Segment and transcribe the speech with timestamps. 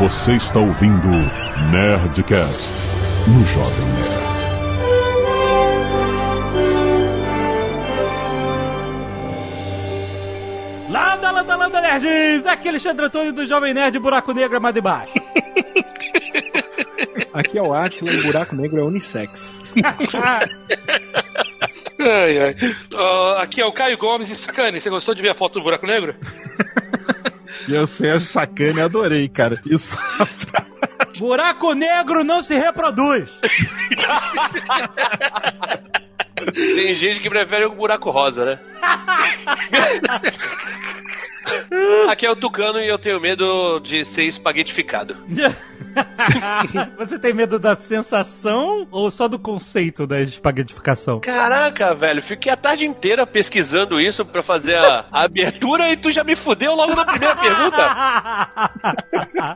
[0.00, 1.08] Você está ouvindo
[1.70, 2.72] Nerdcast
[3.28, 4.40] no Jovem Nerd.
[10.90, 12.46] Landa, landa, landa, nerds!
[12.46, 15.12] Aqui é Alexandre Antônio do Jovem Nerd Buraco Negro é mais de baixo.
[17.34, 19.62] Aqui é o Atila e buraco negro é unissex.
[21.98, 22.56] Ai, ai.
[22.94, 25.62] Ó, aqui é o Caio Gomes e Sacane, você gostou de ver a foto do
[25.62, 26.14] buraco negro?
[27.70, 29.60] Eu sei, eu sacana e adorei, cara.
[29.64, 29.96] Isso.
[31.18, 33.30] Buraco Negro não se reproduz.
[36.54, 38.58] Tem gente que prefere o buraco rosa, né?
[42.08, 45.16] Aqui é o Tucano e eu tenho medo de ser espaguetificado.
[46.96, 51.20] Você tem medo da sensação ou só do conceito da espaguetificação?
[51.20, 56.10] Caraca, velho, fiquei a tarde inteira pesquisando isso pra fazer a, a abertura e tu
[56.10, 57.80] já me fudeu logo na primeira pergunta.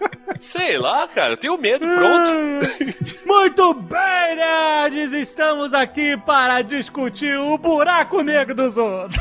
[0.40, 3.24] Sei lá, cara, eu tenho medo, pronto.
[3.24, 5.12] Muito bem, nerds!
[5.12, 9.18] Estamos aqui para discutir o buraco negro dos outros.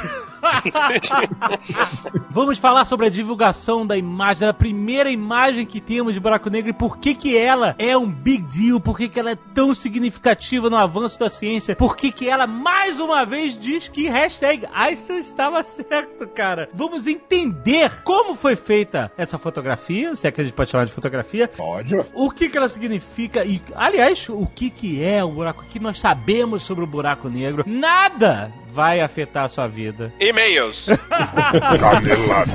[2.31, 6.69] Vamos falar sobre a divulgação da imagem, da primeira imagem que temos de buraco negro
[6.69, 9.73] e por que que ela é um big deal, por que que ela é tão
[9.73, 14.65] significativa no avanço da ciência, por que que ela mais uma vez diz que hashtag
[14.73, 16.69] Einstein estava certo, cara.
[16.73, 20.93] Vamos entender como foi feita essa fotografia, se é que a gente pode chamar de
[20.93, 21.97] fotografia, Pode.
[22.13, 25.81] o que que ela significa e, aliás, o que que é o buraco, o que
[25.81, 27.65] nós sabemos sobre o buraco negro.
[27.67, 30.11] Nada vai afetar a sua vida.
[30.19, 30.87] E-mails.
[31.07, 32.51] Canelada.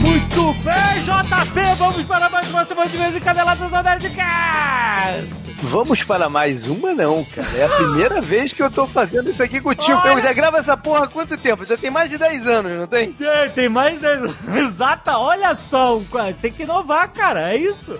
[0.00, 5.49] Muito bem, JP, vamos para mais uma semana de vez em Caneladas da Nerdcast.
[5.62, 7.46] Vamos para mais uma, não, cara.
[7.56, 9.98] É a primeira vez que eu tô fazendo isso aqui contigo.
[9.98, 10.12] Olha.
[10.14, 11.64] Eu já gravo essa porra há quanto tempo?
[11.64, 13.12] Já tem mais de 10 anos, não tem?
[13.12, 14.00] Tem, tem mais.
[14.00, 14.10] de-
[14.58, 16.00] Exata, olha só,
[16.40, 17.92] tem que inovar, cara, é isso.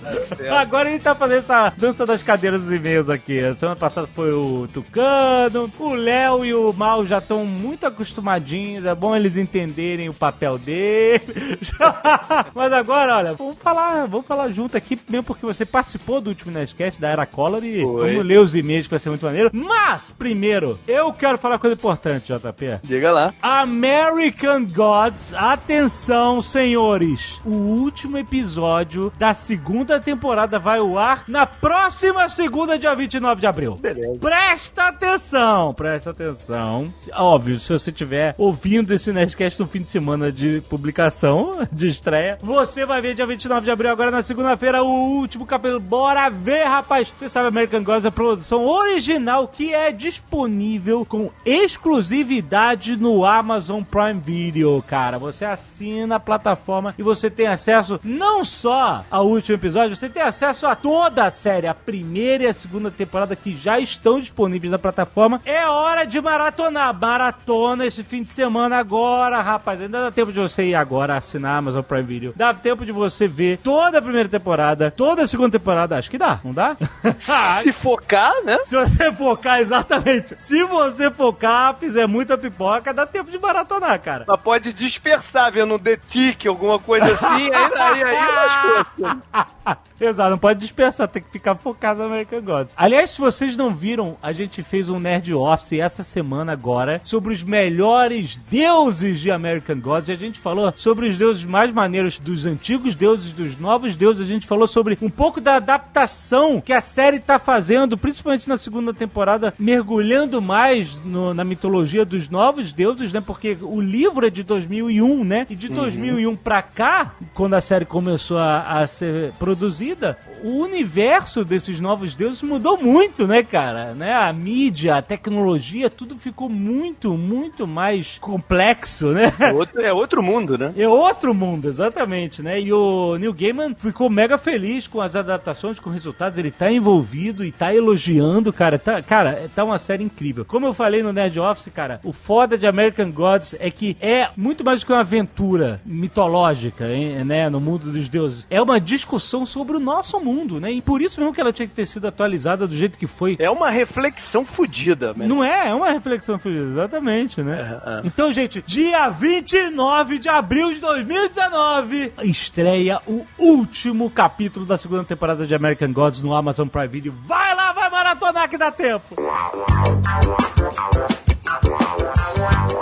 [0.58, 3.40] Agora a gente tá fazendo essa dança das cadeiras dos e-mails aqui.
[3.44, 8.84] A semana passada foi o Tucano, o Léo e o Mal já estão muito acostumadinhos,
[8.86, 11.20] é bom eles entenderem o papel dele.
[12.54, 16.50] Mas agora, olha, vamos falar, vamos falar junto aqui, mesmo porque você participou do último
[16.52, 18.10] Nerdcast da Era Collar e Foi.
[18.10, 19.50] vamos ler os e-mails que vai ser muito maneiro.
[19.52, 22.80] Mas, primeiro, eu quero falar uma coisa importante, JP.
[22.84, 23.34] Diga lá.
[23.42, 27.40] American Gods, atenção, senhores.
[27.44, 33.46] O último episódio da segunda temporada vai ao ar na próxima segunda, dia 29 de
[33.46, 33.76] abril.
[33.76, 34.18] Beleza.
[34.20, 36.92] Presta atenção, presta atenção.
[37.14, 42.38] Óbvio, se você estiver ouvindo esse Nerdcast no fim de semana de publicação, de estreia,
[42.40, 44.86] você vai ver dia 29 de abril, agora na segunda-feira, o
[45.18, 45.80] último capítulo.
[45.80, 47.12] Bora ver, rapaz.
[47.18, 54.20] Você sabe, American Gods é produção original que é disponível com exclusividade no Amazon Prime
[54.20, 55.18] Video, cara.
[55.18, 60.22] Você assina a plataforma e você tem acesso não só ao último episódio, você tem
[60.22, 64.70] acesso a toda a série, a primeira e a segunda temporada que já estão disponíveis
[64.70, 65.40] na plataforma.
[65.44, 66.98] É hora de maratonar.
[66.98, 69.80] Maratona esse fim de semana agora, rapaz.
[69.80, 72.32] Ainda dá tempo de você ir agora assinar a Amazon Prime Video.
[72.36, 75.96] Dá tempo de você ver toda a primeira temporada, toda a segunda temporada.
[75.96, 76.76] Acho que dá, não dá?
[77.62, 78.58] Se focar, né?
[78.66, 80.34] Se você focar, exatamente.
[80.38, 84.24] Se você focar, fizer muita pipoca, dá tempo de maratonar, cara.
[84.26, 89.90] Mas pode dispersar vendo um The Tick, alguma coisa assim, aí, aí, aí lascou.
[90.00, 92.72] Exato, não pode dispersar, tem que ficar focado no American Gods.
[92.74, 97.34] Aliás, se vocês não viram, a gente fez um Nerd Office essa semana agora sobre
[97.34, 100.08] os melhores deuses de American Gods.
[100.08, 104.22] E a gente falou sobre os deuses mais maneiros dos antigos deuses, dos novos deuses.
[104.22, 108.56] A gente falou sobre um pouco da adaptação que a série tá fazendo, principalmente na
[108.56, 113.20] segunda temporada, mergulhando mais no- na mitologia dos novos deuses, né?
[113.20, 115.46] Porque o livro é de 2001, né?
[115.50, 121.44] E de 2001 pra cá, quando a série começou a, a ser produzida, o universo
[121.44, 123.92] desses novos deuses mudou muito, né, cara?
[123.94, 124.12] Né?
[124.14, 129.32] A mídia, a tecnologia, tudo ficou muito, muito mais complexo, né?
[129.38, 130.72] É outro, é outro mundo, né?
[130.76, 132.60] É outro mundo, exatamente, né?
[132.60, 136.38] E o Neil Gaiman ficou mega feliz com as adaptações, com os resultados.
[136.38, 136.99] Ele tá envolvido
[137.44, 138.78] e tá elogiando, cara.
[138.78, 140.44] Tá, cara, tá uma série incrível.
[140.44, 144.28] Como eu falei no Nerd Office, cara, o foda de American Gods é que é
[144.36, 147.48] muito mais do que uma aventura mitológica, hein, né?
[147.48, 148.46] No mundo dos deuses.
[148.50, 150.70] É uma discussão sobre o nosso mundo, né?
[150.70, 153.36] E por isso mesmo que ela tinha que ter sido atualizada do jeito que foi.
[153.38, 155.34] É uma reflexão fodida, mano.
[155.34, 155.68] Não é?
[155.68, 157.80] É uma reflexão fugida, exatamente, né?
[157.84, 158.00] É, é.
[158.04, 165.46] Então, gente, dia 29 de abril de 2019 estreia o último capítulo da segunda temporada
[165.46, 167.14] de American Gods no Amazon Prime Video.
[167.24, 169.14] Vai lá, vai maratonar que dá tempo!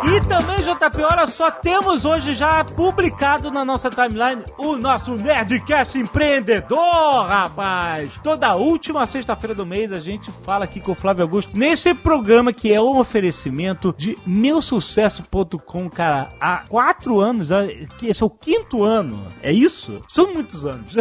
[0.05, 5.99] E também, JP, olha só, temos hoje já publicado na nossa timeline o nosso Nerdcast
[5.99, 8.19] Empreendedor, rapaz!
[8.23, 12.53] Toda última sexta-feira do mês a gente fala aqui com o Flávio Augusto nesse programa
[12.53, 17.49] que é um oferecimento de meusucesso.com, cara, há quatro anos,
[17.99, 20.03] que esse é o quinto ano, é isso?
[20.09, 20.95] São muitos anos.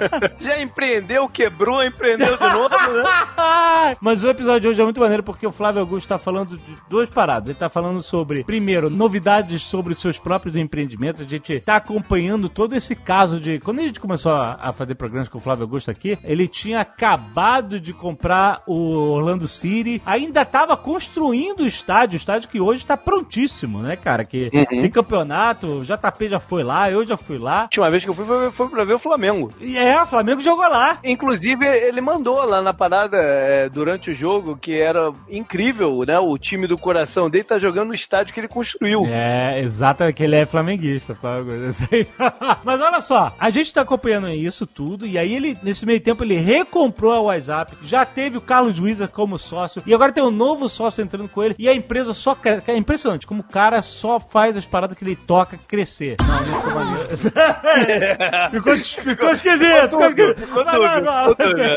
[0.40, 3.96] Já empreendeu, quebrou, empreendeu de novo, né?
[4.00, 6.76] Mas o episódio de hoje é muito maneiro porque o Flávio Augusto tá falando de
[6.88, 7.48] duas paradas.
[7.48, 11.22] Ele tá falando sobre, primeiro, novidades sobre os seus próprios empreendimentos.
[11.22, 13.58] A gente tá acompanhando todo esse caso de.
[13.60, 16.80] Quando a gente começou a, a fazer programas com o Flávio Augusto aqui, ele tinha
[16.80, 18.74] acabado de comprar o
[19.10, 24.24] Orlando City, ainda tava construindo o estádio, o estádio que hoje tá prontíssimo, né, cara?
[24.24, 24.64] Que Uhum.
[24.80, 27.60] tem campeonato, o JP já foi lá, eu já fui lá.
[27.60, 29.52] A última vez que eu fui foi, foi pra ver o Flamengo.
[29.60, 30.98] E é, o Flamengo jogou lá.
[31.04, 36.18] Inclusive, ele mandou lá na parada é, durante o jogo que era incrível, né?
[36.18, 39.04] O time do coração dele tá jogando no estádio que ele construiu.
[39.06, 42.08] É, exato, que ele é flamenguista, eu sei.
[42.64, 46.24] Mas olha só, a gente tá acompanhando isso tudo, e aí ele, nesse meio tempo,
[46.24, 50.30] ele recomprou a WhatsApp, já teve o Carlos Wizard como sócio, e agora tem um
[50.30, 52.62] novo sócio entrando com ele, e a empresa só cresce.
[52.66, 56.16] É impressionante, como o cara só faz as paradas que ele toca crescer.
[56.20, 57.16] Não, não ficou maneiro.
[58.50, 60.40] ficou, ficou esquisito, ficou esquisito.
[60.40, 61.76] Ficou ficou.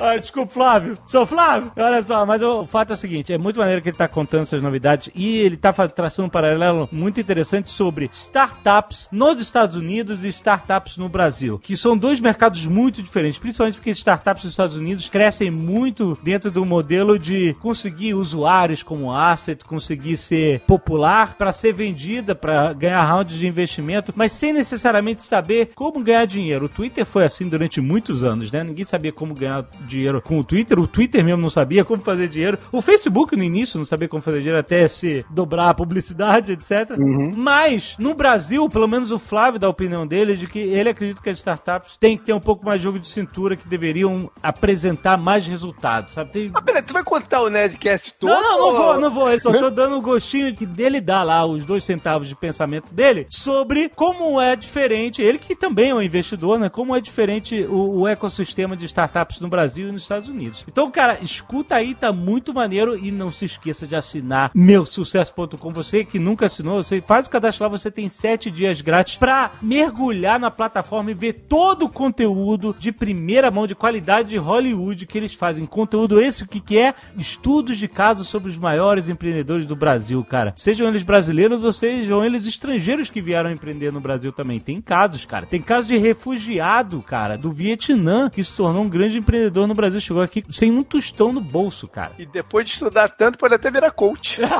[0.00, 0.98] Ah, desculpa, Flávio.
[1.06, 1.72] Sou Flávio?
[1.76, 4.42] Olha só, mas o fato é o seguinte: é muito maneiro que ele tá contando
[4.42, 9.76] essas novidades e ele tá fa- traçando um paralelo muito interessante sobre startups nos Estados
[9.76, 14.52] Unidos e startups no Brasil, que são dois mercados muito diferentes, principalmente porque startups nos
[14.52, 21.34] Estados Unidos crescem muito dentro do modelo de conseguir usuários como asset, conseguir ser popular
[21.36, 26.66] para ser vendida, para ganhar rounds de investimento, mas sem necessariamente saber como ganhar dinheiro.
[26.66, 28.64] O Twitter foi assim durante muitos anos, né?
[28.64, 32.28] Ninguém sabia como ganhar dinheiro com o Twitter, o Twitter mesmo não sabia como fazer
[32.28, 36.52] dinheiro, o Facebook no início não sabia como fazer dinheiro até se dobrar a publicidade,
[36.52, 36.96] etc.
[37.36, 41.22] Mas no Brasil, pelo menos o Flávio dá a opinião dele de que ele acredita
[41.22, 44.30] que as startups têm que ter um pouco mais de jogo de cintura, que deveriam
[44.42, 46.30] apresentar mais resultados, sabe?
[46.32, 46.50] Tem...
[46.54, 48.30] Ah, peraí, tu vai contar o Nerdcast todo?
[48.30, 49.30] Não, não, não ou- vou, não vou.
[49.30, 52.92] Eu só tô dando o gostinho que dele dá lá, os dois centavos de pensamento
[52.92, 56.68] dele, sobre como é diferente, ele que também é um investidor, né?
[56.68, 60.64] Como é diferente o, o ecossistema de startups no Brasil e nos Estados Unidos.
[60.66, 65.72] Então, cara, escuta aí, tá muito maneiro e não se esqueça de assinar meusucesso.com.
[65.72, 69.52] Você que nunca assinou, você faz o cadastro lá, você tem sete dias grátis pra
[69.60, 75.06] mergulhar na plataforma e ver todo o conteúdo de primeira mão, de qualidade de Hollywood
[75.06, 75.66] que eles fazem.
[75.66, 76.94] Conteúdo esse, o que, que é?
[77.16, 80.54] Estudos de casos sobre os maiores empreendedores do Brasil, cara.
[80.56, 84.60] Sejam eles brasileiros ou sejam eles estrangeiros que vieram empreender no Brasil também.
[84.60, 85.46] Tem casos, cara.
[85.46, 90.00] Tem casos de refugiado, cara, do Vietnã, que se tornou um grande empreendedor no Brasil.
[90.00, 92.12] Chegou aqui sem um tostão no bolso, cara.
[92.18, 94.40] E depois de estudar tanto, pode até virar coach.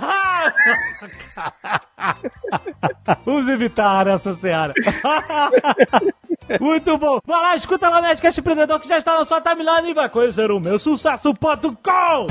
[3.25, 4.75] Vamos evitar essa seara.
[6.61, 7.21] Muito bom.
[7.25, 10.09] Vai lá, escuta lá o Nerdcast Empreendedor que já está na sua timeline e vai
[10.09, 12.27] conhecer o meu sucesso.com.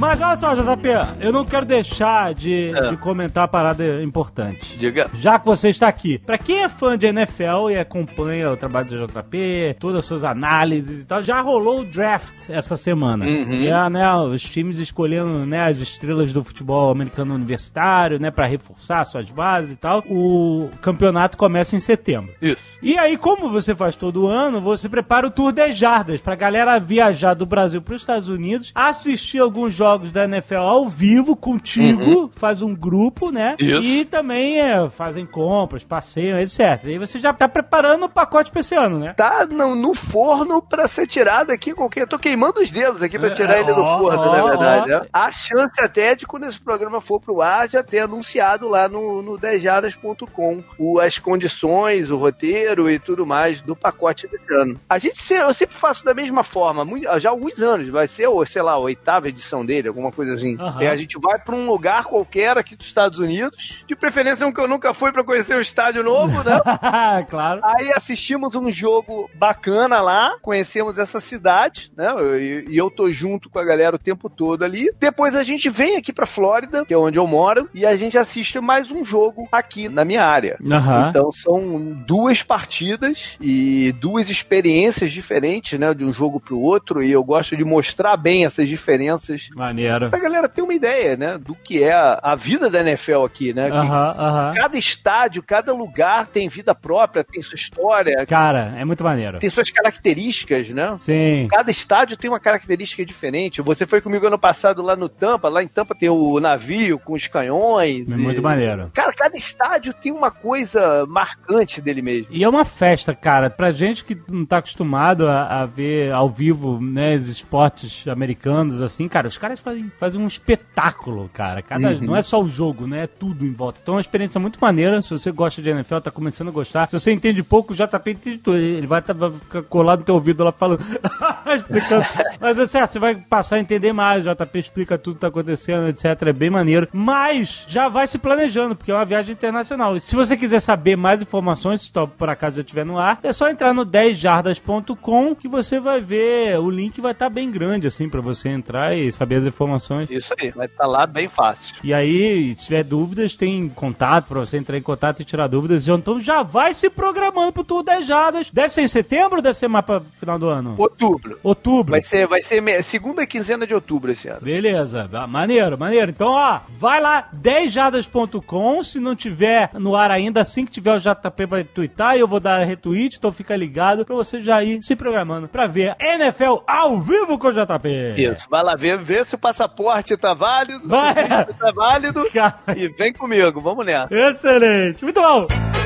[0.00, 0.88] Mas olha só, JP,
[1.20, 2.88] eu não quero deixar de, É.
[2.88, 4.78] de comentar uma parada importante.
[4.78, 5.10] Diga.
[5.12, 8.86] Já que você está aqui, pra quem é fã de NFL e acompanha o trabalho
[8.86, 13.26] do JP, todas as suas análises e tal, já rolou o draft essa semana.
[13.26, 13.52] Uhum.
[13.52, 18.46] E é, né, os times escolhendo né, as estrelas do futebol americano universitário, né, para
[18.46, 20.02] reforçar suas bases e tal.
[20.08, 22.32] O campeonato começa em setembro.
[22.40, 22.62] Isso.
[22.80, 26.78] E aí, como você faz todo ano, você prepara o Tour das Jardas pra galera
[26.80, 32.30] viajar do Brasil para os Estados Unidos, assistir alguns jogos da NFL ao vivo contigo,
[32.34, 33.56] faz um grupo, né?
[33.58, 33.82] Isso.
[33.86, 36.58] E também é, fazem compras, passeiam, etc.
[36.84, 39.12] E aí você já tá preparando o pacote pra esse ano, né?
[39.16, 42.02] Tá no, no forno pra ser tirado aqui qualquer.
[42.02, 44.42] Eu tô queimando os dedos aqui pra É, tirar ele do ó, forno, ó, na
[44.44, 44.92] verdade.
[44.92, 45.00] ó.
[45.00, 45.06] né?
[45.12, 49.22] A chance até de quando esse programa for pro ar já ter anunciado lá no,
[49.22, 54.80] no 10jardas.com o- as condições, o roteiro e tudo mais do pacote desse ano.
[54.88, 56.86] A gente eu sempre faço da mesma forma,
[57.18, 57.88] já há alguns anos.
[57.88, 60.56] Vai ser, ou, sei lá, a oitava edição dele, alguma coisa assim.
[60.58, 60.82] Aham.
[60.82, 64.52] É, a gente vai pra um lugar qualquer aqui dos Estados Unidos, de preferência um
[64.52, 66.60] que eu nunca fui pra conhecer o estádio novo, né?
[67.28, 67.60] claro.
[67.64, 72.12] Aí assistimos um jogo bacana lá, conhecemos essa cidade, né?
[72.38, 74.90] E, e eu tô junto com a galera o tempo todo ali.
[74.98, 78.18] Depois a gente vem aqui pra Flórida, que é onde eu moro, e a gente
[78.18, 80.58] assiste mais um jogo aqui na minha área.
[80.70, 81.08] Aham.
[81.10, 87.10] Então são duas partidas e duas experiências diferentes, né, de um jogo pro outro, e
[87.10, 90.10] eu gosto de mostrar bem essas diferenças Maneiro.
[90.10, 93.52] Pra galera ter uma ideia, né, do que é a, a vida da NFL aqui,
[93.54, 93.70] né?
[93.70, 94.52] que Aham, aham.
[94.54, 99.38] Cada estádio, cada lugar tem vida própria, tem sua história, Cara, é muito maneiro.
[99.38, 100.96] tem suas características, né?
[100.98, 101.48] Sim.
[101.50, 103.62] Cada estádio tem uma característica diferente.
[103.62, 105.48] Você foi comigo ano passado lá no Tampa.
[105.48, 108.10] Lá em Tampa tem o navio com os canhões.
[108.10, 108.90] É e- muito maneiro.
[108.92, 112.28] Cara, cada estádio tem uma coisa marcante dele mesmo.
[112.30, 113.50] E é uma festa, cara.
[113.50, 118.80] Pra gente que não tá acostumado a, a ver ao vivo, né, os esportes americanos,
[118.80, 121.62] assim, cara, os caras fazem, fazem um espetáculo, cara.
[121.62, 123.04] Cada, Não é só o jogo, né?
[123.04, 123.80] É tudo em volta.
[123.82, 125.02] Então é uma experiência muito maneira.
[125.02, 126.88] Se você gosta de NFL, tá começando a gostar.
[126.88, 128.56] Se você entende pouco, o JP entende tudo.
[128.58, 130.80] Ele vai, tá- vai ficar colado no teu ouvido lá falando,
[131.56, 132.04] explicando.
[132.40, 134.26] Mas é certo, você vai passar a entender mais.
[134.26, 136.04] O JP explica tudo que tá acontecendo, etc.
[136.26, 136.86] É bem maneiro.
[136.92, 139.96] Mas já vai se planejando, porque é uma viagem internacional.
[139.96, 143.32] E se você quiser saber mais informações, se por acaso já estiver no ar, é
[143.32, 146.58] só entrar no 10jardas.com que você vai ver.
[146.58, 150.10] O link vai estar bem grande, assim, pra você entrar e saber as informações.
[150.10, 151.76] Isso aí, vai estar lá bem fácil.
[151.82, 155.88] E aí, se tiver dúvidas, tem contato pra você entrar em contato e tirar dúvidas.
[155.88, 158.50] Então já vai se programando pro Tour 10 Jardas.
[158.50, 160.74] Deve ser em setembro ou deve ser mais pra final do ano?
[160.78, 161.38] Outubro.
[161.42, 161.90] Outubro.
[161.92, 164.40] Vai ser, vai ser segunda quinzena de outubro esse ano.
[164.42, 166.10] Beleza, Ah, maneiro, maneiro.
[166.10, 168.82] Então, ó, vai lá, 10jardas.com.
[168.82, 172.28] Se não tiver no ar ainda, assim que tiver o JP vai twittar e eu
[172.28, 173.16] vou dar retweet.
[173.16, 177.48] Então fica ligado pra você já ir se programando pra ver NFL ao vivo com
[177.48, 177.88] o JP.
[178.16, 178.46] Isso.
[178.50, 181.14] Vai lá ver, ver se o passaporte tá válido, Vai.
[181.14, 182.30] se o visto tá válido.
[182.32, 184.08] Cara, E vem comigo, vamos nessa.
[184.12, 185.79] Excelente, muito bom.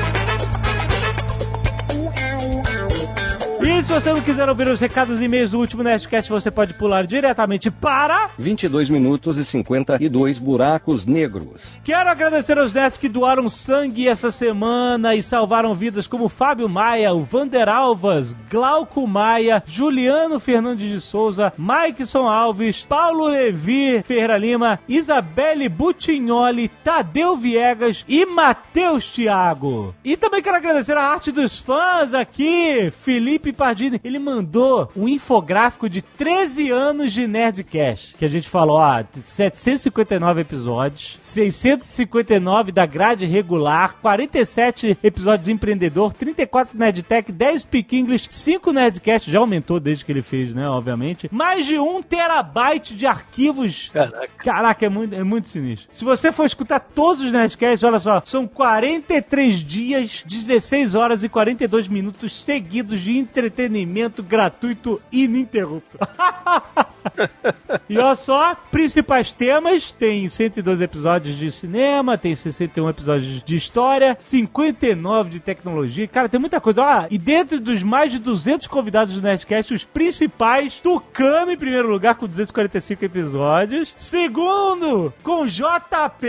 [3.67, 6.75] E se você não quiser ouvir os recados e e-mails do último Nerdcast, você pode
[6.75, 8.29] pular diretamente para...
[8.37, 11.79] 22 minutos e 52 buracos negros.
[11.83, 17.11] Quero agradecer aos nerds que doaram sangue essa semana e salvaram vidas como Fábio Maia,
[17.11, 24.79] o Vander Alvas, Glauco Maia, Juliano Fernandes de Souza, Maikson Alves, Paulo Levi Ferreira Lima,
[24.87, 29.95] Isabelle Butignoli, Tadeu Viegas e Matheus Thiago.
[30.03, 33.99] E também quero agradecer a arte dos fãs aqui, Felipe Pardini.
[34.03, 40.41] Ele mandou um infográfico de 13 anos de Nerdcast, que a gente falou, ó, 759
[40.41, 48.71] episódios, 659 da grade regular, 47 episódios de empreendedor, 34 Nerdtech, 10 Peak English, 5
[48.71, 51.29] Nerdcast, já aumentou desde que ele fez, né, obviamente.
[51.31, 54.27] Mais de um terabyte de arquivos Caraca.
[54.37, 55.87] Caraca, é muito, é muito sinistro.
[55.93, 61.29] Se você for escutar todos os Nerdcasts, olha só, são 43 dias, 16 horas e
[61.29, 65.97] 42 minutos seguidos de entretenimento gratuito ininterrupto.
[67.89, 74.17] e olha só, principais temas, tem 102 episódios de cinema, tem 61 episódios de história,
[74.25, 76.07] 59 de tecnologia.
[76.07, 76.83] Cara, tem muita coisa.
[76.83, 81.89] Ah, e dentro dos mais de 200 convidados do Nerdcast, os principais, Tucano em primeiro
[81.89, 83.93] lugar com 245 episódios.
[83.97, 86.27] Segundo, com JP.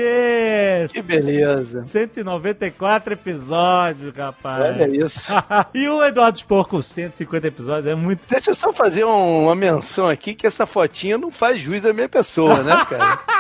[0.92, 1.84] Que beleza.
[1.84, 4.76] 194 episódios, rapaz.
[4.76, 5.32] Olha isso.
[5.74, 7.86] e o Eduardo Spor com 150 episódios.
[7.86, 8.20] É muito.
[8.28, 11.92] Deixa eu só fazer um- uma menção aqui que essa fotinha não faz juiz à
[11.92, 13.18] minha pessoa, né, cara?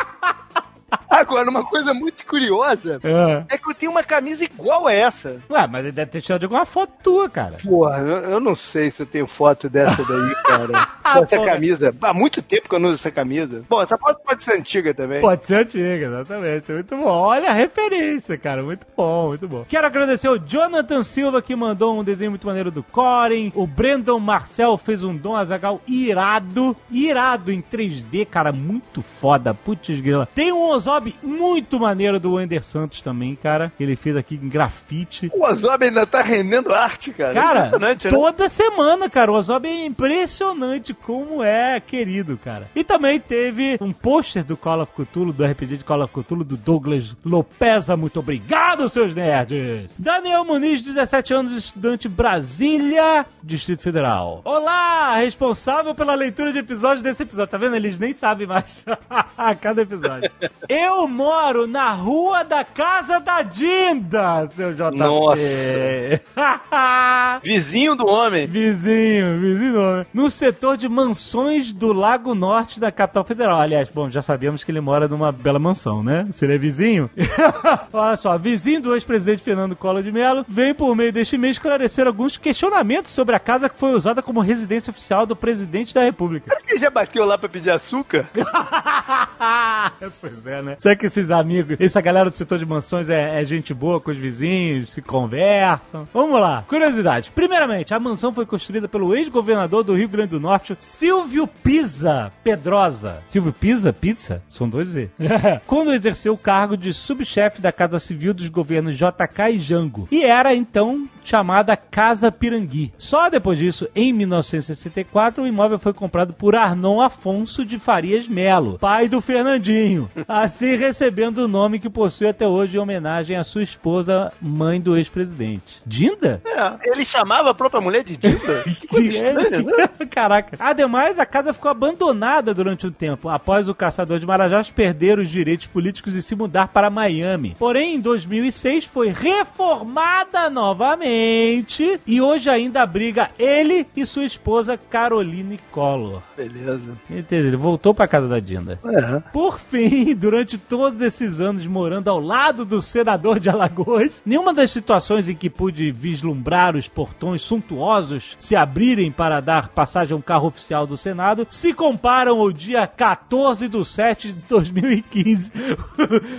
[1.20, 3.54] Agora, uma coisa muito curiosa É.
[3.54, 5.40] é que eu tenho uma camisa igual a essa.
[5.50, 7.56] Ué, mas ele deve ter tirado de alguma foto tua, cara.
[7.62, 10.88] Porra, eu, eu não sei se eu tenho foto dessa daí, cara.
[11.02, 11.94] Ah, essa camisa.
[12.02, 13.62] Há muito tempo que eu não uso essa camisa.
[13.68, 15.20] Bom, essa foto pode ser antiga também.
[15.20, 16.72] Pode ser antiga, exatamente.
[16.72, 17.06] Muito bom.
[17.06, 18.62] Olha a referência, cara.
[18.62, 19.64] Muito bom, muito bom.
[19.68, 23.52] Quero agradecer o Jonathan Silva, que mandou um desenho muito maneiro do Corin.
[23.54, 26.76] O Brandon Marcel fez um Dom Azagal irado.
[26.90, 28.52] Irado em 3D, cara.
[28.52, 29.54] Muito foda.
[29.54, 30.28] Putz, grila.
[30.34, 33.72] Tem um Ozob muito maneiro do Wender Santos também, cara.
[33.76, 35.30] Que ele fez aqui em grafite.
[35.34, 37.34] O Ozob ainda tá rendendo arte, cara.
[37.34, 38.10] Cara, Impressionante, né?
[38.10, 42.68] toda semana, cara, o Ozob é impressionante como é querido, cara.
[42.74, 46.44] E também teve um pôster do Call of Cthulhu, do RPG de Call of Cthulhu,
[46.44, 47.96] do Douglas Lopeza.
[47.96, 49.90] Muito obrigado, seus nerds!
[49.98, 54.40] Daniel Muniz, 17 anos, estudante Brasília, Distrito Federal.
[54.44, 57.50] Olá, responsável pela leitura de episódios desse episódio.
[57.50, 57.76] Tá vendo?
[57.76, 58.84] Eles nem sabem mais.
[59.60, 60.30] Cada episódio.
[60.68, 64.96] Eu moro na rua da casa da Dinda, seu JP.
[64.96, 65.42] Nossa.
[67.42, 68.46] Vizinho do homem.
[68.46, 70.06] Vizinho, vizinho.
[70.14, 73.60] No setor de mansões do Lago Norte da capital federal.
[73.60, 76.26] Aliás, bom, já sabíamos que ele mora numa bela mansão, né?
[76.32, 77.10] Se ele é vizinho.
[77.92, 82.06] Olha só, vizinho do ex-presidente Fernando Collor de Mello vem por meio deste mês esclarecer
[82.06, 86.48] alguns questionamentos sobre a casa que foi usada como residência oficial do presidente da República.
[86.48, 88.26] Será que ele já bateu lá pra pedir açúcar?
[90.20, 90.75] pois é, né?
[90.86, 94.10] Será que esses amigos, essa galera do setor de mansões é, é gente boa com
[94.10, 96.06] os vizinhos, se conversam?
[96.12, 96.64] Vamos lá.
[96.68, 97.30] Curiosidades.
[97.30, 103.18] Primeiramente, a mansão foi construída pelo ex-governador do Rio Grande do Norte, Silvio Pisa Pedrosa.
[103.26, 103.92] Silvio Pisa?
[103.92, 104.42] Pizza?
[104.48, 105.10] São dois Z.
[105.66, 110.08] Quando exerceu o cargo de subchefe da Casa Civil dos governos JK e Jango.
[110.10, 112.92] E era, então, chamada Casa Pirangui.
[112.98, 118.78] Só depois disso, em 1964, o imóvel foi comprado por Arnon Afonso de Farias Melo,
[118.78, 123.62] pai do Fernandinho, assim recebendo o nome que possui até hoje em homenagem à sua
[123.62, 125.80] esposa, mãe do ex-presidente.
[125.86, 126.40] Dinda?
[126.44, 128.64] É, ele chamava a própria mulher de Dinda?
[128.76, 129.88] Que coisa estranha, né?
[130.10, 130.56] Caraca.
[130.58, 135.28] Ademais, a casa ficou abandonada durante um tempo, após o caçador de Marajás perder os
[135.28, 137.54] direitos políticos e se mudar para Miami.
[137.58, 145.58] Porém, em 2006 foi reformada novamente e hoje ainda abriga ele e sua esposa Caroline
[145.70, 146.22] Collor.
[146.36, 146.96] Beleza.
[147.10, 147.48] Entendeu?
[147.48, 148.78] Ele voltou para casa da Dinda.
[148.84, 149.20] É.
[149.32, 154.70] Por fim, durante todos esses anos morando ao lado do senador de Alagoas, nenhuma das
[154.70, 160.20] situações em que pude vislumbrar os portões suntuosos se abrirem para dar passagem a um
[160.22, 165.52] carro oficial do Senado se comparam ao dia 14 de 7 de 2015,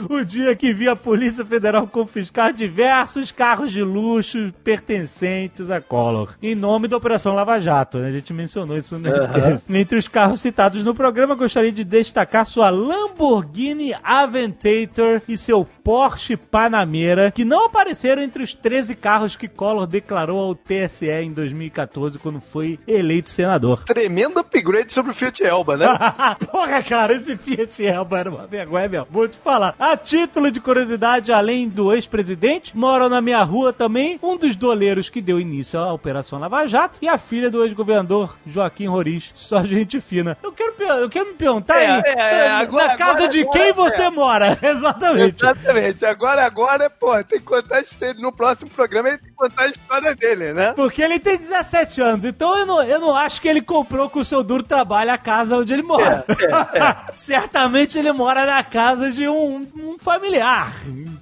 [0.09, 6.35] o dia que vi a Polícia Federal confiscar diversos carros de luxo pertencentes a Collor,
[6.41, 7.99] em nome da Operação Lava Jato.
[7.99, 8.09] Né?
[8.09, 9.07] A gente mencionou isso no
[9.69, 16.35] Entre os carros citados no programa, gostaria de destacar sua Lamborghini Aventador e seu Porsche
[16.35, 22.19] Panamera, que não apareceram entre os 13 carros que Collor declarou ao TSE em 2014,
[22.19, 23.85] quando foi eleito senador.
[23.85, 25.87] Tremendo upgrade sobre o Fiat Elba, né?
[26.51, 29.07] Porra, cara, esse Fiat Elba era uma vergonha, meu.
[29.09, 29.75] Vou te falar.
[29.79, 35.07] A título de curiosidade, além do ex-presidente, moram na minha rua também um dos doleiros
[35.09, 39.31] que deu início à Operação Lava Jato e a filha do ex-governador Joaquim Roriz.
[39.33, 40.37] Só gente fina.
[40.43, 42.11] Eu quero, eu quero me perguntar É, aí, é,
[42.45, 43.73] é, na agora- casa agora- de quem é.
[43.73, 44.59] você mora?
[44.61, 45.41] Exatamente.
[45.41, 45.76] Exatamente.
[46.07, 48.13] Agora, agora, pô, tem que contar a história.
[48.15, 50.73] No próximo programa ele contar a história dele, né?
[50.73, 54.19] Porque ele tem 17 anos, então eu não, eu não acho que ele comprou com
[54.19, 56.25] o seu duro trabalho a casa onde ele mora.
[56.27, 60.73] É, Certamente ele mora na casa de um, um familiar.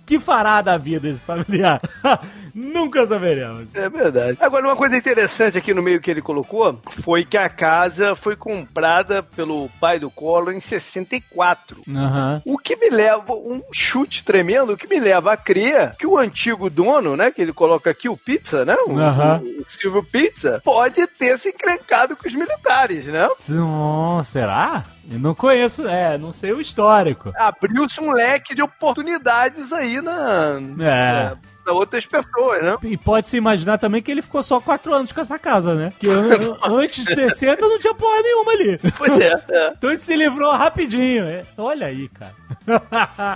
[0.06, 1.82] Que fará da vida esse familiar?
[2.56, 3.68] Nunca saberemos.
[3.74, 4.38] É verdade.
[4.40, 8.38] Agora, uma coisa interessante aqui no meio que ele colocou foi que a casa foi
[8.38, 11.82] comprada pelo pai do Collor em 64.
[11.90, 12.42] Aham.
[12.46, 16.18] O que me leva, um chute tremendo, o que me leva a crer que o
[16.18, 18.94] antigo dono, né, que ele coloca aqui, o Pizza, né, o,
[19.38, 23.28] o- Silvio Pizza, pode ter se encrencado com os militares, né?
[23.48, 24.84] Não, será?
[25.10, 27.32] Eu não conheço, é, não sei o histórico.
[27.38, 31.34] Abriu-se um leque de oportunidades aí na, É.
[31.74, 32.76] outras pessoas, né?
[32.84, 35.94] E pode-se imaginar também que ele ficou só 4 anos com essa casa, né?
[36.00, 38.80] Que an- antes de 60 não tinha porra nenhuma ali.
[38.98, 39.44] Pois é.
[39.50, 39.74] é.
[39.78, 41.26] Então ele se livrou rapidinho.
[41.26, 41.44] é.
[41.58, 42.36] Olha aí, cara.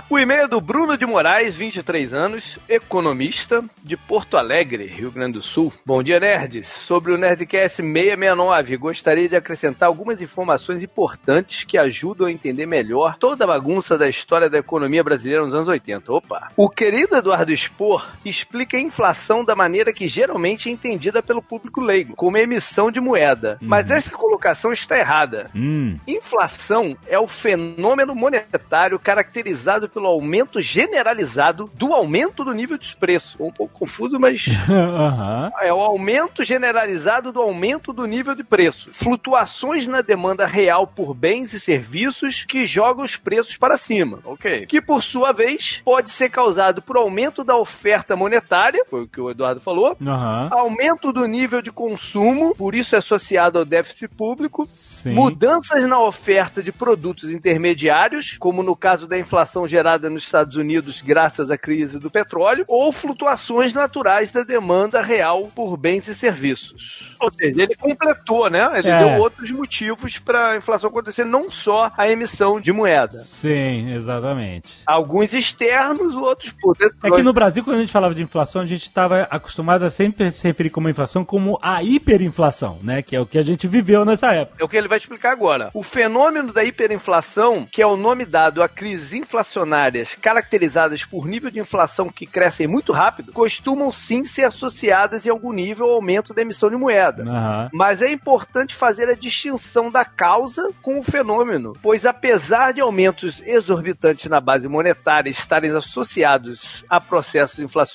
[0.08, 5.34] O e-mail é do Bruno de Moraes, 23 anos, economista de Porto Alegre, Rio Grande
[5.34, 5.72] do Sul.
[5.86, 6.66] Bom dia, nerds.
[6.68, 13.16] Sobre o Nerdcast 669, gostaria de acrescentar algumas informações importantes que ajudam a entender melhor
[13.18, 16.12] toda a bagunça da história da economia brasileira nos anos 80.
[16.12, 16.50] Opa!
[16.56, 21.80] O querido Eduardo Spor explica a inflação da maneira que geralmente é entendida pelo público
[21.80, 23.58] leigo, como emissão de moeda.
[23.60, 25.50] Mas essa colocação está errada.
[25.54, 25.98] Hum.
[26.06, 33.36] Inflação é o fenômeno monetário caracterizado pelo aumento generalizado do aumento do nível dos preços.
[33.38, 35.50] Um pouco confuso, mas Aham.
[35.60, 38.90] é o aumento generalizado do aumento do nível de preço.
[38.92, 44.20] Flutuações na demanda real por bens e serviços que jogam os preços para cima.
[44.24, 44.66] Ok.
[44.66, 49.20] Que, por sua vez, pode ser causado por aumento da oferta monetária, foi o que
[49.20, 50.48] o Eduardo falou, Aham.
[50.50, 55.12] aumento do nível de consumo, por isso é associado ao déficit público, Sim.
[55.12, 61.00] Mudanças na oferta de produtos intermediários, como no caso da inflação gerada nos Estados Unidos
[61.00, 67.14] graças à crise do petróleo, ou flutuações naturais da demanda real por bens e serviços.
[67.20, 68.70] Ou seja, ele completou, né?
[68.78, 68.98] Ele É.
[68.98, 73.18] deu outros motivos para a inflação acontecer, não só a emissão de moeda.
[73.24, 74.72] Sim, exatamente.
[74.86, 78.66] Alguns externos, outros puta, É que no Brasil, quando a gente falava de inflação, a
[78.66, 83.02] gente estava acostumado a sempre se referir como inflação como a hiperinflação, né?
[83.02, 84.56] Que é o que a gente viveu nessa época.
[84.58, 85.70] É o que ele vai explicar agora.
[85.74, 91.50] O fenômeno da hiperinflação, que é o nome dado a crises inflacionárias caracterizadas por nível
[91.50, 96.32] de inflação que crescem muito rápido, costumam sim ser associadas em algum nível ao aumento
[96.32, 97.22] da emissão de moeda.
[97.22, 97.68] Aham.
[97.70, 103.42] Mas é importante fazer a distinção da causa com o fenômeno, pois apesar de aumentos
[103.42, 107.89] exorbitantes na base monetária estarem associados a processos inflacionários,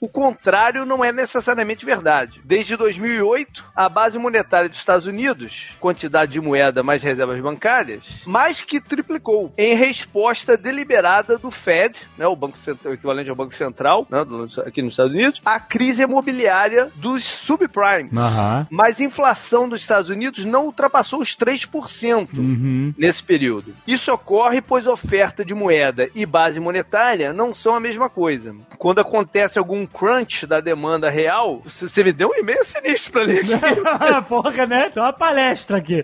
[0.00, 2.40] o contrário não é necessariamente verdade.
[2.44, 8.62] Desde 2008, a base monetária dos Estados Unidos quantidade de moeda mais reservas bancárias, mais
[8.62, 13.54] que triplicou em resposta deliberada do Fed, né, o banco central, o equivalente ao Banco
[13.54, 18.12] Central, né, do- aqui nos Estados Unidos, à crise imobiliária dos subprimes.
[18.16, 18.66] Aham.
[18.70, 22.94] Mas a inflação dos Estados Unidos não ultrapassou os 3% Uhum.
[22.96, 23.74] nesse período.
[23.86, 28.54] Isso ocorre pois oferta de moeda e base monetária não são a mesma coisa.
[28.78, 33.40] Quando acontece algum crunch da demanda real, você me deu um e-mail sinistro pra ler
[33.40, 33.52] aqui.
[34.26, 34.88] Porra, né?
[34.88, 36.02] Tem uma palestra aqui.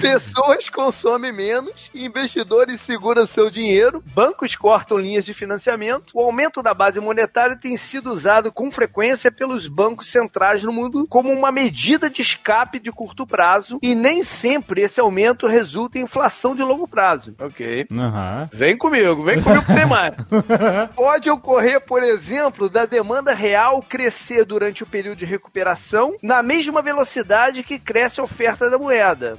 [0.00, 6.12] Pessoas consomem menos, investidores seguram seu dinheiro, bancos cortam linhas de financiamento.
[6.14, 11.06] O aumento da base monetária tem sido usado com frequência pelos bancos centrais no mundo
[11.08, 16.02] como uma medida de escape de curto prazo e nem sempre esse aumento resulta em
[16.02, 17.34] inflação de longo prazo.
[17.40, 17.86] Ok.
[17.90, 18.48] Aham.
[18.52, 20.14] Vem comigo, vem comigo que tem mais.
[20.94, 22.11] Pode ocorrer, por exemplo,
[22.70, 28.24] da demanda real crescer durante o período de recuperação na mesma velocidade que cresce a
[28.24, 29.36] oferta da moeda.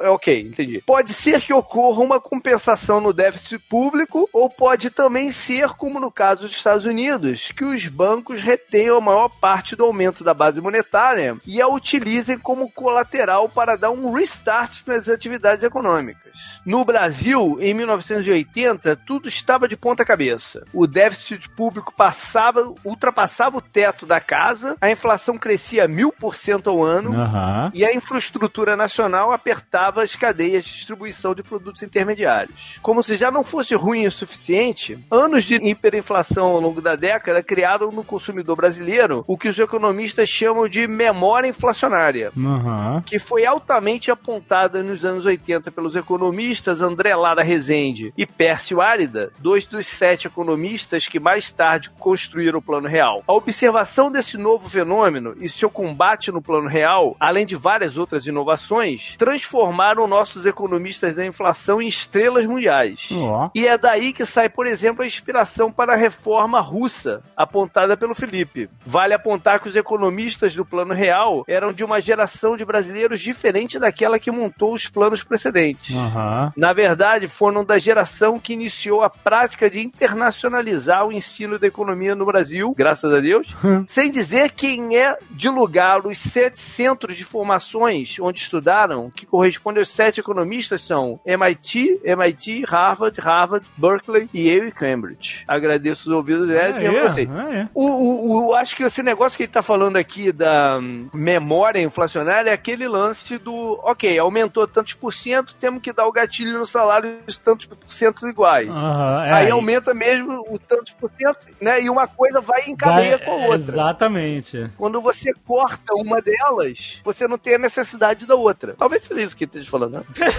[0.00, 0.82] É, Ok, entendi.
[0.86, 6.10] Pode ser que ocorra uma compensação no déficit público, ou pode também ser, como no
[6.10, 10.60] caso dos Estados Unidos, que os bancos retenham a maior parte do aumento da base
[10.60, 16.60] monetária e a utilizem como colateral para dar um restart nas atividades econômicas.
[16.64, 20.64] No Brasil, em 1980, tudo estava de ponta cabeça.
[20.72, 26.70] O déficit público passava, ultrapassava o teto da casa, a inflação crescia mil por cento
[26.70, 27.70] ao ano, Aham.
[27.74, 32.78] e a infraestrutura nacional apertava as cadeias de distribuição de produtos intermediários.
[32.82, 37.42] Como se já não fosse ruim o suficiente, anos de hiperinflação ao longo da década
[37.42, 43.02] criaram no consumidor brasileiro o que os economistas chamam de memória inflacionária Aham.
[43.04, 49.30] que foi altamente apontada nos anos 80 pelos economistas André Lara Rezende e Pércio Árida,
[49.38, 51.65] dois dos sete economistas que mais tarde
[51.98, 53.22] construíram o Plano Real.
[53.26, 58.26] A observação desse novo fenômeno e seu combate no Plano Real, além de várias outras
[58.26, 63.08] inovações, transformaram nossos economistas da inflação em estrelas mundiais.
[63.12, 63.50] Ó.
[63.54, 68.14] E é daí que sai, por exemplo, a inspiração para a reforma russa, apontada pelo
[68.14, 68.68] Felipe.
[68.84, 73.78] Vale apontar que os economistas do Plano Real eram de uma geração de brasileiros diferente
[73.78, 75.94] daquela que montou os planos precedentes.
[75.96, 76.52] Aham.
[76.56, 82.14] Na verdade, foram da geração que iniciou a prática de internacionalizar o ensino da economia
[82.14, 83.54] no Brasil, graças a Deus,
[83.86, 89.80] sem dizer quem é de lugar os sete centros de formações onde estudaram, que correspondem
[89.80, 95.44] aos sete economistas, são MIT, MIT, Harvard, Harvard, Berkeley, Yale e Cambridge.
[95.46, 97.28] Agradeço os ouvidos Ed, e a vocês.
[97.30, 97.68] Ah, é.
[97.74, 101.80] O, o, o- acho que esse negócio que ele tá falando aqui da hum, memória
[101.80, 106.58] inflacionária é aquele lance do, ok, aumentou tantos por cento, temos que dar o gatilho
[106.58, 108.68] no salário de tantos por cento iguais.
[108.68, 109.32] Aham, é.
[109.32, 111.82] Aí aumenta mesmo o tantos por cento, né?
[111.82, 113.54] E uma coisa vai em cadeia Vai- com a outra.
[113.56, 114.70] Exatamente.
[114.76, 118.74] Quando você corta uma delas, você não tem a necessidade da outra.
[118.76, 120.02] Talvez seja isso que esteja falando, né?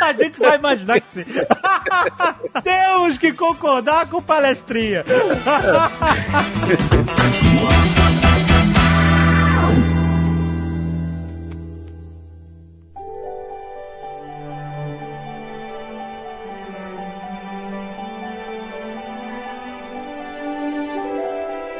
[0.00, 1.24] A gente vai imaginar que sim.
[2.64, 5.04] Temos que concordar com palestrinha.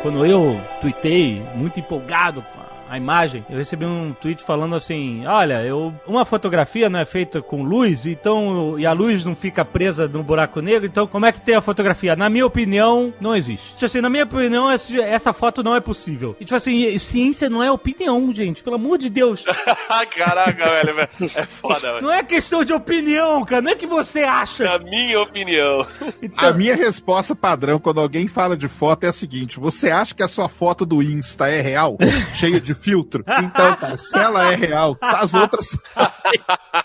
[0.03, 5.27] Quando eu tuitei, muito empolgado com a a imagem, eu recebi um tweet falando assim:
[5.27, 9.64] Olha, eu uma fotografia não é feita com luz, então e a luz não fica
[9.64, 12.16] presa no buraco negro, então como é que tem a fotografia?
[12.16, 13.72] Na minha opinião, não existe.
[13.74, 16.37] Tipo assim, na minha opinião, essa, essa foto não é possível.
[16.40, 19.44] E tipo assim, ciência não é opinião, gente, pelo amor de Deus.
[20.16, 21.09] Caraca, velho, velho.
[21.35, 22.03] É foda, velho.
[22.03, 24.64] Não é questão de opinião, cara, não é que você acha.
[24.64, 25.87] Na minha opinião.
[26.37, 30.22] A minha resposta padrão quando alguém fala de foto é a seguinte: você acha que
[30.22, 31.96] a sua foto do Insta é real?
[32.35, 33.25] Cheia de filtro?
[33.27, 35.79] Então, cara, se ela é real, as outras.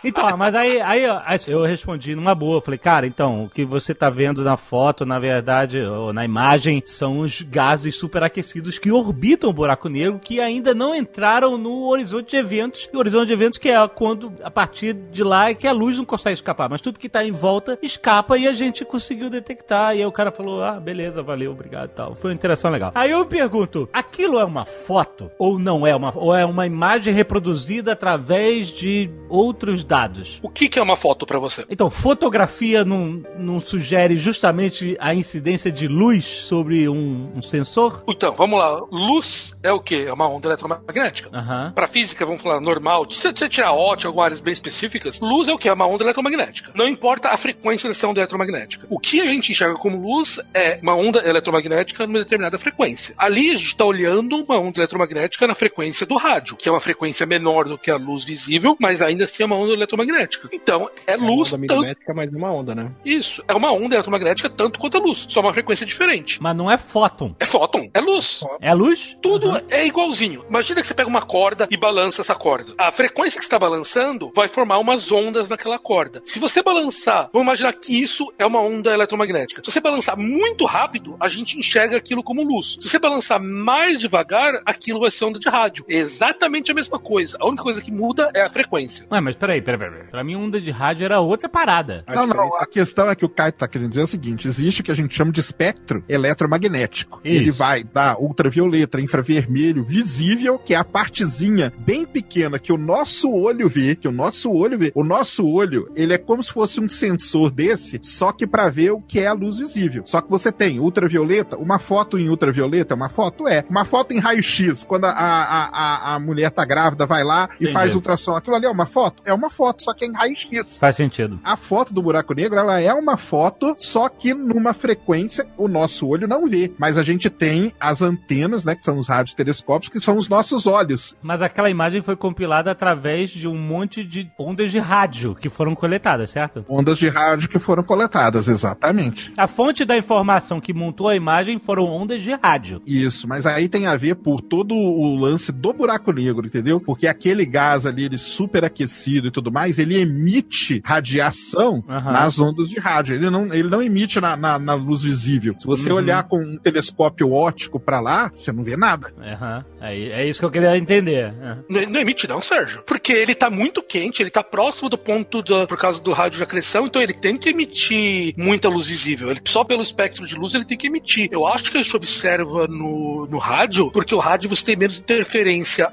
[0.04, 1.04] Então, mas aí, aí
[1.48, 2.62] eu respondi numa boa.
[2.62, 6.82] Falei, cara, então, o que você tá vendo na foto, na verdade, ou na imagem,
[6.86, 12.32] são os gases superaquecidos que orbitam o buraco negro que ainda não entraram no horizonte
[12.32, 12.90] de eventos.
[12.92, 15.72] E o horizonte de eventos que é quando, a partir de lá, é que a
[15.72, 16.70] luz não consegue escapar.
[16.70, 19.96] Mas tudo que tá em volta escapa e a gente conseguiu detectar.
[19.96, 22.16] E aí o cara falou, ah, beleza, valeu, obrigado e tal.
[22.16, 22.92] Foi uma interação legal.
[22.96, 27.14] Aí eu pergunto, aquilo é uma foto ou não é uma, ou é uma imagem
[27.14, 30.40] reproduzida através de outros dados?
[30.42, 31.66] O que, que é uma foto pra você?
[31.70, 38.04] Então, fotografia não, não sugere justamente a incidência de luz sobre um, um sensor?
[38.08, 38.80] Então, vamos lá.
[38.92, 40.06] Luz é o quê?
[40.08, 41.30] É uma onda eletromagnética.
[41.34, 41.72] Aham.
[41.76, 45.54] Pra física, vamos falar normal, se você tirar ótica, algumas áreas bem específicas, luz é
[45.54, 45.68] o que?
[45.68, 46.72] É uma onda eletromagnética.
[46.76, 48.86] Não importa a frequência dessa onda eletromagnética.
[48.90, 53.14] O que a gente enxerga como luz é uma onda eletromagnética numa determinada frequência.
[53.18, 56.72] Ali a gente está olhando uma onda eletromagnética na frequência frequência do rádio, que é
[56.72, 60.48] uma frequência menor do que a luz visível, mas ainda assim é uma onda eletromagnética.
[60.52, 61.80] Então, é luz onda tanto.
[61.80, 62.92] milimétrica, mas uma onda, né?
[63.04, 66.42] Isso, é uma onda eletromagnética tanto quanto a luz, só uma frequência diferente.
[66.42, 67.36] Mas não é fóton.
[67.40, 68.42] É fóton, é luz.
[68.62, 69.18] É luz?
[69.22, 70.46] Tudo é igualzinho.
[70.48, 72.74] Imagina que você pega uma corda e balança essa corda.
[72.78, 76.22] A frequência que está balançando vai formar umas ondas naquela corda.
[76.24, 79.62] Se você balançar, vamos imaginar que isso é uma onda eletromagnética.
[79.66, 82.78] Se você balançar muito rápido, a gente enxerga aquilo como luz.
[82.80, 85.63] Se você balançar mais devagar, aquilo vai ser onda de rádio.
[85.90, 87.38] É exatamente a mesma coisa.
[87.40, 89.06] A única coisa que muda é a frequência.
[89.12, 90.08] Ué, mas peraí, peraí, peraí.
[90.10, 92.04] Pra mim, onda de rádio era outra parada.
[92.08, 94.84] Não, não, a questão é que o Caio tá querendo dizer o seguinte: existe o
[94.84, 97.22] que a gente chama de espectro eletromagnético.
[97.24, 97.42] Isso.
[97.42, 103.32] Ele vai da ultravioleta, infravermelho, visível, que é a partezinha bem pequena que o nosso
[103.32, 104.92] olho vê, que o nosso olho vê.
[104.96, 108.92] O nosso olho, ele é como se fosse um sensor desse, só que para ver
[108.92, 110.04] o que é a luz visível.
[110.06, 113.66] Só que você tem ultravioleta, uma foto em ultravioleta, é uma foto é.
[113.70, 117.64] Uma foto em raio-x, quando a, a, a, a mulher tá grávida, vai lá e
[117.64, 117.74] Entendi.
[117.74, 118.36] faz ultrassom.
[118.36, 119.22] Aquilo ali é uma foto?
[119.26, 120.78] É uma foto, só que é em raio-x.
[120.80, 121.40] Faz sentido.
[121.44, 126.08] A foto do buraco negro, ela é uma foto, só que numa frequência o nosso
[126.08, 126.72] olho não vê.
[126.78, 130.30] Mas a gente tem as antenas, né, que são os rádios telescópicos, que são os
[130.30, 131.16] nossos olhos.
[131.22, 135.76] Mas aquela imagem foi compilada através de um monte de ondas de rádio que foram
[135.76, 136.66] coletadas, certo?
[136.68, 139.34] Ondas de rádio que foram coletadas, exatamente.
[139.38, 142.82] A fonte da informação que montou a imagem foram ondas de rádio.
[142.86, 146.80] Isso, mas aí tem a ver por todo o lance do buraco negro, entendeu?
[146.80, 152.12] Porque aquele gás ali, ele superaquecido e tudo mais, ele emite radiação Aham.
[152.12, 153.16] nas ondas de rádio.
[153.16, 155.56] Ele não, ele não emite na, na- na luz visível.
[155.58, 155.98] Se você Uhum.
[155.98, 159.14] olhar com um telescópio óptico pra lá, você não vê nada.
[159.22, 159.66] Aham.
[159.82, 161.26] É, é isso que eu queria entender.
[161.42, 161.64] Aham.
[161.70, 162.82] Não, não emite não, Sérgio.
[162.86, 166.38] Porque ele tá muito quente, ele tá próximo do ponto da, por causa do rádio
[166.38, 169.30] de acreção, então ele tem que emitir muita luz visível.
[169.30, 171.30] Ele, só pelo espectro de luz ele tem que emitir.
[171.32, 174.98] Eu acho que a gente observa no, no rádio, porque o rádio você tem menos
[174.98, 175.23] interferência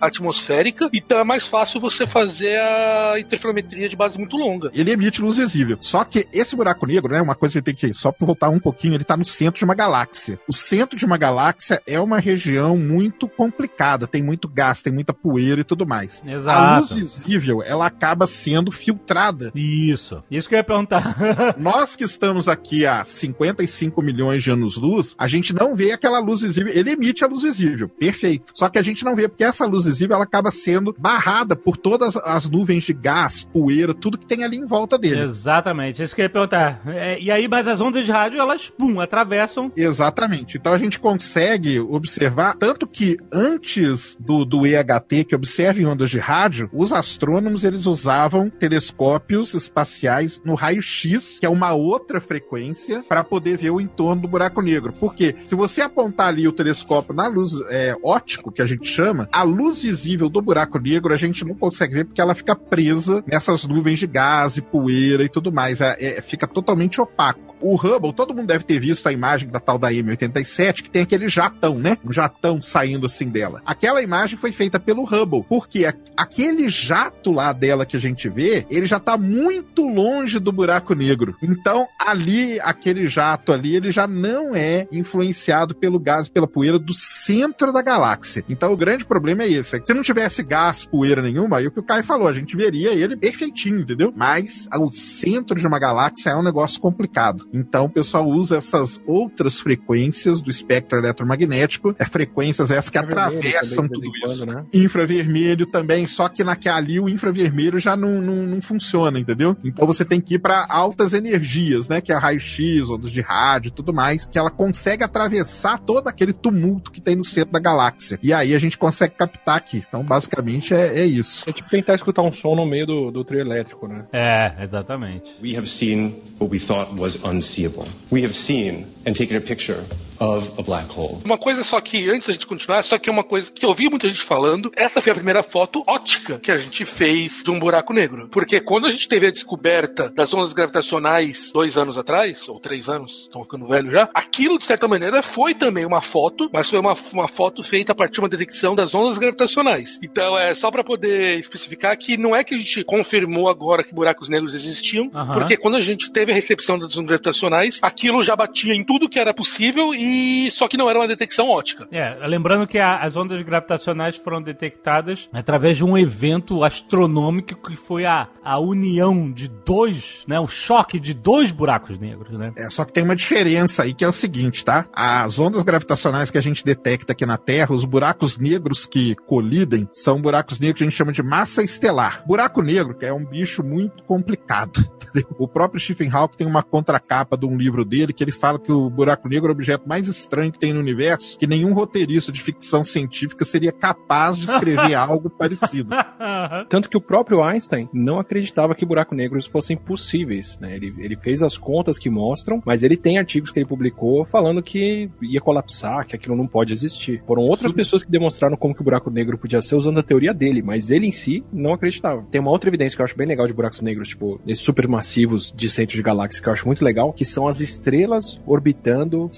[0.01, 4.71] atmosférica, então é mais fácil você fazer a interferometria de base muito longa.
[4.75, 5.79] ele emite luz visível.
[5.81, 8.49] Só que esse buraco negro, né, uma coisa que a tem que, só pra voltar
[8.49, 10.39] um pouquinho, ele tá no centro de uma galáxia.
[10.49, 15.13] O centro de uma galáxia é uma região muito complicada, tem muito gás, tem muita
[15.13, 16.23] poeira e tudo mais.
[16.27, 16.81] A Exato.
[16.81, 19.51] luz visível, ela acaba sendo filtrada.
[19.55, 20.23] Isso.
[20.31, 21.17] Isso que eu ia perguntar.
[21.59, 26.41] Nós que estamos aqui há 55 milhões de anos-luz, a gente não vê aquela luz
[26.41, 26.73] visível.
[26.73, 28.53] Ele emite a luz visível, perfeito.
[28.55, 31.77] Só que a gente não vê, porque essa luz visível ela acaba sendo barrada por
[31.77, 35.23] todas as nuvens de gás, poeira, tudo que tem ali em volta dele.
[35.23, 36.03] Exatamente.
[36.03, 36.81] Isso que eu ia perguntar.
[36.87, 39.73] É, e aí, mas as ondas de rádio, elas, pum, atravessam.
[39.77, 40.57] Exatamente.
[40.57, 46.11] Então a gente consegue observar, tanto que antes do, do EHT, que observa em ondas
[46.11, 53.05] de rádio, os astrônomos eles usavam telescópios espaciais no raio-x, que é uma outra frequência,
[53.09, 54.93] para poder ver o entorno do buraco negro.
[54.99, 59.10] Porque se você apontar ali o telescópio na luz é, ótico, que a gente chama,
[59.33, 63.23] a luz visível do buraco negro a gente não consegue ver porque ela fica presa
[63.27, 65.81] nessas nuvens de gás e poeira e tudo mais.
[65.81, 67.50] É, é, fica totalmente opaco.
[67.61, 71.03] O Hubble, todo mundo deve ter visto a imagem da tal da M87, que tem
[71.03, 71.97] aquele jatão, né?
[72.05, 73.61] Um jatão saindo assim dela.
[73.65, 78.67] Aquela imagem foi feita pelo Hubble, porque aquele jato lá dela que a gente vê,
[78.71, 81.37] ele já tá muito longe do buraco negro.
[81.43, 86.79] Então, ali, aquele jato ali, ele já não é influenciado pelo gás e pela poeira
[86.79, 88.45] do centro da galáxia.
[88.49, 89.77] Então, o grande problema é esse.
[89.77, 92.57] é Se não tivesse gás, poeira nenhuma, aí o que o Caio falou, a gente
[92.57, 94.13] veria ele perfeitinho, entendeu?
[94.17, 97.49] Mas o centro de uma galáxia é um negócio complicado.
[97.53, 103.89] Então, o pessoal usa essas outras frequências do espectro eletromagnético, é frequências essas que atravessam
[103.89, 104.47] tudo isso.
[104.47, 104.65] né?
[104.73, 109.57] Infravermelho também, só que naquela ali o infravermelho já não, não, não funciona, entendeu?
[109.63, 112.01] Então você tem que ir para altas energias, né?
[112.01, 116.33] Que é raio-x, ondas de rádio e tudo mais, que ela consegue atravessar todo aquele
[116.33, 118.19] tumulto que tem no centro da galáxia.
[118.23, 119.85] E aí a gente consegue captar aqui.
[119.87, 121.49] Então, basicamente, é, é isso.
[121.49, 124.05] É tipo tentar escutar um som no meio do, do trio elétrico, né?
[124.13, 125.35] É, exatamente.
[125.43, 127.89] We have seen what we thought was unseeable.
[128.11, 129.83] We have seen and taken a picture
[130.21, 131.19] of a black hole.
[131.25, 133.71] Uma coisa só que, antes da gente continuar, só que é uma coisa que eu
[133.71, 137.51] ouvi muita gente falando, essa foi a primeira foto ótica que a gente fez de
[137.51, 138.29] um buraco negro.
[138.31, 142.89] Porque quando a gente teve a descoberta das ondas gravitacionais dois anos atrás, ou três
[142.89, 146.79] anos, estão ficando velho já, aquilo, de certa maneira, foi também uma foto, mas foi
[146.79, 149.99] uma, uma foto feita a partir de uma detecção das ondas gravitacionais.
[150.03, 153.95] Então, é só para poder especificar que não é que a gente confirmou agora que
[153.95, 155.33] buracos negros existiam, Aham.
[155.33, 159.09] porque quando a gente teve a recepção das ondas gravitacionais, aquilo já batia em tudo
[159.09, 161.87] que era possível e e só que não era uma detecção ótica.
[161.93, 167.77] É, lembrando que a- as ondas gravitacionais foram detectadas através de um evento astronômico que
[167.77, 170.39] foi a, a união de dois, né?
[170.41, 172.53] O choque de dois buracos negros, né?
[172.57, 174.87] É, só que tem uma diferença aí que é o seguinte, tá?
[174.93, 179.89] As ondas gravitacionais que a gente detecta aqui na Terra, os buracos negros que colidem,
[179.93, 182.23] são buracos negros que a gente chama de massa estelar.
[182.27, 185.29] Buraco negro, que é um bicho muito complicado, entendeu?
[185.39, 188.73] O próprio Stephen Hawking tem uma contracapa de um livro dele que ele fala que
[188.73, 192.33] o buraco negro é o objeto mais estranho que tem no universo, que nenhum roteirista
[192.33, 195.91] de ficção científica seria capaz de escrever algo parecido.
[196.69, 200.59] Tanto que o próprio Einstein não acreditava que buracos negros fossem possíveis.
[200.61, 200.77] Né?
[200.77, 204.63] Ele, ele fez as contas que mostram, mas ele tem artigos que ele publicou falando
[204.63, 207.23] que ia colapsar, que aquilo não pode existir.
[207.27, 210.33] Foram outras pessoas que demonstraram como que o buraco negro podia ser usando a teoria
[210.33, 212.23] dele, mas ele em si não acreditava.
[212.31, 215.53] Tem uma outra evidência que eu acho bem legal de buracos negros, tipo, esses supermassivos
[215.53, 219.29] de centro de galáxia que eu acho muito legal, que são as estrelas orbitando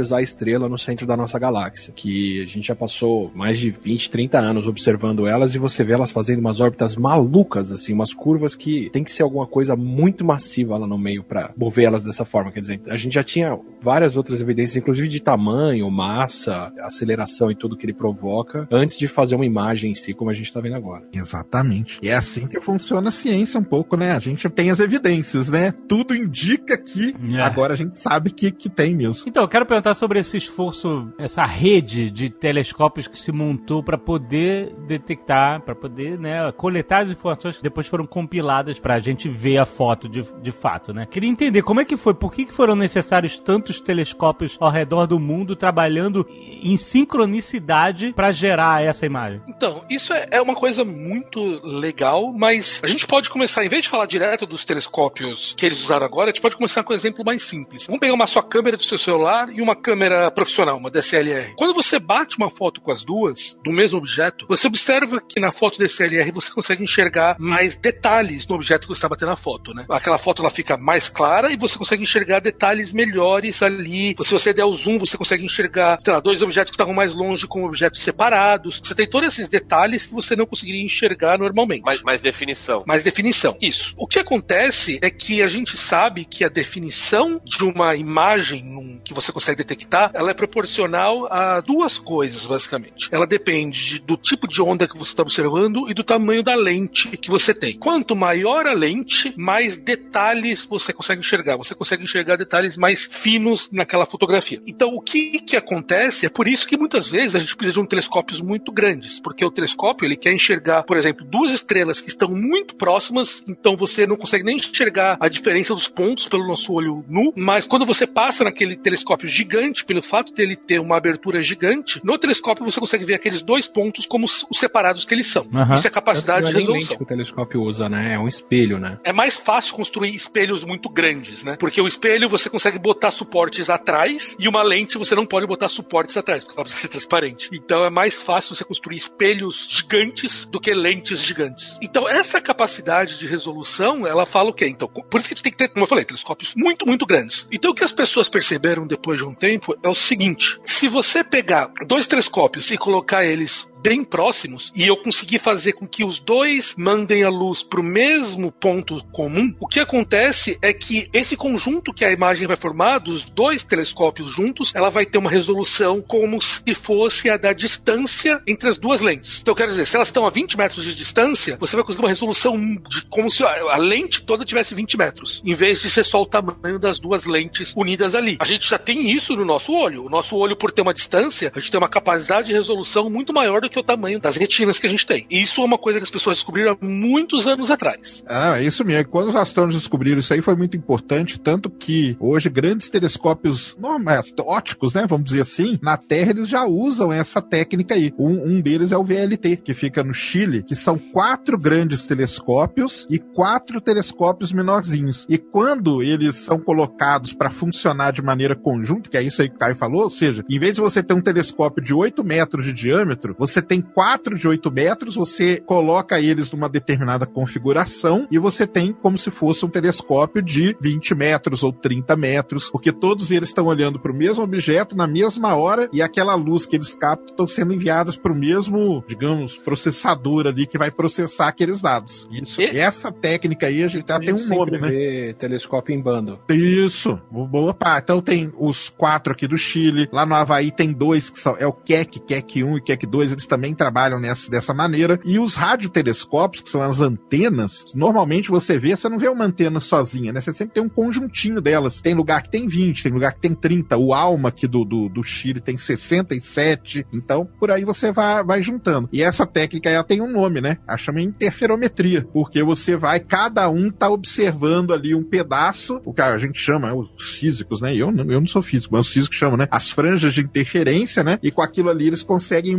[0.00, 3.70] Sagitários A estrela no centro da nossa galáxia, que a gente já passou mais de
[3.70, 8.12] 20, 30 anos observando elas e você vê elas fazendo umas órbitas malucas, assim, umas
[8.14, 12.02] curvas que tem que ser alguma coisa muito massiva lá no meio para mover elas
[12.02, 12.50] dessa forma.
[12.52, 17.54] Quer dizer, a gente já tinha várias outras evidências, inclusive de tamanho, massa, aceleração e
[17.54, 20.60] tudo que ele provoca, antes de fazer uma imagem em si, como a gente tá
[20.60, 21.04] vendo agora.
[21.12, 21.98] Exatamente.
[22.02, 24.12] E é assim que funciona a ciência um pouco, né?
[24.12, 25.72] A gente tem as evidências, né?
[25.88, 27.40] Tudo indica que É.
[27.40, 29.24] agora a gente sabe que, que tem mesmo.
[29.26, 33.98] Então, eu quero perguntar sobre esse esforço, essa rede de telescópios que se montou para
[33.98, 39.28] poder detectar, para poder, né, coletar as informações que depois foram compiladas para a gente
[39.28, 41.06] ver a foto de, de fato, né?
[41.06, 45.06] Queria entender como é que foi, por que, que foram necessários tantos telescópios ao redor
[45.06, 46.26] do mundo trabalhando
[46.62, 49.40] em sincronicidade para gerar essa imagem?
[49.48, 53.84] Então, isso é, é uma coisa muito legal, mas a gente pode começar, em vez
[53.84, 56.96] de falar direto dos telescópios que eles usaram agora, a gente pode começar com um
[56.96, 57.86] exemplo mais simples.
[57.86, 61.54] Vamos pegar uma só câmera do seu celular e uma câmera profissional, uma DSLR.
[61.56, 65.52] Quando você bate uma foto com as duas, do mesmo objeto, você observa que na
[65.52, 69.72] foto DSLR você consegue enxergar mais detalhes no objeto que você está batendo a foto,
[69.74, 69.84] né?
[69.88, 74.14] Aquela foto ela fica mais clara e você consegue enxergar detalhes melhores ali.
[74.20, 77.14] Se você der o zoom, você consegue enxergar, sei lá, dois objetos que estavam mais
[77.14, 78.80] longe com objetos separados.
[78.82, 81.82] Você tem todos esses detalhes que você não conseguiria enxergar normalmente.
[81.82, 82.84] Mais, mais definição.
[82.86, 83.56] Mais definição.
[83.60, 83.94] Isso.
[83.96, 89.14] O que acontece é que a gente sabe que a definição de uma imagem que
[89.14, 93.08] você consegue detectar, ela é proporcional a duas coisas, basicamente.
[93.10, 96.54] Ela depende de- do tipo de onda que você está observando e do tamanho da
[96.54, 97.76] lente que você tem.
[97.76, 101.56] Quanto maior a lente, mais detalhes você consegue enxergar.
[101.56, 104.60] Você consegue enxergar detalhes mais finos naquela fotografia.
[104.66, 106.26] Então, o que que acontece?
[106.26, 109.44] É por isso que muitas vezes a gente precisa de um telescópios muito grandes, porque
[109.44, 114.06] o telescópio ele quer enxergar, por exemplo, duas estrelas que estão muito próximas, então você
[114.06, 118.06] não consegue nem enxergar a diferença dos pontos pelo nosso olho nu, mas quando você
[118.06, 119.49] passa naquele telescópio gigante,
[119.86, 124.06] pelo fato dele ter uma abertura gigante, no telescópio você consegue ver aqueles dois pontos
[124.06, 125.46] como os os separados que eles são.
[125.54, 125.74] Aham.
[125.76, 126.96] Isso é capacidade de Não é lente resolução.
[126.96, 128.14] que o telescópio usa, né?
[128.14, 128.98] É um espelho, né?
[129.04, 131.56] É mais fácil construir espelhos muito grandes, né?
[131.58, 135.68] Porque o espelho você consegue botar suportes atrás e uma lente você não pode botar
[135.68, 137.48] suportes atrás, porque ela precisa ser transparente.
[137.52, 141.78] Então é mais fácil você construir espelhos gigantes do que lentes gigantes.
[141.82, 144.66] Então essa capacidade de resolução, ela fala o quê?
[144.66, 147.06] Então, por isso que a gente tem que ter, como eu falei, telescópios muito, muito
[147.06, 147.46] grandes.
[147.52, 151.24] Então o que as pessoas perceberam depois de um tempo é o seguinte: se você
[151.24, 156.20] pegar dois telescópios e colocar eles bem próximos e eu conseguir fazer com que os
[156.20, 161.36] dois mandem a luz para o mesmo ponto comum, o que acontece é que esse
[161.36, 166.00] conjunto que a imagem vai formar dos dois telescópios juntos, ela vai ter uma resolução
[166.00, 169.40] como se fosse a da distância entre as duas lentes.
[169.40, 172.04] Então, eu quero dizer, se elas estão a 20 metros de distância, você vai conseguir
[172.04, 172.56] uma resolução
[172.88, 176.26] de como se a lente toda tivesse 20 metros, em vez de ser só o
[176.26, 178.36] tamanho das duas lentes unidas ali.
[178.40, 180.04] A gente já tem isso no nosso olho.
[180.04, 183.32] O nosso olho, por ter uma distância, a gente tem uma capacidade de resolução muito
[183.32, 185.26] maior do que o tamanho das retinas que a gente tem.
[185.30, 188.22] E isso é uma coisa que as pessoas descobriram há muitos anos atrás.
[188.26, 189.08] Ah, é isso mesmo.
[189.08, 194.32] Quando os astrônomos descobriram isso aí foi muito importante, tanto que hoje grandes telescópios normais,
[194.38, 198.12] óticos, né, vamos dizer assim, na Terra eles já usam essa técnica aí.
[198.18, 203.06] Um, um deles é o VLT, que fica no Chile, que são quatro grandes telescópios
[203.08, 205.26] e quatro telescópios menorzinhos.
[205.28, 209.56] E quando eles são colocados para funcionar de maneira conjunta, que é isso aí que
[209.56, 212.64] o Caio falou, ou seja, em vez de você ter um telescópio de 8 metros
[212.64, 218.26] de diâmetro, você você tem quatro de 8 metros, você coloca eles numa determinada configuração
[218.30, 222.90] e você tem como se fosse um telescópio de 20 metros ou 30 metros, porque
[222.90, 226.76] todos eles estão olhando para o mesmo objeto na mesma hora e aquela luz que
[226.76, 231.82] eles captam estão sendo enviadas para o mesmo, digamos, processador ali que vai processar aqueles
[231.82, 232.26] dados.
[232.30, 235.32] Isso, E- essa técnica aí a gente até tem um nome, né?
[235.34, 236.38] telescópio em bando.
[236.48, 237.98] Isso, boa pá.
[238.02, 241.66] Então tem os quatro aqui do Chile, lá no Havaí tem dois que são, é
[241.66, 245.20] o Keck, Keck 1 e Keck 2, eles também trabalham nessa, dessa maneira.
[245.24, 249.80] E os radiotelescópios, que são as antenas, normalmente você vê, você não vê uma antena
[249.80, 250.40] sozinha, né?
[250.40, 252.00] Você sempre tem um conjuntinho delas.
[252.00, 253.96] Tem lugar que tem 20, tem lugar que tem 30.
[253.98, 257.06] O Alma aqui do, do, do Chile tem 67.
[257.12, 259.08] Então, por aí você vai, vai juntando.
[259.12, 260.78] E essa técnica ela tem um nome, né?
[260.86, 266.20] Ela chama interferometria, porque você vai, cada um tá observando ali um pedaço, o que
[266.22, 267.94] a gente chama, os físicos, né?
[267.96, 269.66] Eu, não- eu não sou físico, mas os físicos chamam, né?
[269.70, 271.38] As franjas de interferência, né?
[271.42, 272.76] E com aquilo ali eles conseguem ir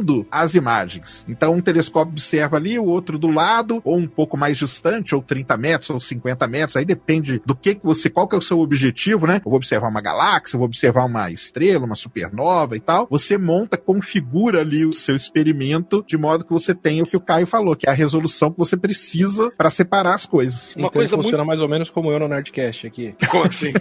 [0.00, 1.24] montando as imagens.
[1.28, 5.22] Então um telescópio observa ali, o outro do lado, ou um pouco mais distante, ou
[5.22, 8.42] 30 metros, ou 50 metros, aí depende do que, que você, qual que é o
[8.42, 9.36] seu objetivo, né?
[9.44, 13.06] Eu vou observar uma galáxia, eu vou observar uma estrela, uma supernova e tal.
[13.10, 17.20] Você monta, configura ali o seu experimento de modo que você tenha o que o
[17.20, 20.74] Caio falou, que é a resolução que você precisa para separar as coisas.
[20.74, 23.14] Uma então coisa funciona muito- mais ou menos como eu no Nerdcast aqui.
[23.28, 23.72] Como assim?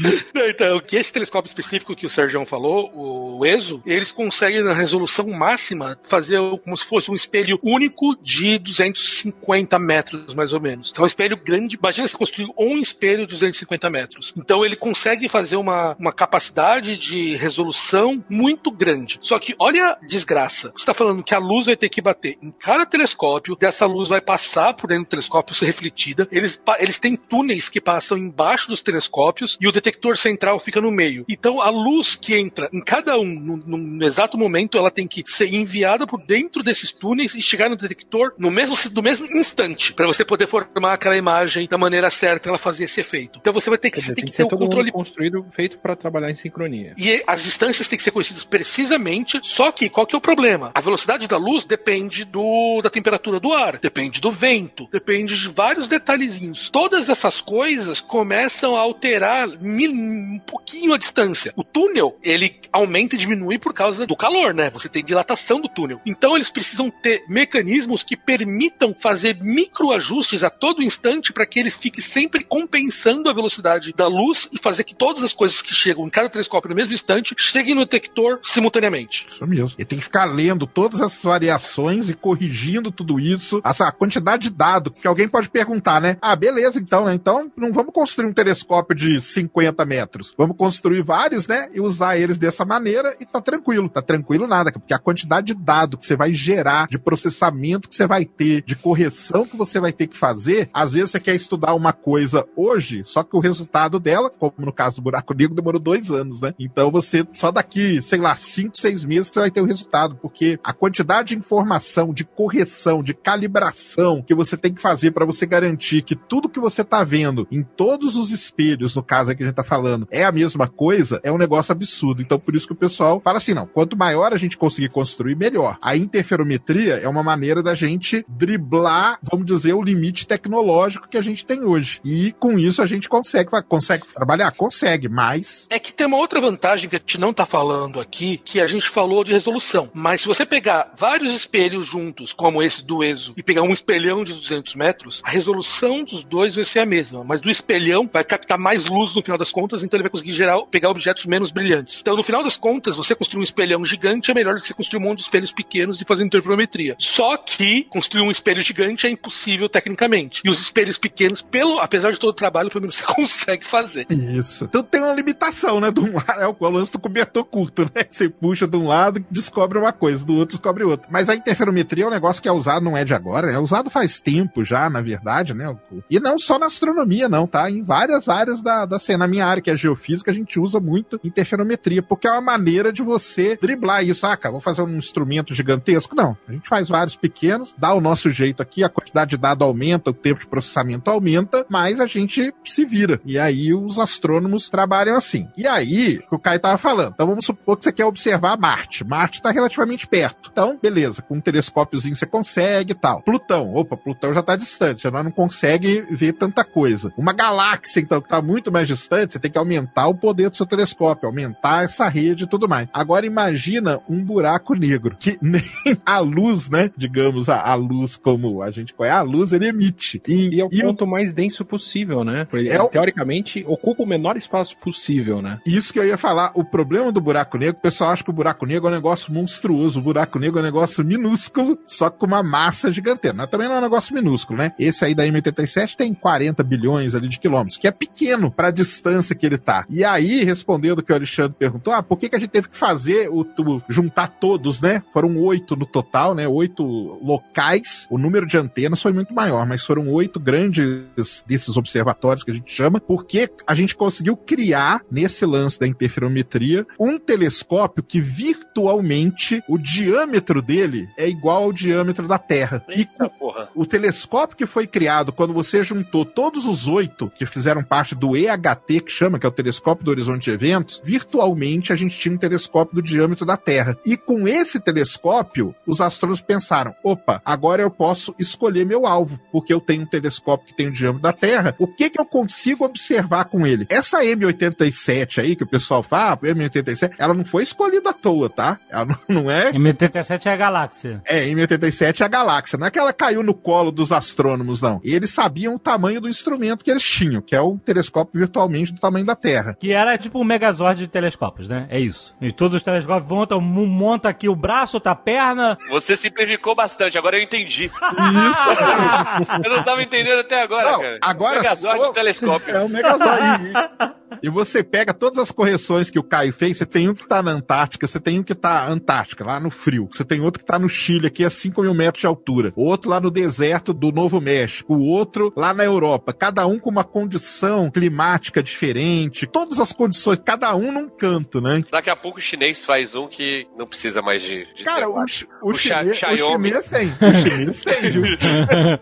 [0.34, 4.62] Não, então, o que esse telescópio específico que o Sérgio falou, o ESO, eles conseguem
[4.62, 10.60] na resolução máxima fazer como se fosse um espelho único de 250 metros, mais ou
[10.60, 10.90] menos.
[10.90, 11.76] Então, é um espelho grande.
[11.76, 14.32] Imagina se construir um espelho de 250 metros.
[14.36, 19.18] Então, ele consegue fazer uma, uma capacidade de resolução muito grande.
[19.22, 20.70] Só que, olha a desgraça.
[20.70, 24.08] Você está falando que a luz vai ter que bater em cada telescópio, dessa luz
[24.08, 26.28] vai passar por dentro do telescópio, ser refletida.
[26.30, 30.90] Eles, eles têm túneis que passam embaixo dos telescópios e o detector central fica no
[30.90, 31.24] meio.
[31.28, 35.06] Então a luz que entra em cada um no, no- no exato momento, ela tem
[35.06, 39.26] que ser enviada por dentro desses túneis e chegar no detector no mesmo, no mesmo
[39.26, 43.38] instante, para você poder formar aquela imagem da maneira certa ela fazer esse efeito.
[43.40, 45.44] Então você vai ter que, dizer, tem tem que que ter ser o controle construído,
[45.50, 46.94] feito para trabalhar em sincronia.
[46.96, 50.70] e as distâncias têm que ser conhecidas precisamente, só que qual que é o problema?
[50.74, 55.48] A velocidade da luz depende do, da temperatura do ar, depende do vento, depende de
[55.48, 56.70] vários detalhezinhos.
[56.70, 61.52] Todas essas coisas começam a alterar mil- um pouquinho a distância.
[61.56, 64.70] O túnel, ele aumenta e diminui por causa do calor, né?
[64.70, 66.00] Você tem dilatação do túnel.
[66.06, 71.70] Então eles precisam ter mecanismos que permitam fazer microajustes a todo instante para que ele
[71.70, 76.06] fique sempre compensando a velocidade da luz e fazer que todas as coisas que chegam
[76.06, 79.26] em cada telescópio no mesmo instante cheguem no detector simultaneamente.
[79.28, 79.76] Isso mesmo.
[79.78, 83.60] E tem que ficar lendo todas essas variações e corrigindo tudo isso.
[83.64, 86.16] Essa quantidade de dado que alguém pode perguntar, né?
[86.20, 87.14] Ah, beleza, então, né?
[87.14, 90.34] Então não vamos construir um telescópio de 50 metros.
[90.36, 91.68] Vamos construir vários, né?
[91.72, 93.88] E usar eles dessa maneira e tá tranquilo.
[93.88, 97.96] Tá tranquilo nada, porque a quantidade de dado que você vai gerar, de processamento que
[97.96, 101.34] você vai ter, de correção que você vai ter que fazer, às vezes você quer
[101.34, 105.54] estudar uma coisa hoje, só que o resultado dela, como no caso do buraco negro,
[105.54, 106.54] demorou dois anos, né?
[106.58, 110.16] Então você, só daqui, sei lá, cinco, seis meses que você vai ter o resultado,
[110.16, 115.24] porque a quantidade de informação, de correção, de calibração que você tem que fazer para
[115.24, 119.40] você garantir que tudo que você tá vendo em todos os espelhos, no caso aqui
[119.40, 122.20] que a gente tá falando, é a mesma coisa, é um negócio absurdo.
[122.20, 125.36] Então por isso que o pessoal fala assim, não, quanto maior a gente conseguir construir,
[125.36, 125.78] melhor.
[125.80, 131.22] A interferometria é uma maneira da gente driblar, vamos dizer, o limite tecnológico que a
[131.22, 132.00] gente tem hoje.
[132.04, 134.50] E com isso a gente consegue, consegue trabalhar?
[134.50, 138.38] Consegue, mas É que tem uma outra vantagem que a gente não tá falando aqui,
[138.44, 139.88] que a gente falou de resolução.
[139.94, 144.24] Mas se você pegar vários espelhos juntos, como esse do ESO, e pegar um espelhão
[144.24, 147.22] de 200 metros, a resolução dos dois vai ser a mesma.
[147.22, 150.32] Mas do espelhão vai captar mais luz no final das contas, então ele vai conseguir
[150.32, 152.00] gerar, pegar objetos menos brilhantes.
[152.00, 154.74] Então, no final das contas, você construir um espelhão gigante é melhor do que você
[154.74, 156.96] construir um monte de espelhos pequenos e fazer interferometria.
[156.98, 160.42] Só que construir um espelho gigante é impossível tecnicamente.
[160.44, 164.06] E os espelhos pequenos, pelo, apesar de todo o trabalho, pelo menos você consegue fazer.
[164.10, 164.64] Isso.
[164.64, 165.90] Então tem uma limitação, né?
[165.90, 168.04] De um lado, é o lance do cobertor curto, né?
[168.10, 171.08] Você puxa de um lado, descobre uma coisa, do outro descobre outra.
[171.10, 173.90] Mas a interferometria é um negócio que é usado, não é de agora, é usado
[173.90, 175.76] faz tempo já, na verdade, né?
[176.08, 177.70] E não só na astronomia, não, tá?
[177.70, 179.20] Em várias áreas da, da cena.
[179.20, 182.92] Na minha área, que é geofísica, a gente usa muito interferometria, porque é uma maneira
[182.92, 184.26] de você driblar isso.
[184.26, 186.14] Ah, cara, vou fazer um instrumento gigantesco?
[186.14, 186.36] Não.
[186.48, 190.10] A gente faz vários pequenos, dá o nosso jeito aqui, a quantidade de dado aumenta,
[190.10, 193.20] o tempo de processamento aumenta, mas a gente se vira.
[193.24, 195.48] E aí os astrônomos trabalham assim.
[195.56, 197.12] E aí, o que o Caio tava falando.
[197.14, 199.04] Então vamos supor que você quer observar Marte.
[199.04, 200.50] Marte está relativamente perto.
[200.52, 203.22] Então, beleza, com um telescópiozinho você consegue e tal.
[203.22, 207.12] Plutão, opa, Plutão já tá distante, já não consegue ver tanta coisa.
[207.16, 210.56] Uma galáxia, então, que tá muito mais distante, você tem que aumentar o poder do
[210.56, 212.88] seu telescópio, aumentar essa rede e tudo mais.
[212.92, 215.62] Agora imagina um buraco negro, que nem
[216.04, 216.90] a luz, né?
[216.96, 220.22] Digamos, a, a luz como a gente conhece, a luz ele emite.
[220.26, 222.46] E, E é o e o- ponto mais denso possível, né?
[222.52, 225.58] Ele, É o- Teoricamente, ocupa o menor espaço possível, né?
[225.66, 228.32] Isso que eu ia falar, o problema do buraco negro, o pessoal acha que o
[228.32, 232.26] buraco negro é um negócio monstruoso, o buraco negro é um negócio minúsculo, só com
[232.26, 233.36] uma massa gigantesca.
[233.36, 234.72] Mas também não é um negócio minúsculo, né?
[234.78, 238.70] Esse aí da M87 tem 40 bilhões ali de quilômetros, que é pequeno para a
[238.72, 239.84] distância que ele tá.
[239.88, 242.68] E aí, respondendo o que o Alexandre perguntou, ah, por que, que a gente teve
[242.68, 245.00] que fazer o, o- juntar todos, né?
[245.12, 246.46] Foram oito no total, né?
[246.48, 246.82] Oito
[247.22, 248.06] locais.
[248.10, 252.54] O número de antenas foi muito maior, mas foram oito grandes desses observatórios que a
[252.54, 259.62] gente chama, porque a gente conseguiu criar, nesse lance da interferometria, um telescópio que virtualmente
[259.68, 262.84] o diâmetro dele é igual ao diâmetro da Terra.
[262.88, 263.68] E Eita porra.
[263.74, 268.36] o telescópio que foi criado quando você juntou todos os oito que fizeram parte do
[268.36, 272.34] EHT, que chama, que é o Telescópio do Horizonte de Eventos, virtualmente a gente tinha
[272.34, 273.96] um telescópio do diâmetro da Terra.
[274.04, 279.72] E com esse telescópio, os astrônomos pensaram: opa, agora eu posso escolher meu alvo, porque
[279.72, 281.74] eu tenho um telescópio que tem o diâmetro da Terra.
[281.78, 283.86] O que que eu consigo observar com ele?
[283.88, 288.48] Essa M87 aí que o pessoal fala, a M87, ela não foi escolhida à toa,
[288.48, 288.78] tá?
[288.90, 291.22] Ela não, não é M87 é a galáxia.
[291.24, 292.78] é, M87 é a galáxia.
[292.78, 295.00] Não é que ela caiu no colo dos astrônomos, não.
[295.04, 299.00] Eles sabiam o tamanho do instrumento que eles tinham, que é o telescópio virtualmente do
[299.00, 299.76] tamanho da Terra.
[299.78, 301.79] Que era tipo um megazord de telescópios, né?
[301.88, 302.34] É isso.
[302.40, 305.78] E todos os telescópios montam, monta aqui o braço, outra perna.
[305.88, 307.84] Você simplificou bastante, agora eu entendi.
[307.84, 307.92] Isso.
[309.64, 311.18] Eu não tava entendendo até agora, Não, cara.
[311.22, 312.76] agora Megazord só- de telescópio.
[312.76, 313.72] É um megazord.
[314.42, 317.42] E, você pega todas as correções que o Caio fez, você tem um que tá
[317.42, 320.08] na Antártica, você tem um que tá Antártica, lá no frio.
[320.12, 322.72] Você tem outro que tá no Chile, aqui a 5 mil metros de altura.
[322.76, 324.94] Outro lá no deserto do Novo México.
[324.94, 326.32] O outro lá na Europa.
[326.32, 329.46] Cada um com uma condição climática diferente.
[329.46, 331.82] Todas as condições, cada um num canto, né?
[331.90, 334.66] Daqui a pouco o chinês faz um que não precisa mais de.
[334.74, 335.24] de Cara, o, o,
[335.70, 336.68] O chinês, o Xiaomi.
[336.68, 337.10] chinês tem.
[337.20, 338.24] O chinês tem, viu?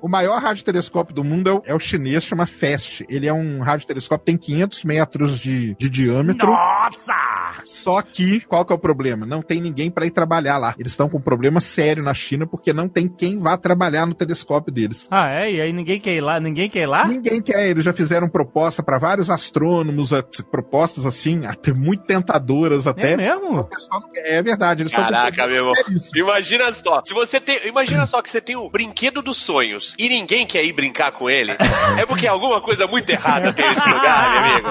[0.03, 3.05] O maior radiotelescópio do mundo é o, é o chinês, chama FAST.
[3.09, 6.49] Ele é um radiotelescópio, tem 500 metros de, de diâmetro.
[6.49, 7.38] Nossa!
[7.65, 9.27] Só que, qual que é o problema?
[9.27, 10.75] Não tem ninguém para ir trabalhar lá.
[10.79, 14.15] Eles estão com um problema sério na China porque não tem quem vá trabalhar no
[14.15, 15.09] telescópio deles.
[15.11, 15.53] Ah, é?
[15.53, 16.39] E aí ninguém quer ir lá?
[16.41, 17.07] Ninguém quer ir lá?
[17.07, 20.11] Ninguém quer, eles já fizeram proposta para vários astrônomos,
[20.51, 23.13] propostas assim, até muito tentadoras até.
[23.13, 23.65] É O mesmo?
[23.65, 24.39] pessoal não quer.
[24.39, 25.73] É verdade, eles Caraca, meu irmão.
[26.15, 27.67] Imagina só, se você tem.
[27.67, 31.29] Imagina só que você tem o brinquedo dos sonhos e ninguém quer ir brincar com
[31.31, 31.53] ele.
[31.99, 34.69] É porque alguma coisa muito errada tem nesse lugar, meu amigo.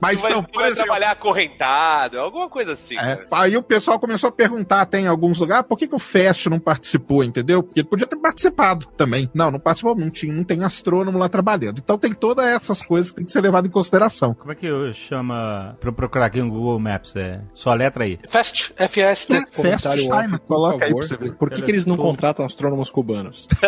[0.00, 2.96] Mas Você vai, não, vai exemplo, trabalhar acorrentado, alguma coisa assim.
[2.98, 5.98] É, aí o pessoal começou a perguntar até em alguns lugares por que, que o
[5.98, 7.62] Fest não participou, entendeu?
[7.62, 9.30] Porque ele podia ter participado também.
[9.34, 11.78] Não, não participou, não, tinha, não tem astrônomo lá trabalhando.
[11.78, 14.34] Então tem todas essas coisas que tem que ser levado em consideração.
[14.34, 17.16] Como é que eu chama pra eu procurar aqui no Google Maps?
[17.16, 18.18] É, só a letra aí.
[18.28, 19.26] Fast, FS.
[19.30, 19.86] É, Fest
[20.30, 21.00] por coloca aí favor.
[21.00, 21.32] pra você ver.
[21.34, 23.46] Por que, que eles não contratam astrônomos cubanos?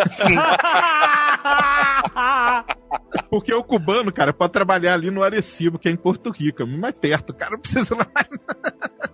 [3.29, 6.65] Porque o cubano, cara, pode trabalhar ali no Arecibo, que é em Porto Rico, é
[6.65, 7.33] mais perto.
[7.33, 8.07] Cara não precisa lá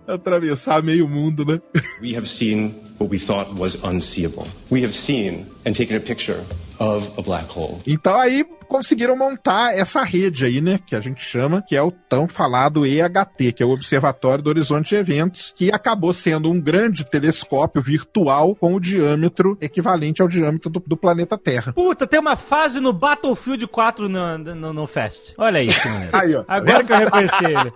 [0.06, 1.60] atravessar meio mundo, né?
[2.02, 4.46] We have seen what we thought was unseeable.
[4.70, 6.44] We have seen and taken a picture
[6.78, 7.80] of a black hole.
[7.86, 11.90] Então aí conseguiram montar essa rede aí, né, que a gente chama, que é o
[11.90, 16.60] tão falado EHT, que é o Observatório do Horizonte de Eventos, que acabou sendo um
[16.60, 21.72] grande telescópio virtual com o diâmetro equivalente ao diâmetro do, do planeta Terra.
[21.72, 25.32] Puta, tem uma fase no Battlefield 4 no, no, no Fest.
[25.38, 25.80] Olha isso.
[26.12, 26.42] Aí, ó.
[26.42, 27.72] tá Agora que eu reconheci ele.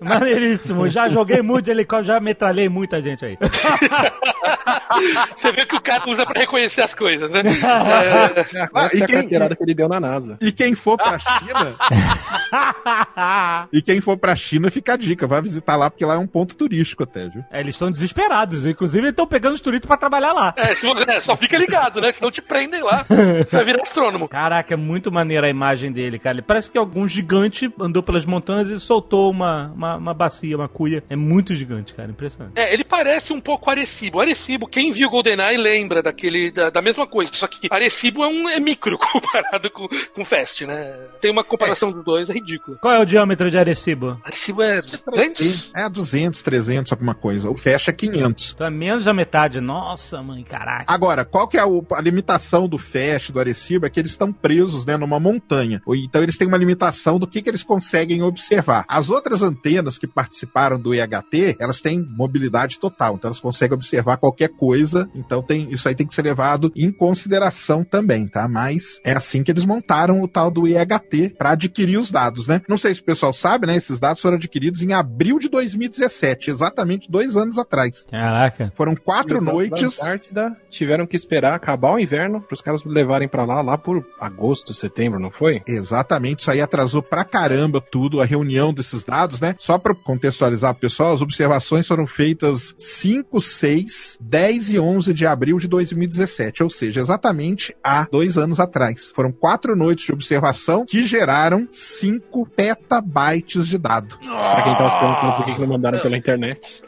[0.00, 0.88] Maneiríssimo.
[0.88, 3.38] Já joguei muito de helicóptero, já metralhei muita gente aí.
[5.36, 7.42] Você vê que o cara usa pra reconhecer as coisas, né?
[7.64, 10.36] Ah, Essa e é a quem- carteirada que ele deu na NASA.
[10.40, 11.76] E quem for pra China.
[13.72, 15.26] e quem for pra China, fica a dica.
[15.26, 17.44] Vai visitar lá, porque lá é um ponto turístico até, viu?
[17.50, 18.66] É, eles estão desesperados.
[18.66, 20.54] Inclusive, eles estão pegando os turistas pra trabalhar lá.
[20.56, 22.12] É, se você- é, só fica ligado, né?
[22.12, 23.04] Senão te prendem lá.
[23.50, 24.28] Vai virar astrônomo.
[24.28, 26.36] Caraca, é muito maneira a imagem dele, cara.
[26.36, 30.68] Ele parece que algum gigante andou pelas montanhas e soltou uma, uma, uma bacia, uma
[30.68, 31.02] cuia.
[31.08, 32.10] É muito gigante, cara.
[32.10, 32.52] Impressionante.
[32.56, 34.20] É, ele parece um pouco Arecibo.
[34.20, 37.30] Arecibo, quem viu GoldenEye lembra daquele, da, da mesma coisa.
[37.34, 40.94] Só que Arecibo é um é micro comparado com, com Fast, né?
[41.20, 42.78] Tem uma comparação dos dois, é ridículo.
[42.80, 44.20] Qual é o diâmetro de Arecibo?
[44.24, 45.72] Arecibo é 200?
[45.74, 47.50] É 200, 300, alguma coisa.
[47.50, 48.52] O Fast é 500.
[48.54, 49.60] Então é menos da metade.
[49.60, 50.84] Nossa, mãe, caraca.
[50.86, 53.86] Agora, qual que é o- a limitação do FAST, do Arecibo?
[53.86, 55.80] É que eles estão presos, né, numa montanha.
[55.86, 58.84] Ou Então eles têm uma limitação do que, que eles conseguem observar.
[58.88, 63.14] As outras antenas que participaram do EHT, elas têm mobilidade total.
[63.14, 65.08] Então elas conseguem observar qualquer coisa.
[65.14, 68.48] Então tem, isso aí tem que ser levado em consideração também, tá?
[68.48, 72.60] Mas é assim que eles montaram o tal do EHT para adquirir os dados, né?
[72.68, 73.76] Não sei se o pessoal sabe, né?
[73.76, 78.06] Esses dados foram adquiridos em abril de 2017, exatamente dois anos atrás.
[78.10, 78.72] Caraca.
[78.76, 80.00] Foram quatro E noites.
[80.00, 84.04] Antártida tiveram que esperar acabar o inverno para os caras levarem para lá, lá por
[84.20, 85.62] agosto, setembro, não foi?
[85.66, 89.54] Exatamente, isso aí atrasou pra caramba tudo, a reunião desses dados, né?
[89.58, 95.26] Só pra contextualizar o pessoal, as observações foram feitas 5, 6, 10 e 11 de
[95.26, 99.10] abril de 2017, ou seja, exatamente há dois anos atrás.
[99.14, 104.18] Foram quatro noites de observação que geraram 5 petabytes de dado.
[104.18, 106.82] Pra quem tava se perguntando por que não mandaram pela internet.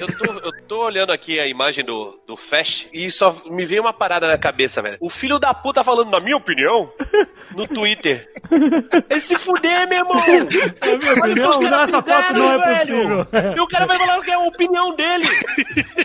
[0.00, 3.82] Eu tô, eu tô olhando aqui a imagem do, do Fast e só me veio
[3.82, 4.96] uma parada na cabeça, velho.
[5.00, 6.90] O filho da puta falando, na minha opinião,
[7.56, 8.28] no Twitter.
[9.10, 10.22] Esse se fuder, meu irmão!
[10.84, 13.24] Que os opinião, caras nessa foto não é velho.
[13.24, 13.54] possível.
[13.56, 15.24] E o cara vai falar que é a opinião dele.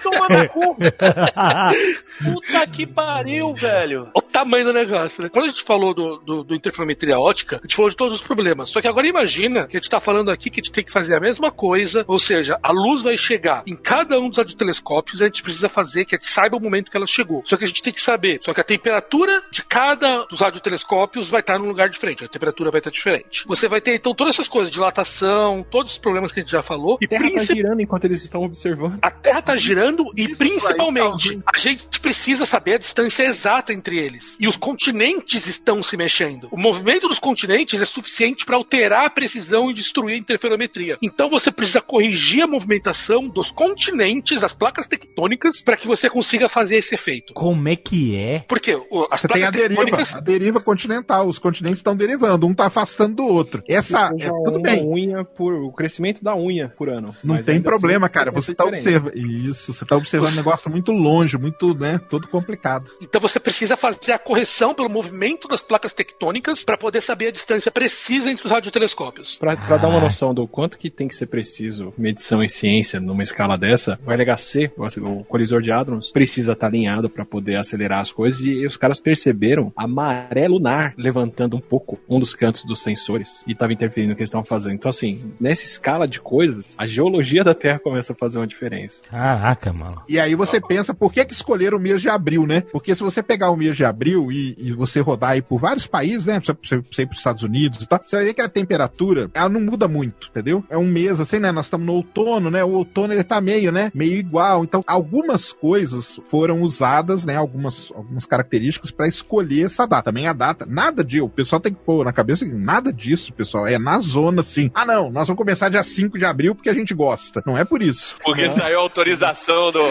[0.01, 0.75] Toma no cu.
[2.23, 4.09] Puta que pariu, velho.
[4.13, 5.29] O tamanho do negócio, né?
[5.29, 8.21] Quando a gente falou do, do, do interferometria ótica, a gente falou de todos os
[8.21, 8.69] problemas.
[8.69, 10.91] Só que agora imagina que a gente tá falando aqui que a gente tem que
[10.91, 15.21] fazer a mesma coisa, ou seja, a luz vai chegar em cada um dos radiotelescópios,
[15.21, 17.43] a gente precisa fazer que a gente saiba o momento que ela chegou.
[17.45, 21.27] Só que a gente tem que saber, só que a temperatura de cada dos radiotelescópios
[21.27, 23.43] vai estar num lugar diferente, a temperatura vai estar diferente.
[23.47, 26.61] Você vai ter então todas essas coisas, dilatação, todos os problemas que a gente já
[26.63, 28.99] falou, e A Terra tá principalmente girando enquanto eles estão observando.
[29.01, 30.37] a Terra tá girando e Isso
[30.69, 34.35] principalmente aí, a gente precisa saber a distância exata entre eles.
[34.39, 36.47] E os continentes estão se mexendo.
[36.51, 40.97] O movimento dos continentes é suficiente para alterar a precisão e destruir a interferometria.
[41.01, 46.47] Então você precisa corrigir a movimentação dos continentes, as placas tectônicas, para que você consiga
[46.49, 47.33] fazer esse efeito.
[47.33, 48.39] Como é que é?
[48.47, 51.95] Porque o- as Você tem a placas deriva, tectônicas a deriva continental, os continentes estão
[51.95, 53.63] derivando, um tá afastando do outro.
[53.67, 57.15] Essa, é, tudo bem, unha por, o crescimento da unha por ano.
[57.23, 58.31] Não Mas tem ainda problema, assim, cara.
[58.31, 58.89] tem Você tá diferença.
[58.89, 59.15] observando.
[59.49, 61.99] Isso, você tá observando um negócio muito longe, muito, né?
[62.09, 62.91] Todo complicado.
[63.01, 67.31] Então você precisa fazer a correção pelo movimento das placas tectônicas para poder saber a
[67.31, 69.37] distância precisa entre os radiotelescópios.
[69.37, 70.01] Pra, pra dar uma Ah.
[70.01, 74.11] noção do quanto que tem que ser preciso medição e ciência numa escala dessa, o
[74.11, 78.77] LHC, o, colisor de hadrons, precisa estar alinhado para poder acelerar as coisas e os
[78.77, 83.73] caras perceberam a maré lunar levantando um pouco um dos cantos dos sensores e estava
[83.73, 84.73] interferindo no que eles estavam fazendo.
[84.75, 89.01] Então, assim, nessa escala de coisas, a geologia da Terra começa a fazer uma diferença.
[89.09, 90.01] Caraca, mano.
[90.07, 92.61] E aí você pensa, por que que escolheram o mês de abril, né?
[92.71, 95.85] Porque se você pegar o mês de abril e, e você rodar aí por vários
[95.85, 96.39] países, né?
[96.39, 99.29] Você, você, você ir pros Estados Unidos e tal, você vai ver que a temperatura,
[99.33, 100.63] ela não muda muito, entendeu?
[100.69, 101.51] É um mês assim, né?
[101.51, 102.63] Nós estamos no outono, né?
[102.63, 103.91] O outono ele tá meio, né?
[103.93, 104.63] Meio igual.
[104.63, 107.35] Então, algumas coisas foram usadas, né?
[107.35, 110.03] Algumas, algumas características para escolher essa data.
[110.03, 113.33] Também a data, nada de, o pessoal tem que pôr na cabeça, que nada disso,
[113.33, 114.71] pessoal, é na zona, assim.
[114.73, 117.43] Ah, não, nós vamos começar dia 5 de abril porque a gente gosta.
[117.45, 118.15] Não é por isso.
[118.23, 119.81] Porque saiu a autorização do,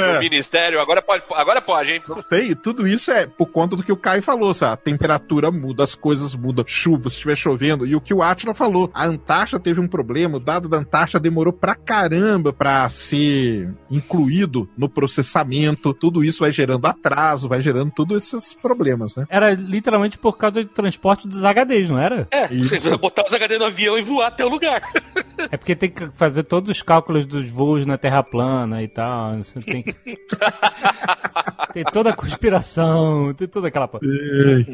[0.00, 0.80] do ministério.
[0.80, 2.02] Agora pode, agora pode, hein?
[2.28, 4.72] Tem, tudo isso é por conta do que o Caio falou, sabe?
[4.72, 7.86] A temperatura muda, as coisas mudam, chuva, se estiver chovendo.
[7.86, 11.20] E o que o Atila falou, a Antártida teve um problema, o dado da Antártida
[11.20, 15.94] demorou pra caramba pra ser incluído no processamento.
[15.94, 19.26] Tudo isso vai gerando atraso, vai gerando todos esses problemas, né?
[19.28, 22.26] Era literalmente por causa do transporte dos HDs, não era?
[22.30, 22.90] É, você Isso.
[22.90, 24.82] vai botar os HD no avião e voar até o lugar.
[25.50, 29.36] É porque tem que fazer todos os cálculos dos voos na Terra plana e tal.
[29.36, 29.87] Você tem que...
[31.72, 33.88] tem toda a conspiração, tem toda aquela...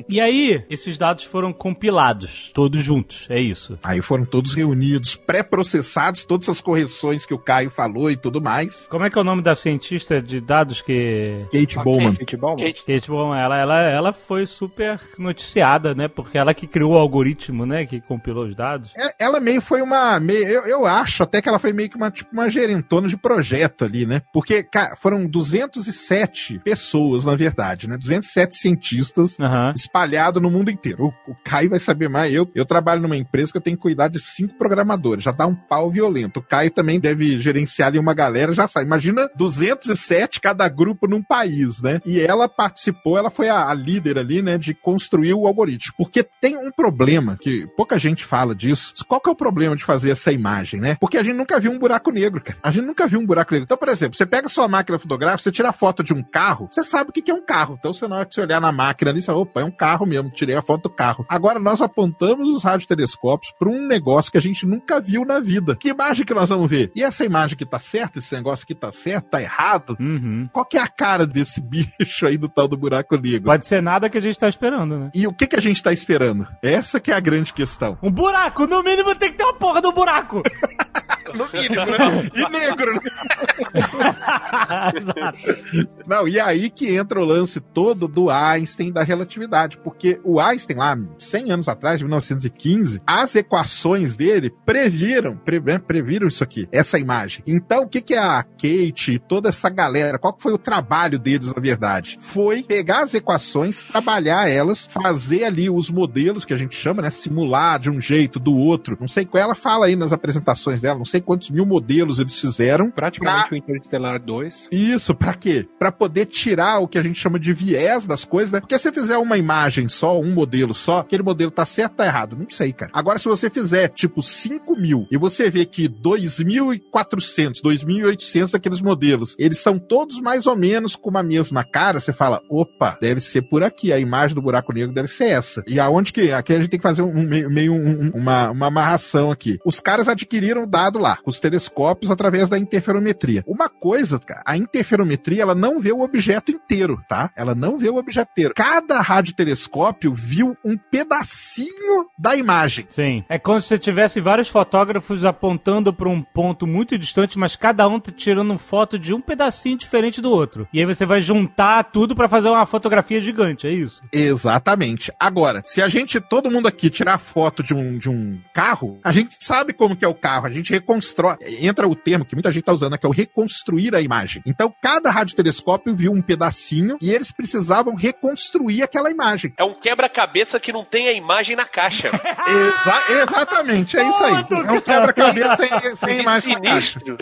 [0.08, 3.78] E aí, esses dados foram compilados, todos juntos, é isso.
[3.82, 8.86] Aí foram todos reunidos, pré-processados, todas as correções que o Caio falou e tudo mais.
[8.88, 11.44] Como é que é o nome da cientista de dados que...
[11.52, 12.12] Kate Bowman.
[12.12, 16.08] Gente, bom, Kate, Que, tipo, ela, ela, ela foi super noticiada, né?
[16.08, 17.86] Porque ela que criou o algoritmo, né?
[17.86, 18.90] Que compilou os dados.
[18.96, 20.18] É, Ela meio foi uma.
[20.20, 23.16] Meio, eu, eu acho até que ela foi meio que uma, tipo, uma gerentona de
[23.16, 24.22] projeto ali, né?
[24.32, 27.98] Porque cara, foram 207 pessoas, na verdade, né?
[27.98, 29.74] 207 cientistas Aham.
[29.76, 31.12] espalhados no mundo inteiro.
[31.26, 32.32] O, o Caio vai saber mais.
[32.32, 35.22] Eu, eu trabalho numa empresa que eu tenho que cuidar de cinco programadores.
[35.22, 36.40] Já dá um pau violento.
[36.40, 38.86] O Caio também deve gerenciar ali uma galera, já sabe.
[38.86, 42.00] Imagina 207 cada grupo num país, né?
[42.07, 44.57] E ela participou, ela foi a, a líder ali, né?
[44.57, 45.92] De construir o algoritmo.
[45.98, 48.94] Porque tem um problema que pouca gente fala disso.
[49.07, 50.96] Qual que é o problema de fazer essa imagem, né?
[50.98, 52.59] Porque a gente nunca viu um buraco negro, cara.
[52.62, 53.64] A gente nunca viu um buraco negro.
[53.64, 56.68] Então, por exemplo, você pega sua máquina fotográfica, você tira a foto de um carro,
[56.70, 57.76] você sabe o que que é um carro.
[57.78, 59.70] Então, você na hora que você olhar na máquina ali, você fala, opa, é um
[59.70, 61.24] carro mesmo, tirei a foto do carro.
[61.28, 65.76] Agora, nós apontamos os radiotelescópios para um negócio que a gente nunca viu na vida.
[65.76, 66.90] Que imagem que nós vamos ver?
[66.95, 69.97] E essa imagem que tá certa, esse negócio que tá certo, tá errado?
[69.99, 70.49] Uhum.
[70.53, 73.45] Qual que é a cara desse bicho aí do tal do buraco negro?
[73.45, 75.11] Pode ser nada que a gente tá esperando, né?
[75.14, 76.47] E o que que a gente tá esperando?
[76.62, 77.99] Essa que é a grande questão.
[78.03, 78.66] Um buraco!
[78.66, 80.42] No mínimo tem que ter uma porra do buraco!
[81.32, 82.30] No mínimo, né?
[82.34, 83.00] E negro, né?
[86.06, 90.76] Não, e aí que entra o lance todo do Einstein da relatividade, porque o Einstein
[90.76, 96.98] lá, 100 anos atrás, 1915, as equações dele previram, pre, né, previram isso aqui, essa
[96.98, 97.42] imagem.
[97.46, 101.48] Então, o que que a Kate e toda essa galera, qual foi o trabalho deles,
[101.48, 102.18] na verdade?
[102.20, 107.10] Foi pegar as equações, trabalhar elas, fazer ali os modelos que a gente chama, né,
[107.10, 108.96] simular de um jeito, do outro.
[109.00, 112.38] Não sei qual ela fala aí nas apresentações dela, não sei quantos mil modelos eles
[112.38, 112.90] fizeram.
[112.90, 114.68] Praticamente o Interstellar 2.
[114.70, 115.66] Isso, pra quê?
[115.78, 118.60] Pra poder tirar o que a gente chama de viés das coisas, né?
[118.60, 121.96] Porque se você fizer uma imagem só, um modelo só, aquele modelo tá certo ou
[121.98, 122.36] tá errado?
[122.36, 122.90] Não sei, cara.
[122.94, 129.34] Agora, se você fizer, tipo, 5 mil e você vê que 2.400, 2.800 daqueles modelos,
[129.38, 133.42] eles são todos mais ou menos com a mesma cara, você fala, opa, deve ser
[133.42, 135.62] por aqui, a imagem do buraco negro deve ser essa.
[135.66, 138.66] E aonde que, aqui a gente tem que fazer um, meio, meio um, uma, uma
[138.66, 139.58] amarração aqui.
[139.64, 143.44] Os caras adquiriram o dado lá, com os telescópios, através da interferometria.
[143.46, 147.30] Uma coisa, cara, a interferometria, ela não vê o objeto inteiro, tá?
[147.36, 148.55] Ela não vê o objeto inteiro.
[148.55, 152.86] Cada radiotelescópio viu um pedacinho da imagem.
[152.88, 153.22] Sim.
[153.28, 157.86] É como se você tivesse vários fotógrafos apontando para um ponto muito distante, mas cada
[157.86, 160.66] um tá tirando foto de um pedacinho diferente do outro.
[160.72, 164.02] E aí você vai juntar tudo para fazer uma fotografia gigante, é isso?
[164.12, 165.12] Exatamente.
[165.20, 169.12] Agora, se a gente, todo mundo aqui, tirar foto de um, de um carro, a
[169.12, 171.36] gente sabe como que é o carro, a gente reconstrói.
[171.61, 174.42] Entra o termo que muita gente tá usando, que é o reconstruir a imagem.
[174.47, 179.53] Então, cada radiotelescópio viu um pedacinho e eles precisavam reconstruir aquela imagem.
[179.59, 182.09] É um quebra-cabeça que não tem a imagem na caixa.
[182.47, 184.34] Exa exatamente, é isso aí.
[184.34, 186.99] É um quebra-cabeça sem, sem imagem na caixa.
[187.01, 187.16] sinistro.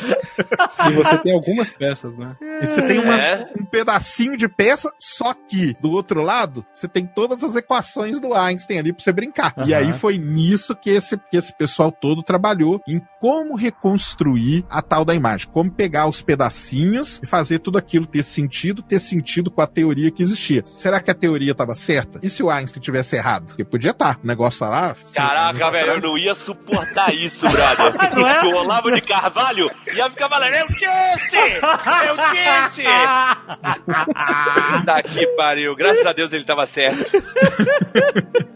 [0.88, 2.36] E você tem algumas peças, né?
[2.62, 3.46] E você tem umas- É.
[3.58, 8.34] um pedacinho de peça, só que do outro lado, você tem todas as equações do
[8.34, 9.54] Einstein ali pra você brincar.
[9.66, 9.86] E Aham.
[9.86, 15.04] aí foi nisso que esse, que esse pessoal todo trabalhou em como reconstruir a tal
[15.04, 15.48] da imagem.
[15.48, 20.10] Como pegar os pedacinhos e fazer tudo aquilo ter sentido, ter sentido com a teoria
[20.10, 20.62] que existia.
[20.66, 22.20] Será que a teoria estava certa?
[22.22, 23.46] E se o Einstein tivesse errado?
[23.46, 24.18] Porque podia estar.
[24.22, 24.94] O negócio tá lá.
[25.14, 27.92] Caraca, velho, eu não ia suportar isso, brother.
[28.12, 28.42] Não é?
[28.44, 31.36] O Olavo de Carvalho ia ficar falando, eu disse!
[32.06, 32.82] Eu disse!
[34.84, 35.74] tá que pariu.
[35.76, 37.10] Graças a Deus ele tava certo.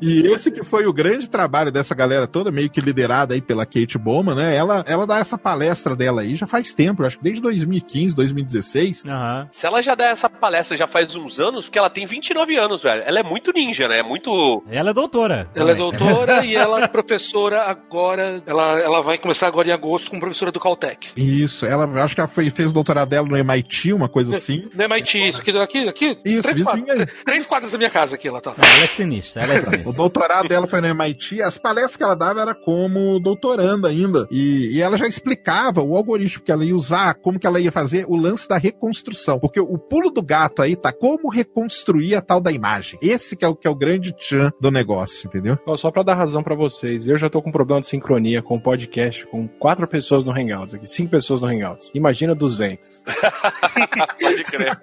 [0.01, 3.65] E esse que foi o grande trabalho dessa galera toda, meio que liderada aí pela
[3.65, 4.55] Kate Bowman, né?
[4.55, 8.15] Ela, ela dá essa palestra dela aí já faz tempo, eu acho que desde 2015,
[8.15, 9.05] 2016.
[9.05, 9.49] Aham.
[9.51, 12.83] Se ela já dá essa palestra já faz uns anos, porque ela tem 29 anos,
[12.83, 13.03] velho.
[13.05, 13.99] Ela é muito ninja, né?
[13.99, 14.63] É muito.
[14.71, 15.49] Ela é doutora.
[15.55, 15.91] Ela é também.
[15.99, 18.43] doutora e ela é professora agora.
[18.47, 21.11] Ela, ela vai começar agora em agosto como professora do Caltech.
[21.17, 24.69] Isso, ela acho que ela foi, fez o doutorado dela no MIT, uma coisa assim.
[24.75, 28.15] No MIT, isso aqui, aqui, aqui Isso, três, vizinha quadras, três quadras da minha casa
[28.15, 28.55] aqui, ela tá.
[28.57, 29.93] Não, ela é sinistra, ela é O sinistra.
[29.93, 34.27] doutorado dela foi no MIT, as palestras que ela dava era como doutoranda ainda.
[34.31, 37.73] E, e ela já explicava o algoritmo que ela ia usar, como que ela ia
[37.73, 39.39] fazer o lance da reconstrução.
[39.39, 42.99] Porque o pulo do gato aí tá como reconstruir a tal da imagem.
[43.03, 45.59] Esse que é o, que é o grande tchan do negócio, entendeu?
[45.67, 48.57] Ó, só pra dar razão pra vocês, eu já tô com problema de sincronia com
[48.57, 51.91] o podcast, com quatro pessoas no Hangouts aqui, cinco pessoas no Hangouts.
[51.95, 53.03] Imagina 200.
[54.21, 54.79] Pode crer.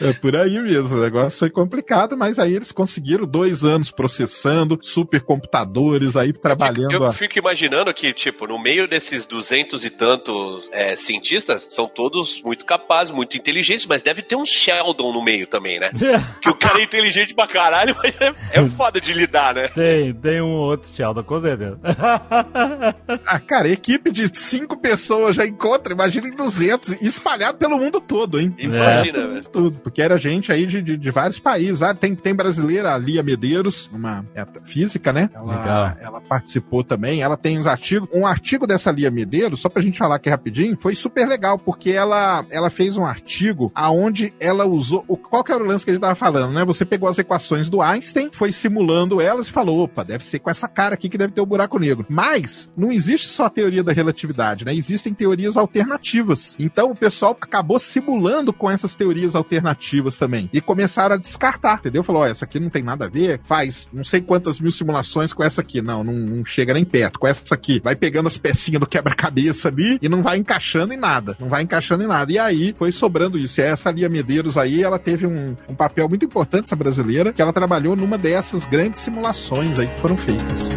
[0.00, 0.96] É por aí mesmo.
[0.96, 6.92] O negócio foi complicado, mas aí eles conseguiram dois anos processando, supercomputadores aí trabalhando.
[6.92, 11.86] Eu a- fico imaginando que, tipo, no meio desses duzentos e tantos é, cientistas, são
[11.88, 15.90] todos muito capazes, muito inteligentes, mas deve ter um Sheldon no meio também, né?
[16.42, 19.68] Que o cara é inteligente pra caralho, mas é, é foda de lidar, né?
[19.68, 21.78] Tem, tem um outro Sheldon, com certeza.
[23.26, 28.00] Ah, cara, equipe de cinco pessoas já encontra, imagina em 200, e espalhado pelo mundo
[28.00, 28.54] todo, hein?
[28.58, 29.44] Imagina, velho.
[29.44, 31.82] Tudo, porque era gente aí de, de, de vários países.
[31.82, 35.30] Ah, tem, tem brasileira, a Lia Medeiros, uma é, física, né?
[35.34, 35.96] Ela, Legal.
[36.00, 36.93] ela participou também.
[37.20, 38.08] Ela tem uns artigos.
[38.12, 41.90] Um artigo dessa Lia Medeiros, só pra gente falar aqui rapidinho, foi super legal, porque
[41.90, 45.04] ela, ela fez um artigo aonde ela usou.
[45.08, 46.64] O, qual que era o lance que a gente tava falando, né?
[46.64, 50.50] Você pegou as equações do Einstein, foi simulando elas e falou: opa, deve ser com
[50.50, 52.06] essa cara aqui que deve ter o buraco negro.
[52.08, 54.74] Mas não existe só a teoria da relatividade, né?
[54.74, 56.56] Existem teorias alternativas.
[56.58, 60.48] Então o pessoal acabou simulando com essas teorias alternativas também.
[60.52, 62.02] E começaram a descartar, entendeu?
[62.02, 65.32] Falou: ó, essa aqui não tem nada a ver, faz não sei quantas mil simulações
[65.32, 65.80] com essa aqui.
[65.80, 67.18] Não, não, não chega nem perto.
[67.18, 70.96] Com essa aqui, vai pegando as pecinhas do quebra-cabeça ali e não vai encaixando em
[70.96, 71.36] nada.
[71.40, 72.32] Não vai encaixando em nada.
[72.32, 73.60] E aí foi sobrando isso.
[73.60, 77.40] E essa Lia Medeiros aí, ela teve um, um papel muito importante, essa brasileira, que
[77.40, 80.68] ela trabalhou numa dessas grandes simulações aí que foram feitas.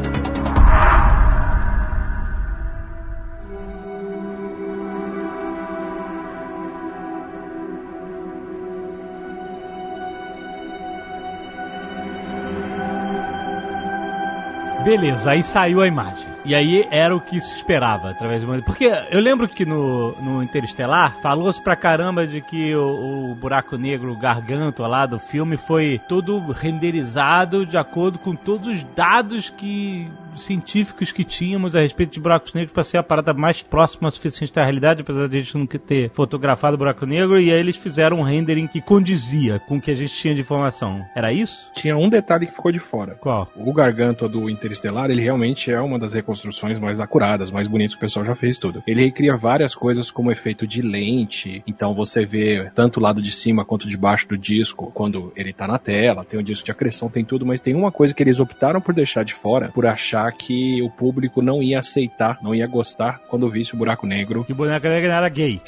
[14.87, 16.36] Beleza, aí saiu a imagem.
[16.47, 20.41] E aí era o que se esperava através do Porque eu lembro que no, no
[20.41, 25.57] Interestelar falou-se pra caramba de que o, o buraco negro, o garganto lá do filme
[25.57, 32.13] foi todo renderizado de acordo com todos os dados que científicos que tínhamos a respeito
[32.13, 35.35] de buracos negros para ser a parada mais próxima o suficiente da realidade, apesar de
[35.35, 38.79] a gente nunca ter fotografado o buraco negro, e aí eles fizeram um rendering que
[38.79, 41.03] condizia com o que a gente tinha de informação.
[41.15, 41.71] Era isso?
[41.75, 43.15] Tinha um detalhe que ficou de fora.
[43.15, 43.51] Qual?
[43.55, 46.36] O Gargantua do Interestelar, ele realmente é uma das reconstruções
[46.79, 48.83] mais acuradas, mais bonitas que o pessoal já fez tudo.
[48.87, 53.31] Ele recria várias coisas como efeito de lente, então você vê tanto o lado de
[53.31, 56.71] cima quanto de baixo do disco quando ele tá na tela, tem o disco de
[56.71, 59.85] acreção, tem tudo, mas tem uma coisa que eles optaram por deixar de fora, por
[59.85, 64.43] achar que o público não ia aceitar, não ia gostar quando visse o buraco negro.
[64.43, 65.61] Que o boneco negro era gay.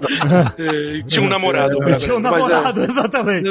[0.58, 1.78] É, tinha um namorado.
[1.98, 3.48] Tinha um é, namorado, exatamente.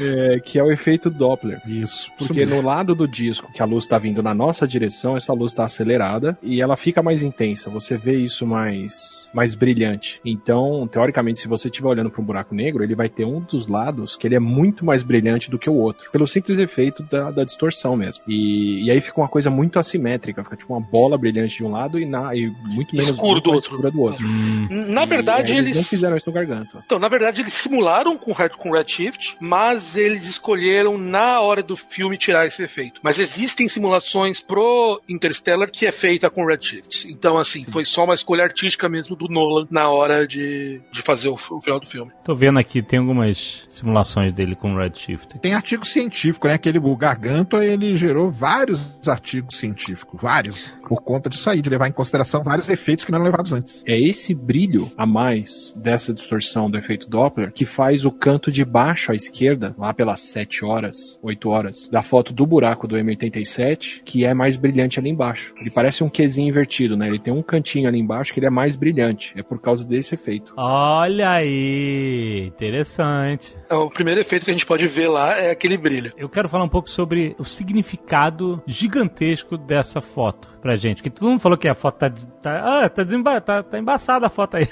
[0.00, 1.60] É, que é o efeito Doppler.
[1.66, 2.10] Isso.
[2.18, 5.52] Porque no lado do disco que a luz está vindo na nossa direção, essa luz
[5.52, 7.68] está acelerada e ela fica mais intensa.
[7.68, 10.18] Você vê isso mais, mais brilhante.
[10.24, 13.66] Então, teoricamente, se você estiver olhando para um buraco negro, ele vai ter um dos
[13.66, 17.30] lados que ele é muito mais brilhante do que o outro, pelo simples efeito da,
[17.30, 18.24] da distorção mesmo.
[18.26, 21.70] E, e aí fica uma coisa muito assimétrica, fica tipo uma bola brilhante de um
[21.70, 24.26] lado e, na, e muito menos Escuro muito do escura do outro.
[24.70, 25.76] Na verdade, E aí eles.
[25.76, 26.82] não fizeram isso no Gargantua.
[26.86, 32.16] Então, na verdade, eles simularam com, com Redshift, mas eles escolheram na hora do filme
[32.16, 33.00] tirar esse efeito.
[33.02, 33.18] Mas
[33.50, 37.10] existem simulações pro Interstellar que é feita com Redshift.
[37.10, 41.28] Então, assim, foi só uma escolha artística mesmo do Nolan na hora de, de fazer
[41.28, 42.12] o, o final do filme.
[42.24, 45.38] Tô vendo aqui, tem algumas simulações dele com Redshift.
[45.40, 46.54] Tem artigo científico, né?
[46.54, 51.88] Aquele o Gargantua, ele gerou vários artigos científicos, vários, por conta disso aí, de levar
[51.88, 53.82] em consideração vários efeitos que não eram levados antes.
[53.86, 58.64] É esse brilho a mais dessa distorção do efeito Doppler que faz o canto de
[58.64, 62.98] baixo à esquerda, lá pelas 7 horas, 8 horas, da foto do buraco do
[63.42, 65.54] M87, que é mais brilhante ali embaixo.
[65.60, 67.08] Ele parece um Qzinho invertido, né?
[67.08, 69.32] Ele tem um cantinho ali embaixo que ele é mais brilhante.
[69.36, 70.52] É por causa desse efeito.
[70.56, 73.56] Olha aí, interessante.
[73.64, 76.12] Então, o primeiro efeito que a gente pode ver lá é aquele brilho.
[76.16, 80.96] Eu quero falar um pouco sobre o significado gigantesco dessa foto pra gente.
[80.98, 82.10] Porque todo mundo falou que a foto tá.
[82.42, 84.68] tá ah, tá, desemba tá, tá embaçada a foto aí.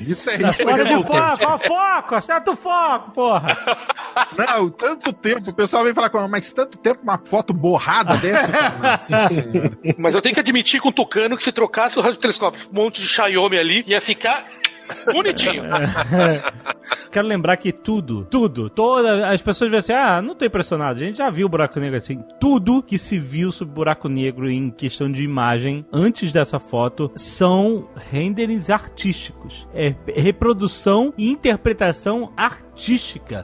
[0.00, 0.62] Isso é Tá isso.
[0.64, 3.56] fora é do foco, ó, foco, acerta o foco, porra.
[4.36, 8.50] Não, tanto tempo, o pessoal vem falar com mas tanto tempo uma foto borrada dessa.
[8.50, 8.78] cara.
[8.78, 9.78] Nossa senhora.
[9.98, 13.00] Mas eu tenho que admitir com o Tucano que se trocasse o radiotelescópio, um monte
[13.00, 14.46] de Xiaomi ali, ia ficar
[15.12, 15.64] bonitinho.
[17.10, 21.04] Quero lembrar que tudo, tudo, todas as pessoas vão assim, ah, não tô impressionado, a
[21.04, 22.22] gente já viu o buraco negro assim.
[22.40, 27.10] Tudo que se viu sobre o buraco negro em questão de imagem antes dessa foto
[27.14, 29.66] são renderings artísticos.
[29.74, 32.71] É reprodução e interpretação artística.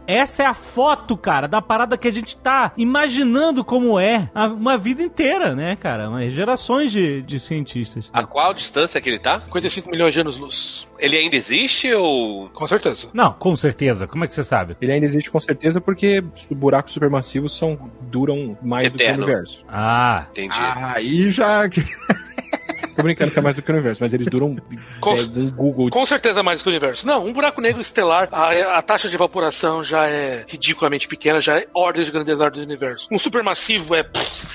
[0.06, 4.46] Essa é a foto, cara, da parada que a gente tá imaginando como é a-
[4.46, 6.08] uma vida inteira, né, cara?
[6.10, 8.10] Mas gerações de, de cientistas.
[8.12, 9.40] A qual distância que ele tá?
[9.46, 10.92] 55 milhões de anos-luz.
[10.98, 12.48] Ele ainda existe ou.
[12.50, 13.08] Com certeza.
[13.12, 14.06] Não, com certeza.
[14.06, 14.76] Como é que você sabe?
[14.80, 19.06] Ele ainda existe com certeza porque os buracos supermassivos são, duram mais do que o
[19.06, 19.24] Eterno.
[19.24, 19.64] universo.
[19.68, 20.54] Ah, Entendi.
[20.58, 21.62] Aí já.
[22.98, 24.56] Tô brincando que é mais do que o universo, mas eles duram
[25.00, 27.06] Com- é, um Google Com certeza mais do que o universo.
[27.06, 31.58] Não, um buraco negro estelar, a, a taxa de evaporação já é ridiculamente pequena, já
[31.58, 33.06] é ordem de grandeza do universo.
[33.10, 34.04] Um supermassivo é.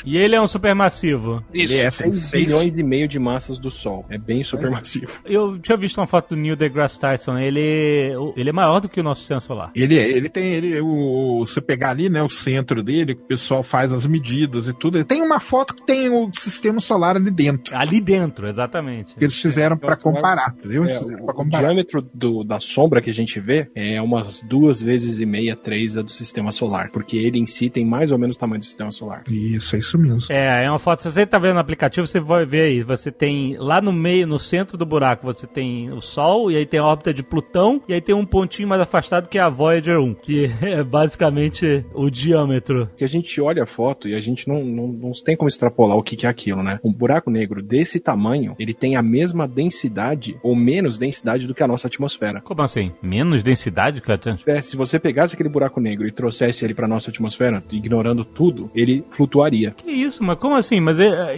[0.05, 1.43] e ele é um supermassivo.
[1.53, 1.73] isso.
[1.73, 4.05] Ele é 6 seis- bilhões e meio de massas do Sol.
[4.09, 5.11] É bem supermassivo.
[5.25, 7.37] Eu tinha visto uma foto do Neil deGrasse Tyson.
[7.37, 9.71] Ele, ele é maior do que o nosso sistema solar.
[9.75, 13.25] Ele, é- ele tem, ele, o, você pegar ali, né, o centro dele, que o
[13.27, 15.03] pessoal faz as medidas e tudo.
[15.05, 17.75] Tem uma foto que tem o sistema solar ali dentro.
[17.75, 19.15] Ali dentro, exatamente.
[19.15, 20.83] Que eles fizeram pra comparar, entendeu?
[20.83, 21.67] Eles É, fizeram o, pra o comparar.
[21.67, 25.97] diâmetro do- da sombra que a gente vê é umas duas vezes e meia, três
[25.97, 28.65] a do sistema solar, porque ele em si tem mais ou menos o tamanho do
[28.65, 29.23] sistema solar.
[29.29, 30.31] Isso, é isso mesmo.
[30.33, 31.01] É, é uma foto.
[31.03, 32.81] Se você tá vendo no aplicativo, você vai ver aí.
[32.81, 36.65] Você tem lá no meio, no centro do buraco, você tem o Sol, e aí
[36.65, 39.49] tem a órbita de Plutão, e aí tem um pontinho mais afastado que é a
[39.49, 42.87] Voyager 1, que é basicamente o diâmetro.
[42.87, 45.97] Porque a gente olha a foto e a gente não, não, não tem como extrapolar
[45.97, 46.79] o que, que é aquilo, né?
[46.83, 48.22] Um buraco negro desse tamanho,
[48.59, 52.41] ele tem a mesma densidade ou menos densidade do que a nossa atmosfera.
[52.41, 52.91] Como assim?
[53.01, 54.19] Menos densidade, cara?
[54.47, 58.69] É, se você pegasse aquele buraco negro e trouxesse ele para nossa atmosfera, ignorando tudo,
[58.75, 59.71] ele flutuaria.
[59.71, 60.79] Que isso, mas como assim?
[60.79, 61.35] Mas é,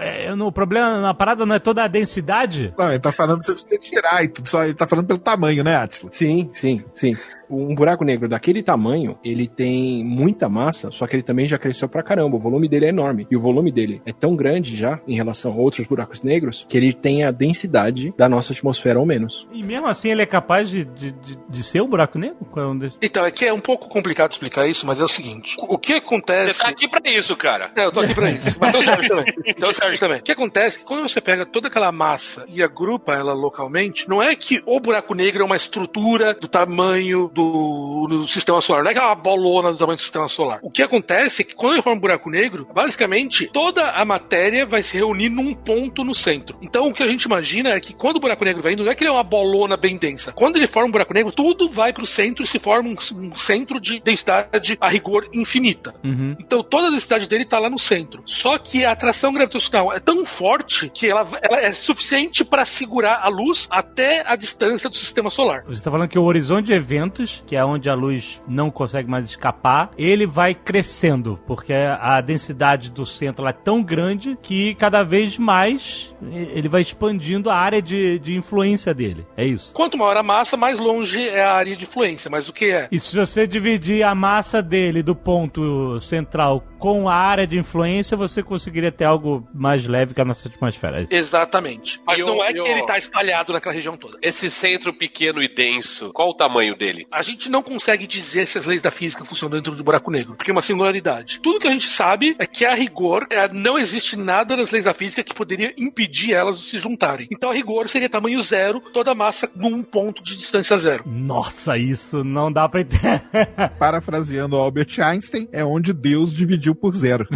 [0.00, 2.72] é, no- o problema na parada não é toda a densidade?
[2.78, 5.62] Não, ele tá falando pra você tirar e tudo, só ele tá falando pelo tamanho,
[5.62, 6.10] né, Atila?
[6.12, 7.14] Sim, sim, sim.
[7.48, 11.88] Um buraco negro daquele tamanho, ele tem muita massa, só que ele também já cresceu
[11.88, 12.36] pra caramba.
[12.36, 13.26] O volume dele é enorme.
[13.30, 16.76] E o volume dele é tão grande já, em relação a outros buracos negros, que
[16.76, 19.46] ele tem a densidade da nossa atmosfera ou menos.
[19.52, 22.36] E mesmo assim ele é capaz de, de, de, de ser um buraco negro?
[22.56, 22.78] É um?
[23.00, 25.94] Então, é que é um pouco complicado explicar isso, mas é o seguinte: o que
[25.94, 26.52] acontece.
[26.52, 27.70] Você tá aqui pra isso, cara.
[27.76, 28.56] É, eu tô aqui pra isso.
[28.60, 29.34] Mas o Sérgio também.
[29.54, 30.18] Tem o Sérgio também.
[30.18, 34.08] O que acontece é que quando você pega toda aquela massa e agrupa ela localmente,
[34.08, 38.82] não é que o buraco negro é uma estrutura do tamanho do, do sistema solar,
[38.82, 40.58] não é que é uma bolona do tamanho do sistema solar.
[40.62, 44.64] O que acontece é que quando ele forma um buraco negro, basicamente toda a matéria
[44.64, 46.56] vai se reunir num ponto no centro.
[46.62, 48.90] Então o que a gente imagina é que quando o buraco negro vai indo, não
[48.90, 50.32] é que ele é uma bolona bem densa.
[50.32, 53.36] Quando ele forma um buraco negro, tudo vai pro centro e se forma um, um
[53.36, 55.94] centro de densidade a rigor infinita.
[56.02, 56.34] Uhum.
[56.40, 58.22] Então toda a densidade dele tá lá no centro.
[58.24, 63.20] Só que a atração gravitacional é tão forte que ela, ela é suficiente para segurar
[63.22, 65.62] a luz até a distância do sistema solar.
[65.64, 69.08] Você está falando que o horizonte de eventos, que é onde a luz não consegue
[69.10, 74.74] mais escapar, ele vai crescendo, porque a densidade do centro lá é tão grande que
[74.76, 76.14] cada vez mais
[76.54, 79.26] ele vai expandindo a área de, de influência dele.
[79.36, 79.72] É isso.
[79.74, 82.30] Quanto maior a massa, mais longe é a área de influência.
[82.30, 82.88] Mas o que é?
[82.90, 88.16] E se você dividir a massa dele do ponto central com a área de influência,
[88.16, 91.02] você conseguiria ter algo mais leve que a nossa atmosfera.
[91.02, 91.06] É.
[91.10, 92.00] Exatamente.
[92.06, 94.18] Mas E não o- é que o- ele tá espalhado naquela região toda.
[94.22, 97.06] Esse centro pequeno e denso, qual o tamanho dele?
[97.16, 100.34] A gente não consegue dizer se as leis da física funcionam dentro do buraco negro,
[100.34, 101.40] porque é uma singularidade.
[101.42, 104.84] Tudo que a gente sabe é que, a rigor, é, não existe nada nas leis
[104.84, 107.26] da física que poderia impedir elas de se juntarem.
[107.32, 111.04] Então, a rigor seria tamanho zero, toda a massa num ponto de distância zero.
[111.06, 113.22] Nossa, isso não dá pra entender.
[113.78, 117.26] Parafraseando Albert Einstein, é onde Deus dividiu por zero.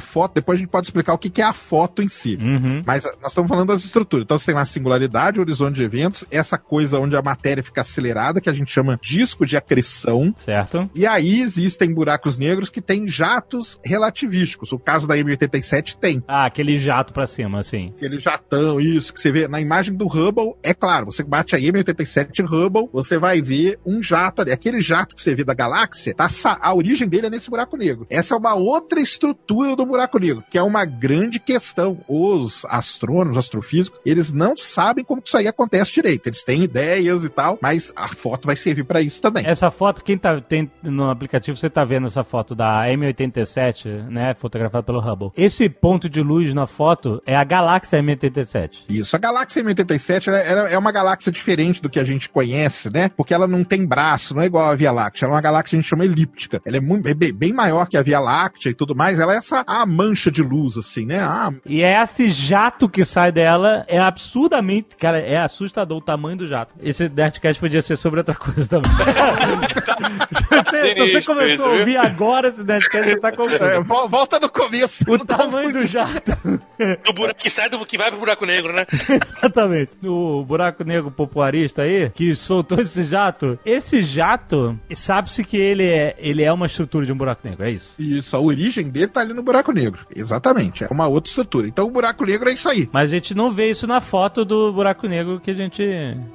[0.00, 2.38] foto, depois a gente pode explicar o que que é a foto em si.
[2.40, 2.80] Uhum.
[2.86, 4.24] Mas ah, nós estamos falando das estruturas.
[4.24, 7.51] Então você tem lá a singularidade, o horizonte de eventos, essa coisa onde a matéria
[7.60, 10.32] fica acelerada, que a gente chama disco de acreção.
[10.38, 10.88] Certo?
[10.94, 14.72] E aí existem buracos negros que têm jatos relativísticos.
[14.72, 16.22] O caso da M87 tem.
[16.28, 17.92] Ah, aquele jato pra cima, assim.
[17.96, 21.58] Aquele jatão, isso, que você vê na imagem do Hubble, é claro, você bate a
[21.58, 24.52] M87 Hubble, você vai ver um jato ali.
[24.52, 26.28] Aquele jato que você vê da galáxia, tá,
[26.60, 28.06] a origem dele é nesse buraco negro.
[28.08, 31.98] Essa é uma outra estrutura do buraco negro, que é uma grande questão.
[32.08, 36.28] Os astrônomos, astrofísicos, eles não sabem como que isso aí acontece direito.
[36.28, 39.46] Eles têm ideias e tal, mas a foto vai servir para isso também.
[39.46, 44.34] Essa foto, quem tá tem no aplicativo, você tá vendo essa foto da M87, né?
[44.34, 45.30] Fotografada pelo Hubble.
[45.36, 48.84] Esse ponto de luz na foto é a galáxia M87.
[48.88, 49.14] Isso.
[49.16, 53.08] A galáxia M87 ela, ela é uma galáxia diferente do que a gente conhece, né?
[53.08, 55.26] Porque ela não tem braço, não é igual a Via Láctea.
[55.26, 56.60] Ela é uma galáxia que a gente chama elíptica.
[56.64, 59.18] Ela é, muito, é bem, maior que a Via Láctea e tudo mais.
[59.18, 61.20] Ela é essa a mancha de luz, assim, né?
[61.20, 64.96] Ah, E é esse jato que sai dela é absurdamente.
[64.96, 66.74] Cara, é assustador o tamanho do jato.
[66.80, 68.92] Esse Nerdcast podia ser sobre outra coisa também.
[70.32, 73.84] se, você, se você começou a ouvir agora esse Nerdcast, você tá é, confuso.
[73.84, 75.10] vol- volta no começo.
[75.10, 76.32] O tamanho do jato.
[77.04, 78.84] Do buraco que sai do que vai pro buraco negro, né?
[79.08, 79.90] Exatamente.
[80.04, 86.16] O buraco negro popularista aí, que soltou esse jato, esse jato, sabe-se que ele é,
[86.18, 87.94] ele é uma estrutura de um buraco negro, é isso?
[88.00, 90.04] Isso, a origem dele tá ali no buraco negro.
[90.14, 90.82] Exatamente.
[90.82, 91.68] É uma outra estrutura.
[91.68, 92.88] Então o buraco negro é isso aí.
[92.92, 95.82] Mas a gente não vê isso na foto do buraco negro que a gente.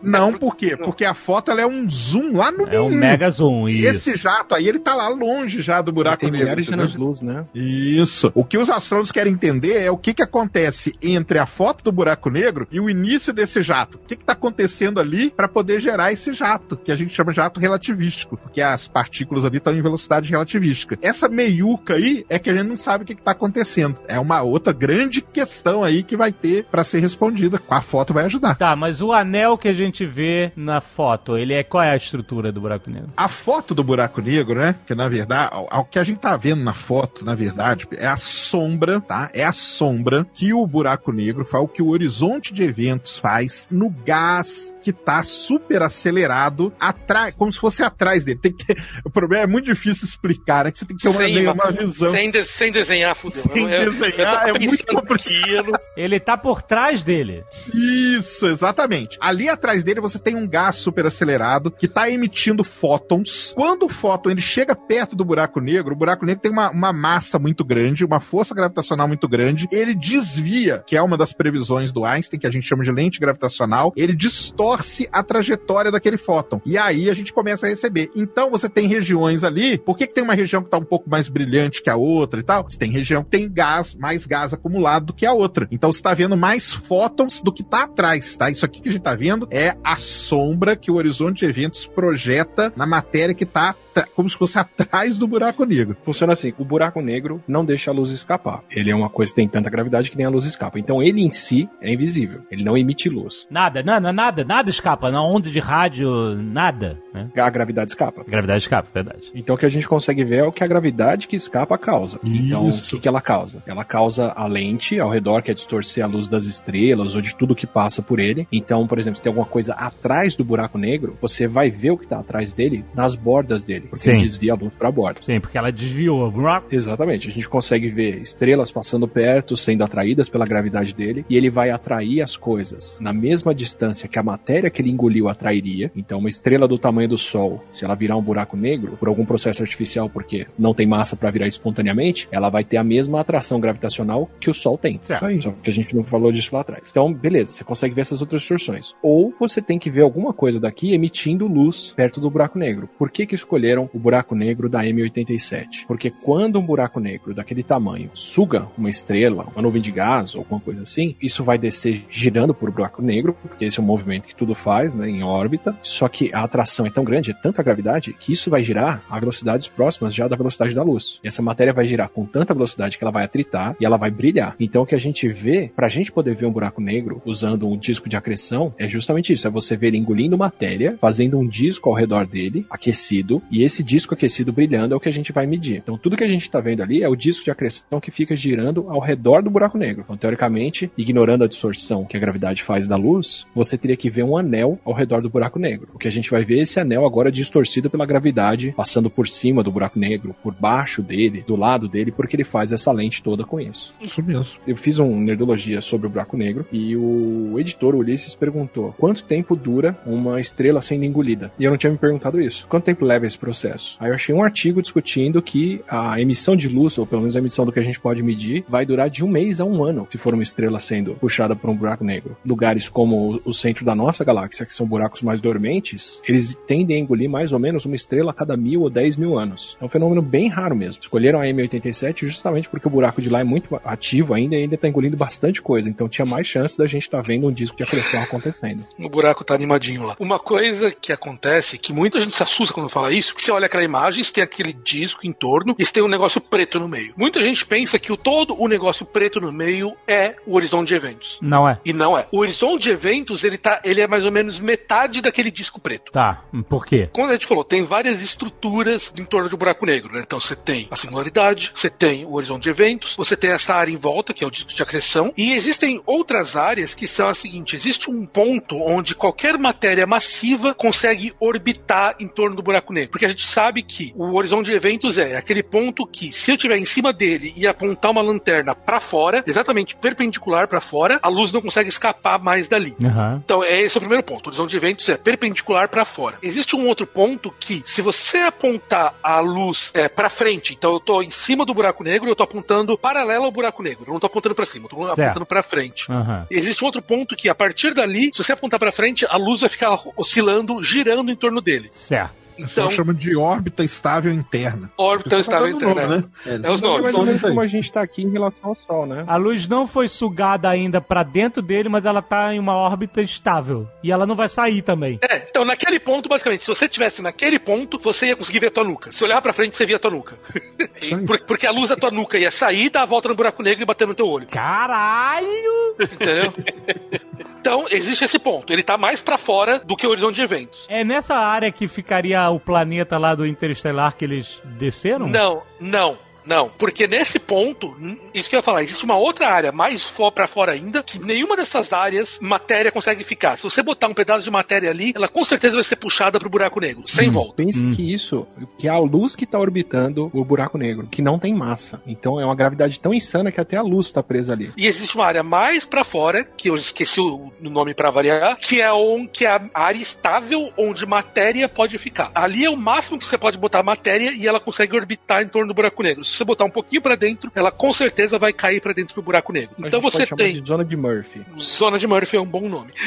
[0.02, 0.77] Não, por quê?
[0.86, 3.00] Porque a foto ela é um zoom lá no É um meio.
[3.02, 3.68] mega zoom.
[3.70, 4.10] E Isso.
[4.10, 6.46] esse jato aí, ele tá lá longe já do buraco Tem negro.
[6.46, 6.86] milhares de entendeu?
[6.86, 7.46] anos-luz, né?
[7.54, 8.32] Isso.
[8.36, 11.92] O que os astrônomos querem entender é o que, que acontece entre a foto do
[11.92, 13.98] buraco negro e o início desse jato.
[13.98, 17.60] O que está acontecendo ali para poder gerar esse jato, que a gente chama jato
[17.60, 20.98] relativístico, porque as partículas ali estão em velocidade relativística.
[21.02, 23.98] Essa meiuca aí é que a gente não sabe o que está acontecendo.
[24.08, 27.60] É uma outra grande questão aí que vai ter para ser respondida.
[27.70, 28.56] A foto vai ajudar.
[28.56, 31.96] Tá, mas o anel que a gente vê na foto, ele é qual é a
[31.96, 33.10] estrutura do buraco negro?
[33.18, 34.76] A foto do buraco negro, né?
[34.86, 38.18] Que na verdade, o que a gente tá vendo na foto, na verdade, é a
[38.18, 39.30] sombra, tá?
[39.34, 43.68] É a sombra que o buraco negro faz, o que o horizonte de eventos faz
[43.72, 48.40] no gás que tá super acelerado atrás, como se fosse atrás dele.
[48.42, 50.72] Tem que o problema é muito difícil explicar, né?
[50.72, 52.12] Que você tem que ter uma, Sem, meio uma visão.
[52.12, 53.42] sem, de- sem desenhar, fudeu.
[53.42, 55.72] Sem Eu- desenhar, eu é muito complicado.
[55.96, 57.44] Ele tá por trás dele.
[57.74, 59.18] Isso, exatamente.
[59.22, 63.54] Ali atrás dele você tem um gás super acelerado que tá emitindo fótons.
[63.56, 66.92] Quando o fóton ele chega perto do buraco negro, o buraco negro tem uma, uma
[66.92, 71.92] massa muito grande, uma força gravitacional muito grande, ele desvia, que é uma das previsões
[71.92, 76.62] do Einstein, que a gente chama de lente gravitacional, ele distorce a trajetória daquele fóton.
[76.66, 78.12] E aí a gente começa a receber.
[78.16, 81.10] Então você tem regiões ali, por que, que tem uma região que tá um pouco
[81.10, 82.64] mais brilhante que a outra e tal?
[82.64, 85.68] Você tem região que tem gás, mais gás acumulado do que a outra.
[85.72, 88.50] Então você tá vendo mais fótons do que tá atrás, tá?
[88.50, 91.86] Isso aqui que a gente tá vendo é a sombra que o horizonte de eventos
[91.86, 95.98] projeta na matéria que tá tra- como se fosse atrás do buraco negro.
[96.04, 98.64] Funciona assim, o buraco negro não deixa a luz escapar.
[98.70, 100.80] Ele é uma coisa que tem tanta gravidade que nem a luz escapa.
[100.80, 102.42] Então ele em si é invisível.
[102.52, 103.48] Ele não emite luz.
[103.50, 105.12] Nada, nada, nada, nada escapa.
[105.12, 107.00] Na onda de rádio, nada.
[107.14, 107.30] Né?
[107.36, 108.24] A gravidade escapa.
[108.28, 109.32] Gravidade escapa, verdade.
[109.34, 112.20] Então o que a gente consegue ver é o que a gravidade que escapa causa.
[112.24, 112.88] Então Isso.
[112.88, 113.64] o que, que ela causa?
[113.66, 117.36] Ela causa a lente ao redor, que é distorcer a luz das estrelas ou de
[117.36, 118.48] tudo que passa por ele.
[118.52, 121.98] Então, por exemplo, se tem alguma coisa atrás do buraco negro, você vai ver o
[121.98, 124.18] que está atrás dele nas bordas dele, porque Sim.
[124.18, 125.22] desvia a luz para a borda.
[125.22, 126.34] Sim, porque ela desviou.
[126.72, 131.50] Exatamente, a gente consegue ver estrelas passando perto, sendo atraídas pela gravidade dele, e ele
[131.50, 135.92] vai atrair as coisas na mesma distância que a matéria que ele engoliu atrairia.
[135.96, 139.26] Então, uma estrela do tamanho do Sol, se ela virar um buraco negro, por algum
[139.26, 143.60] processo artificial, porque não tem massa para virar espontaneamente, ela vai ter a mesma atração
[143.60, 145.00] gravitacional que o Sol tem.
[145.04, 145.42] Certo.
[145.42, 146.88] Só que a gente não falou disso lá atrás.
[146.90, 148.96] Então, beleza, você consegue ver essas outras distorções.
[149.02, 152.90] Ou você tem que ver alguma coisa daqui emitindo luz perto do buraco negro.
[152.98, 155.86] Por que que escolheram o buraco negro da M87?
[155.88, 160.42] Porque quando um buraco negro daquele tamanho suga uma estrela, uma nuvem de gás ou
[160.42, 164.28] alguma coisa assim, isso vai descer girando por buraco negro, porque esse é um movimento
[164.28, 165.78] que tudo faz, né, em órbita.
[165.82, 169.20] Só que a atração é tão grande, é tanta gravidade, que isso vai girar a
[169.20, 171.20] velocidades próximas já da velocidade da luz.
[171.24, 174.12] E essa matéria vai girar com tanta velocidade que ela vai atritar e ela vai
[174.12, 174.56] brilhar.
[174.60, 177.78] Então o que a gente vê, pra gente poder ver um buraco negro usando um
[177.78, 181.90] disco de acreção, é justamente isso: é você ver ele engolindo matéria, fazendo um disco
[181.90, 185.46] ao redor dele, aquecido, e esse disco aquecido brilhando é o que a gente vai
[185.46, 185.78] medir.
[185.78, 188.36] Então tudo que a gente está vendo ali é o disco de acreção que fica
[188.36, 190.04] girando ao redor do buraco negro.
[190.04, 194.24] Então, teoricamente, ignorando a distorção que a gravidade faz da luz, você teria que ver
[194.24, 195.90] um anel ao redor do buraco negro.
[195.94, 199.28] O que a gente vai ver é esse anel agora distorcido pela gravidade, passando por
[199.28, 203.22] cima do buraco negro, por baixo dele, do lado dele, porque ele faz essa lente
[203.22, 203.94] toda com isso.
[204.02, 204.60] Isso mesmo.
[204.66, 209.56] Eu fiz um nerdologia sobre o buraco negro e o editor Ulisses perguntou quanto tempo
[209.56, 211.52] dura uma estrela sendo engolida.
[211.60, 212.66] E eu não tinha me perguntado isso.
[212.70, 213.57] Quanto tempo leva esse processo?
[214.00, 217.40] Aí eu achei um artigo discutindo que a emissão de luz, ou pelo menos a
[217.40, 220.08] emissão do que a gente pode medir, vai durar de um mês a um ano,
[220.10, 222.38] se for uma estrela sendo puxada por um buraco negro.
[222.46, 227.00] Lugares como o centro da nossa galáxia, que são buracos mais dormentes, eles tendem a
[227.00, 229.78] engolir mais ou menos uma estrela a cada mil ou dez mil anos.
[229.80, 231.02] É um fenômeno bem raro mesmo.
[231.02, 234.76] Escolheram a M87 justamente porque o buraco de lá é muito ativo ainda e ainda
[234.76, 235.90] está engolindo bastante coisa.
[235.90, 238.84] Então tinha mais chance da gente estar vendo um disco de acreção acontecendo.
[239.00, 240.16] O buraco tá animadinho lá.
[240.20, 243.68] Uma coisa que acontece, que muita gente se assusta quando fala isso, porque você olha
[243.68, 246.88] aquela imagem, você tem aquele disco em torno e você tem um negócio preto no
[246.88, 247.14] meio.
[247.16, 250.96] Muita gente pensa que o todo o negócio preto no meio é o horizonte de
[250.96, 251.38] eventos.
[251.40, 251.80] Não é.
[251.86, 252.26] E não é.
[252.32, 256.12] O horizonte de eventos, ele, tá, ele é mais ou menos metade daquele disco preto.
[256.12, 256.42] Tá.
[256.68, 257.10] Por quê?
[257.14, 260.24] Como a gente falou, tem várias estruturas em torno de um buraco negro, né?
[260.26, 263.92] Então você tem a singularidade, você tem o horizonte de eventos, você tem essa área
[263.92, 267.36] em volta, que é o disco de acreção, e existem outras áreas que são a
[267.36, 273.12] seguinte: existe um ponto onde qualquer matéria massiva consegue orbitar em torno do buraco negro.
[273.12, 276.56] Porque a gente sabe que o horizonte de eventos é aquele ponto que, se eu
[276.56, 281.30] estiver em cima dele e apontar uma lanterna para fora, exatamente perpendicular para fora, a
[281.30, 282.96] luz não consegue escapar mais dali.
[283.04, 283.42] Aham.
[283.44, 284.48] Então, é esse é o primeiro ponto.
[284.48, 286.38] O horizonte de eventos é perpendicular para fora.
[286.42, 291.00] Existe um outro ponto que, se você apontar a luz é, para frente, então eu
[291.00, 294.06] tô em cima do buraco negro, eu tô apontando paralelo ao buraco negro.
[294.08, 295.20] Eu não tô apontando para cima, eu tô Certo.
[295.22, 296.12] apontando para frente.
[296.12, 296.48] Aham.
[296.50, 299.62] Existe um outro ponto que, a partir dali, se você apontar para frente, a luz
[299.62, 301.90] vai ficar oscilando, girando em torno dele.
[301.92, 302.47] Certo.
[302.58, 304.92] Então, Então, chama de órbita estável interna.
[304.98, 306.30] órbita estável Tá dando nome, internet.
[306.46, 306.52] né?
[306.68, 307.04] É os Então, nomes.
[307.04, 309.24] mais ou menos como a gente está aqui em relação ao Sol, né?
[309.28, 313.22] A luz não foi sugada ainda pra dentro dele, mas ela tá em uma órbita
[313.22, 313.88] estável.
[314.04, 315.20] E ela não vai sair também.
[315.30, 318.72] É, então naquele ponto, basicamente, se você estivesse naquele ponto, você ia conseguir ver a
[318.72, 319.12] tua nuca.
[319.12, 320.38] Se olhar pra frente, você via a tua nuca.
[321.48, 323.86] Porque a luz da tua nuca ia sair, dar a volta no buraco negro e
[323.86, 324.48] bater no teu olho.
[324.48, 325.96] Caralho!
[326.00, 326.54] Entendeu?
[327.68, 328.72] Então, existe esse ponto.
[328.72, 330.86] Ele tá mais pra fora do que o horizonte de eventos.
[330.88, 335.28] É nessa área que ficaria o planeta lá do Interestelar que eles desceram?
[335.28, 336.18] Não, não.
[336.48, 336.70] Não.
[336.78, 337.96] Porque nesse ponto,
[338.34, 341.20] isso que eu ia falar, existe uma outra área mais fo pra fora ainda, que
[341.20, 343.58] nenhuma dessas áreas matéria consegue ficar.
[343.58, 346.50] Se você botar um pedaço de matéria ali, ela com certeza vai ser puxada pro
[346.50, 347.56] buraco negro, sem volta.
[347.58, 348.48] Pense que isso,
[348.78, 352.02] que é a luz que tá orbitando o buraco negro, que não tem massa.
[352.08, 354.72] Então é uma gravidade tão insana que até a luz tá presa ali.
[354.78, 358.82] E existe uma área mais pra fora, que eu esqueci o nome pra variar, que
[358.82, 362.32] é, on, que é a área estável onde matéria pode ficar.
[362.34, 365.68] Ali é o máximo que você pode botar matéria e ela consegue orbitar em torno
[365.68, 366.24] do buraco negro.
[366.38, 369.24] Se você botar um pouquinho pra dentro, ela com certeza vai cair pra dentro do
[369.24, 369.76] buraco negro.
[369.84, 371.42] A Então você tem de zona de Murphy.
[371.60, 372.94] Zona de Murphy é um bom nome.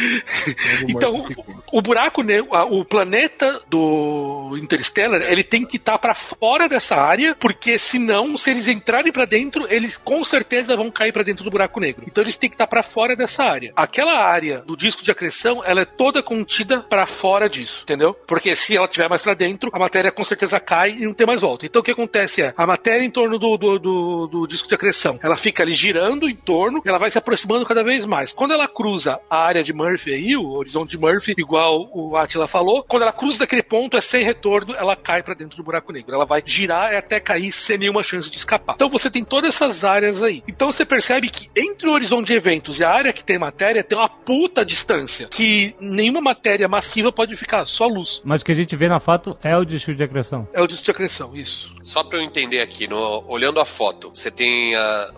[0.89, 1.63] Então, pequeno.
[1.73, 7.35] o buraco negro, o planeta do Interstellar, ele tem que estar pra fora dessa área,
[7.39, 11.51] porque senão, se eles entrarem pra dentro, eles com certeza vão cair pra dentro do
[11.51, 12.05] buraco negro.
[12.07, 13.73] Então eles têm que estar pra fora dessa área.
[13.77, 18.15] Aquela área do disco de acreção, ela é toda contida pra fora disso, entendeu?
[18.27, 21.27] Porque se ela tiver mais pra dentro, a matéria com certeza cai e não tem
[21.27, 21.67] mais volta.
[21.67, 24.75] Então o que acontece é, a matéria em torno do, do, do, do disco de
[24.75, 28.33] acreção, ela fica ali girando em torno, ela vai se aproximando cada vez mais.
[28.33, 32.49] Quando ela cruza a área de Murphy aí, o horizonte de Murphy, igual o Attila
[32.49, 35.93] falou, quando ela cruza daquele ponto, é sem retorno, ela cai pra dentro do buraco
[35.93, 36.15] negro.
[36.15, 38.75] Ela vai girar até cair sem nenhuma chance de escapar.
[38.75, 40.43] Então você tem todas essas áreas aí.
[40.49, 43.85] Então você percebe que entre o horizonte de eventos e a área que tem matéria,
[43.85, 45.29] tem uma puta distância.
[45.29, 48.23] Que nenhuma matéria massiva pode ficar, só luz.
[48.25, 50.49] Mas o que a gente vê na foto é o disco de acreção.
[50.55, 51.71] É o disco de acreção, isso.
[51.83, 55.11] Só pra eu entender aqui, no- olhando a foto, você tem a,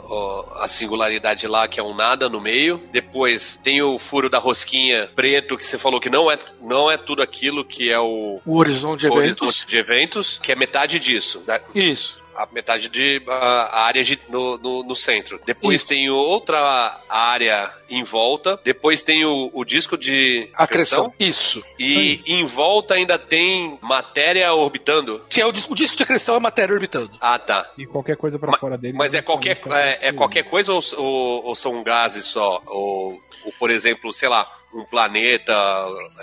[0.60, 2.80] a singularidade lá, que é um nada no meio.
[2.92, 6.96] Depois tem o furo da rosquinha preto, que você falou que não é, não é
[6.96, 9.42] tudo aquilo que é o O horizonte de o eventos.
[9.42, 11.40] horizonte de eventos, que é metade disso.
[11.40, 12.21] da- Isso.
[12.36, 15.40] A metade de a, área de- no, no, no centro.
[15.44, 15.88] Depois Isso.
[15.88, 18.58] tem outra área em volta.
[18.64, 21.12] Depois tem o, o disco de Acreção.
[21.18, 21.62] Isso.
[21.78, 25.24] E em volta ainda tem matéria orbitando.
[25.28, 27.10] Que é o disco, o disco de acreção é matéria orbitando.
[27.20, 27.70] Ah, tá.
[27.76, 28.96] E qualquer coisa pra fora dele.
[28.96, 32.62] Mas não é qualquer, é, é qualquer coisa ou, ou, ou são gases só?
[32.66, 35.52] Ou, ou, por exemplo, sei lá, um planeta,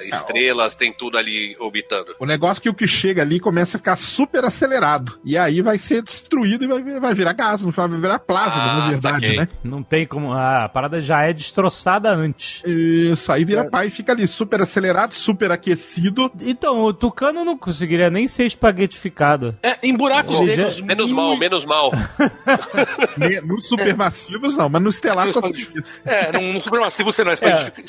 [0.06, 2.16] estrelas, tem tudo ali orbitando.
[2.20, 5.20] O negócio é que o que chega ali começa a ficar super acelerado.
[5.24, 8.80] E aí vai ser destruído e vai, vai virar gás, não vai virar plasma, Ah,
[8.80, 9.38] na verdade, saquei.
[9.38, 9.48] né?
[9.64, 10.34] Não tem como.
[10.34, 12.62] A parada já é destroçada antes.
[12.66, 13.46] Isso, aí É.
[13.46, 16.32] vira pai e fica ali super acelerado, super aquecido.
[16.42, 19.58] Então, o Tucano não conseguiria nem ser espaguetificado.
[19.62, 20.78] É, em buracos negros.
[20.78, 21.92] já- Menos mal, menos mal.
[23.46, 25.88] Nos supermassivos, não, mas no estelar consegue isso.
[26.06, 27.82] É, num, num supermassivo você não é espagueti-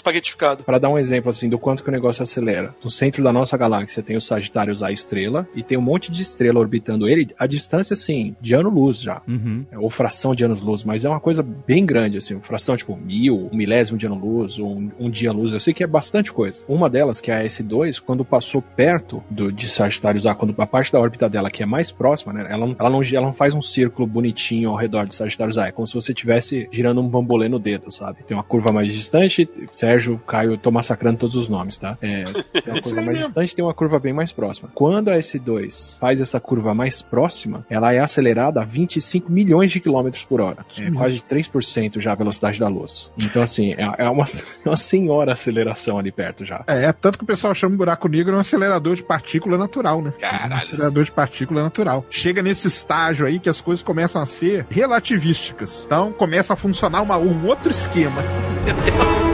[0.57, 2.75] Para dar um exemplo assim do quanto que o negócio acelera.
[2.83, 6.23] No centro da nossa galáxia tem o Sagitários A estrela e tem um monte de
[6.23, 9.23] estrela orbitando ele a distância assim de ano-luz já.
[9.27, 9.65] Uhum.
[9.71, 12.97] É, Ou fração de anos-luz, mas é uma coisa bem grande, assim, uma fração tipo
[12.97, 16.63] mil, um milésimo de ano-luz, ou um, um dia-luz, eu sei que é bastante coisa.
[16.69, 20.67] Uma delas, que é a S2, quando passou perto do, de Sagitários A, quando a
[20.67, 23.33] parte da órbita dela que é mais próxima, né, ela, não- ela, não, ela não
[23.33, 27.01] faz um círculo bonitinho ao redor de Sagitários A, é como se você estivesse girando
[27.01, 28.19] um bambolê no dedo, sabe?
[28.27, 31.99] Tem uma curva mais distante, Sérgio, Caio, eu tô massacrando todos os nomes, tá?
[32.01, 32.25] É,
[32.63, 34.71] tem uma curva mais distante, tem uma curva bem mais próxima.
[34.75, 39.81] Quando a S2 faz essa curva mais próxima, ela é acelerada a 25 milhões de
[39.81, 40.65] quilômetros por hora.
[40.79, 43.11] É quase 3% já a velocidade da luz.
[43.19, 46.65] Então, assim, é, é uma, é uma senhora aceleração ali perto já.
[46.67, 50.13] É, tanto que o pessoal chama o buraco negro um acelerador de partícula natural, né?
[50.17, 50.55] Um Caralho.
[50.63, 52.05] acelerador de partícula natural.
[52.09, 55.85] Chega nesse estágio aí que as coisas começam a ser relativísticas.
[55.85, 58.23] Então começa a funcionar uma- um outro esquema.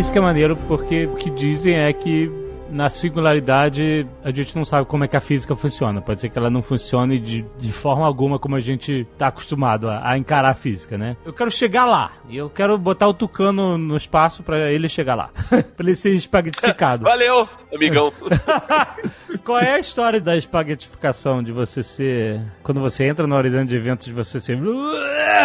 [0.00, 2.32] Isso que é maneiro, porque o que dizem é que
[2.70, 6.00] na singularidade a gente não sabe como é que a física funciona.
[6.00, 9.88] Pode ser que ela não funcione de, de forma alguma como a gente tá acostumado
[9.88, 11.16] a, a encarar a física, né?
[11.24, 12.12] Eu quero chegar lá.
[12.28, 15.30] E eu quero botar o Tucano no espaço pra ele chegar lá.
[15.76, 17.04] pra ele ser espaguetificado.
[17.04, 18.12] Valeu, amigão.
[19.44, 21.42] Qual é a história da espaguetificação?
[21.42, 22.40] De você ser.
[22.62, 24.58] Quando você entra no horizonte de eventos, de você ser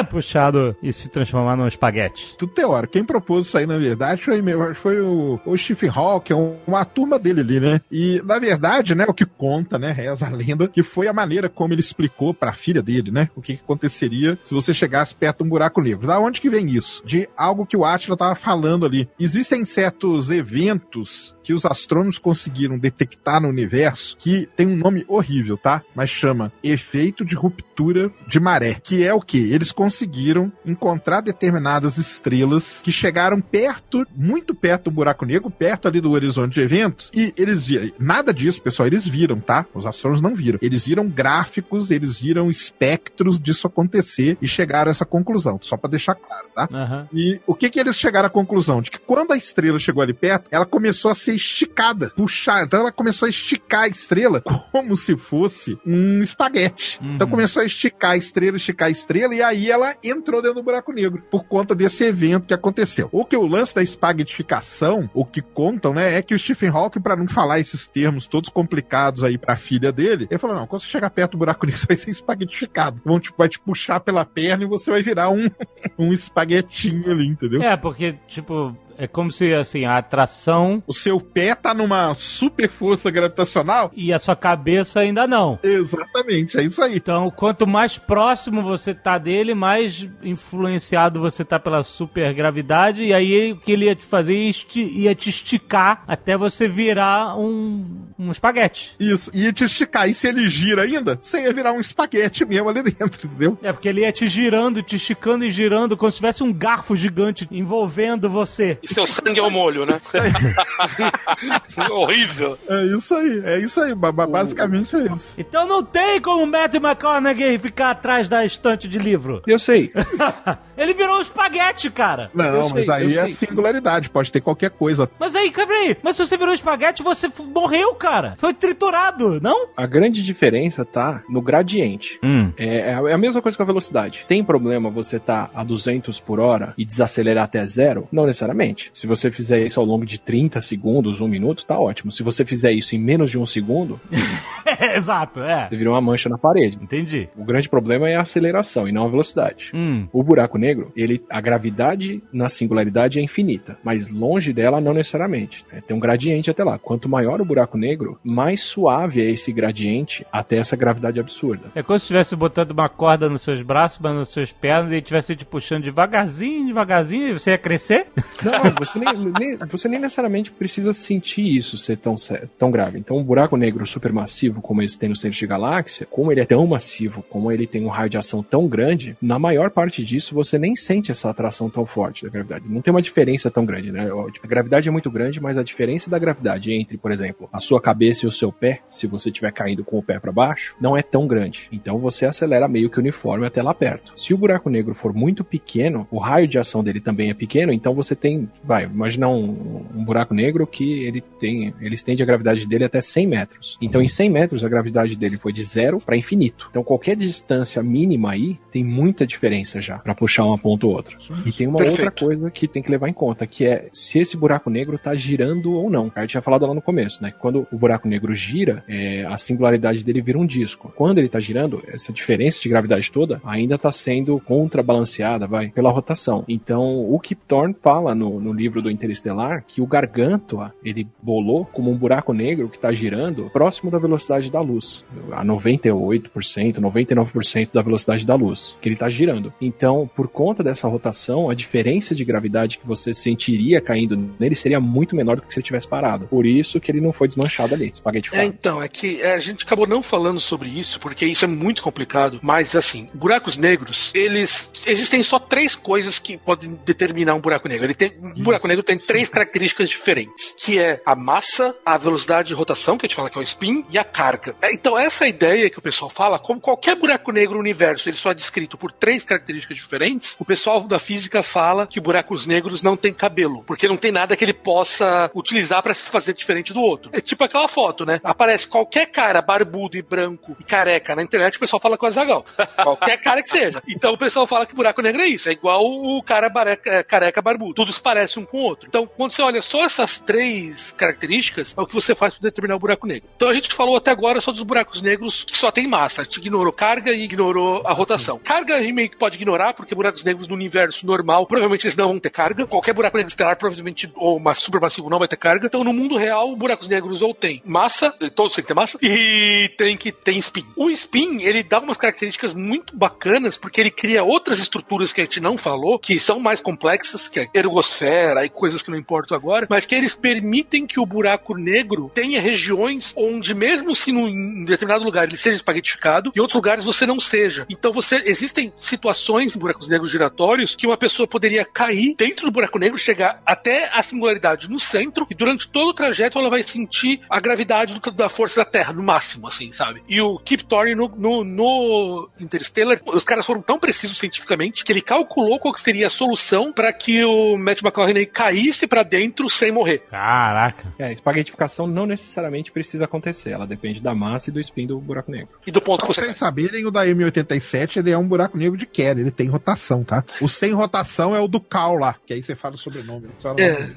[0.09, 2.35] puxado e se transformar num espaguete.
[2.37, 2.93] Tudo teórico.
[2.93, 6.83] Quem propôs isso aí, na verdade, foi, meu, foi o, o Stephen Hawking, um- uma
[6.85, 7.81] turma dele ali, né?
[7.91, 11.49] E, na verdade, né, o que conta, né, reza a lenda, que foi a maneira
[11.49, 13.29] como ele explicou pra filha dele, né?
[13.35, 16.07] O que, que aconteceria se você chegasse perto de um buraco negro.
[16.07, 17.03] Da onde que vem isso?
[17.05, 19.07] De algo que o Atila tava falando ali.
[19.19, 25.57] Existem certos eventos que os astrônomos conseguiram detectar no universo que tem um nome horrível,
[25.57, 25.83] tá?
[25.93, 28.75] Mas chama efeito de ruptura de maré.
[28.83, 29.37] Que é o que?
[29.53, 36.01] Eles conseguiram encontrar determinadas estrelas que chegaram perto, muito perto do buraco negro, perto ali
[36.01, 39.65] do horizonte de eventos, E eles viram, nada disso, pessoal, eles viram, tá?
[39.73, 40.59] Os astrônomos não viram.
[40.61, 45.91] Eles viram gráficos, eles viram espectros disso acontecer e chegaram a essa conclusão, só para
[45.91, 46.67] deixar claro, tá?
[46.71, 47.07] Aham.
[47.13, 48.81] E o que que eles chegaram à conclusão?
[48.81, 52.63] De que quando a estrela chegou ali perto, ela começou a ser esticada, puxar.
[52.63, 54.41] Então ela começou a esticar a estrela
[54.71, 56.99] como se fosse um espaguete.
[57.01, 60.63] Então começou a esticar a estrela, esticar a estrela, e aí ela entrou dentro do
[60.63, 63.09] buraco negro por conta desse evento que aconteceu.
[63.11, 66.94] O que o lance da espaguetificação, o que contam, né, é que o Stephen Hawking,
[66.99, 70.81] para não falar esses termos todos complicados aí pra filha dele, ele falou: não, quando
[70.81, 73.01] você chegar perto do buraco negro, você vai ser espaguetificado.
[73.03, 75.47] Vão, tipo, vai te puxar pela perna e você vai virar um,
[75.97, 77.61] um espaguetinho ali, entendeu?
[77.61, 82.69] É, porque, tipo, é como se, assim, a atração O seu pé tá numa super
[82.69, 83.91] força gravitacional.
[83.95, 85.59] e a sua cabeça ainda não.
[85.63, 86.95] Exatamente, é isso aí.
[86.95, 93.51] Então, quanto mais próximo você tá dele, mais influenciado você tá pela supergravidade, e aí
[93.51, 94.35] o que ele ia te fazer
[94.75, 98.95] ia te esticar até você virar um, um espaguete.
[98.99, 100.09] Isso, ia te esticar.
[100.09, 103.57] E se ele gira ainda, você ia virar um espaguete mesmo ali dentro, entendeu?
[103.61, 106.95] É porque ele ia te girando, te esticando e girando, como se tivesse um garfo
[106.95, 108.79] gigante envolvendo você.
[108.85, 109.99] E seu sangue é o molho, né?
[111.91, 112.57] Horrível.
[112.67, 113.93] É isso aí, é isso aí.
[113.95, 115.33] ba- ba- Basicamente é isso.
[115.37, 119.41] Então não tem como o Matthew McConaughey ficar atrás da estante de livro.
[119.47, 119.91] Eu sei.
[120.77, 122.29] Ele virou um espaguete, cara.
[122.33, 123.47] Não, Eu sei, mas aí eu é sei.
[123.47, 125.09] singularidade, pode ter qualquer coisa.
[125.17, 128.35] Mas aí, cabra aí, mas se você virou espaguete, você morreu, cara.
[128.37, 129.69] Foi triturado, não?
[129.77, 132.19] A grande diferença tá no gradiente.
[132.23, 132.51] Hum.
[132.57, 134.25] É, é a é a mesma coisa com a velocidade.
[134.27, 138.07] Tem problema você tá a 200 por hora e desacelerar até zero?
[138.11, 138.74] Não necessariamente.
[138.93, 142.11] Se você fizer isso ao longo de 30 segundos, um minuto, tá ótimo.
[142.11, 143.99] Se você fizer isso em menos de um segundo,
[144.95, 145.67] Exato, é.
[145.69, 146.77] você vira uma mancha na parede.
[146.81, 147.29] Entendi.
[147.35, 149.71] O grande problema é a aceleração e não a velocidade.
[149.73, 150.07] Hum.
[150.11, 155.65] O buraco negro, ele, a gravidade na singularidade é infinita, mas longe dela não necessariamente.
[155.71, 155.81] né?
[155.85, 156.77] Tem um gradiente até lá.
[156.79, 161.71] Quanto maior o buraco negro, mais suave é esse gradiente até essa gravidade absurda.
[161.75, 164.97] É como se estivesse botando uma corda nos seus braços, mas nas suas pernas, e
[164.97, 168.07] estivesse te puxando devagarzinho, devagarzinho, e você ia crescer?
[168.43, 172.15] Não, você nem, nem- você nem necessariamente precisa sentir isso ser tão,
[172.57, 172.99] tão grave.
[172.99, 176.45] Então, um buraco negro supermassivo, como esse tem no centro de galáxia, como ele é
[176.45, 180.33] tão massivo, como ele tem um raio de ação tão grande, na maior parte disso
[180.33, 182.65] você nem sente essa atração tão forte da gravidade.
[182.69, 184.07] Não tem uma diferença tão grande, né?
[184.43, 187.81] A gravidade é muito grande, mas a diferença da gravidade entre, por exemplo, a sua
[187.81, 190.95] cabeça e o seu pé, se você estiver caindo com o pé para baixo, não
[190.95, 191.67] é tão grande.
[191.71, 194.11] Então você acelera meio que uniforme até lá perto.
[194.15, 197.71] Se o buraco negro for muito pequeno, o raio de ação dele também é pequeno,
[197.71, 202.25] então você tem, vai, imagina um, um buraco negro que ele tem, ele estende a
[202.25, 203.77] gravidade dele até 100 metros.
[203.81, 206.67] Então em 100 metros a gravidade dele foi de zero para infinito.
[206.69, 211.17] Então qualquer distância mínima aí tem muita diferença já para puxar uma ponta ou outra.
[211.45, 212.01] E tem uma Perfeito.
[212.01, 215.15] outra coisa que tem que levar em conta, que é se esse buraco negro tá
[215.15, 216.11] girando ou não.
[216.15, 217.33] A gente tinha falado lá no começo, né?
[217.39, 220.91] Quando o buraco negro gira, é, a singularidade dele vira um disco.
[220.95, 225.91] Quando ele tá girando, essa diferença de gravidade toda ainda tá sendo contrabalanceada, vai, pela
[225.91, 226.43] rotação.
[226.47, 231.65] Então, o Kip Thorne fala no, no livro do Interestelar que o Gargantua, ele bolou
[231.65, 235.03] como um buraco negro que tá girando próximo da velocidade da luz.
[235.31, 239.53] A 98%, 99% da velocidade da luz, que ele tá girando.
[239.59, 244.79] Então, por conta dessa rotação, a diferença de gravidade que você sentiria caindo nele seria
[244.79, 246.27] muito menor do que se ele tivesse parado.
[246.27, 249.39] Por isso que ele não foi desmanchado ali, espaguete É, então, é que é, a
[249.39, 254.11] gente acabou não falando sobre isso, porque isso é muito complicado, mas assim, buracos negros,
[254.13, 254.69] eles.
[254.85, 257.85] Existem só três coisas que podem determinar um buraco negro.
[257.85, 262.49] Ele tem, um buraco negro tem três características diferentes, que é a massa, a velocidade
[262.49, 264.55] de rotação, que a gente fala que é o spin, e a carga.
[264.61, 268.17] É, então, essa ideia que o pessoal fala, como qualquer buraco negro no universo, ele
[268.17, 272.81] só é descrito por três características diferentes, o pessoal da física fala que buracos negros
[272.81, 276.73] não têm cabelo, porque não tem nada que ele possa utilizar para se fazer diferente
[276.73, 277.09] do outro.
[277.13, 278.19] É tipo aquela foto, né?
[278.23, 282.09] Aparece qualquer cara barbudo e branco e careca na internet, o pessoal fala com a
[282.09, 282.45] Zagal.
[282.83, 283.81] qualquer cara que seja.
[283.87, 287.03] Então o pessoal fala que buraco negro é isso, é igual o cara bareca- é,
[287.03, 287.73] careca barbudo.
[287.73, 288.87] Todos parecem um com o outro.
[288.87, 292.75] Então, quando você olha só essas três características, é o que você faz para determinar
[292.75, 293.29] o buraco negro.
[293.35, 296.21] Então a gente falou até agora só dos buracos negros que só tem massa.
[296.21, 298.39] A gente ignorou carga e ignorou a rotação.
[298.39, 301.97] Carga a gente meio que pode ignorar, porque buracos negros no universo normal, provavelmente eles
[301.97, 302.65] não vão ter carga.
[302.65, 305.67] Qualquer buraco negro estelar, provavelmente, ou uma supermassivo não vai ter carga.
[305.67, 309.71] Então, no mundo real, buracos negros ou tem massa, todos têm que ter massa, e
[309.77, 310.65] tem que ter spin.
[310.75, 315.23] O spin, ele dá umas características muito bacanas, porque ele cria outras estruturas que a
[315.23, 319.35] gente não falou, que são mais complexas, que é ergosfera e coisas que não importam
[319.35, 324.65] agora, mas que eles permitem que o buraco negro tenha regiões onde, mesmo num, em
[324.65, 327.65] determinado lugar ele seja espaguetificado, em outros lugares você não seja.
[327.69, 332.51] Então você existem situações em buracos negros giratórios que uma pessoa poderia cair dentro do
[332.51, 336.63] buraco negro, chegar até a singularidade no centro, e durante todo o trajeto ela vai
[336.63, 340.03] sentir a gravidade do- da força da Terra, no máximo, assim, sabe?
[340.07, 344.91] E o Kip Thorne no, no, no Interstellar, os caras foram tão precisos cientificamente que
[344.91, 349.71] ele calculou qual seria a solução para que o Matt McConaughey caísse pra dentro sem
[349.71, 349.99] morrer.
[350.09, 350.93] Caraca.
[350.99, 353.51] É, a espaguetificação não necessariamente precisa acontecer.
[353.51, 355.49] Ela depende da massa e do spin do buraco negro.
[355.65, 358.57] E do ponto Pra que você vocês saberem, o da M87 ele é um buraco
[358.57, 360.23] negro de Kerr, ele tem rotação, tá?
[360.41, 363.27] O sem rotação é o do Cal lá, que aí você fala o sobrenome.
[363.39, 363.89] Só não- É.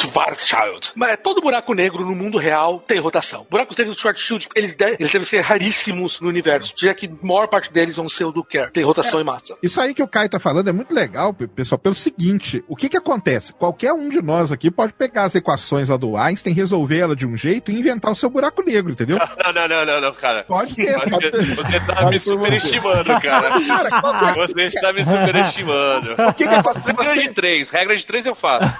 [0.00, 0.92] Schwarzschild.
[0.94, 3.46] Mas todo buraco negro no mundo real tem rotação.
[3.50, 6.72] Buracos negros do Schwarzschild, eles, de- eles devem ser raríssimos no universo.
[6.76, 8.70] Já que a maior parte deles vão ser o do Kerr.
[8.70, 9.56] Tem rotação e massa.
[9.62, 12.76] Isso aí que o Caio tá falando é muito legal, pe- pessoal, pelo seguinte: o
[12.80, 13.52] que que acontece?
[13.52, 17.26] Qualquer um de nós aqui pode pegar as equações lá do Einstein, resolver ela de
[17.26, 19.18] um jeito e inventar o seu buraco negro, entendeu?
[19.44, 20.44] Não, não, não, não, não, cara.
[20.44, 21.54] Pode ter, pode ter.
[21.56, 23.50] Você tá me superestimando, cara.
[23.60, 26.12] Cara, é- Você está me superestimando.
[26.28, 26.86] O que que acontece?
[26.86, 28.70] Regra Você, de três, regra de três eu faço.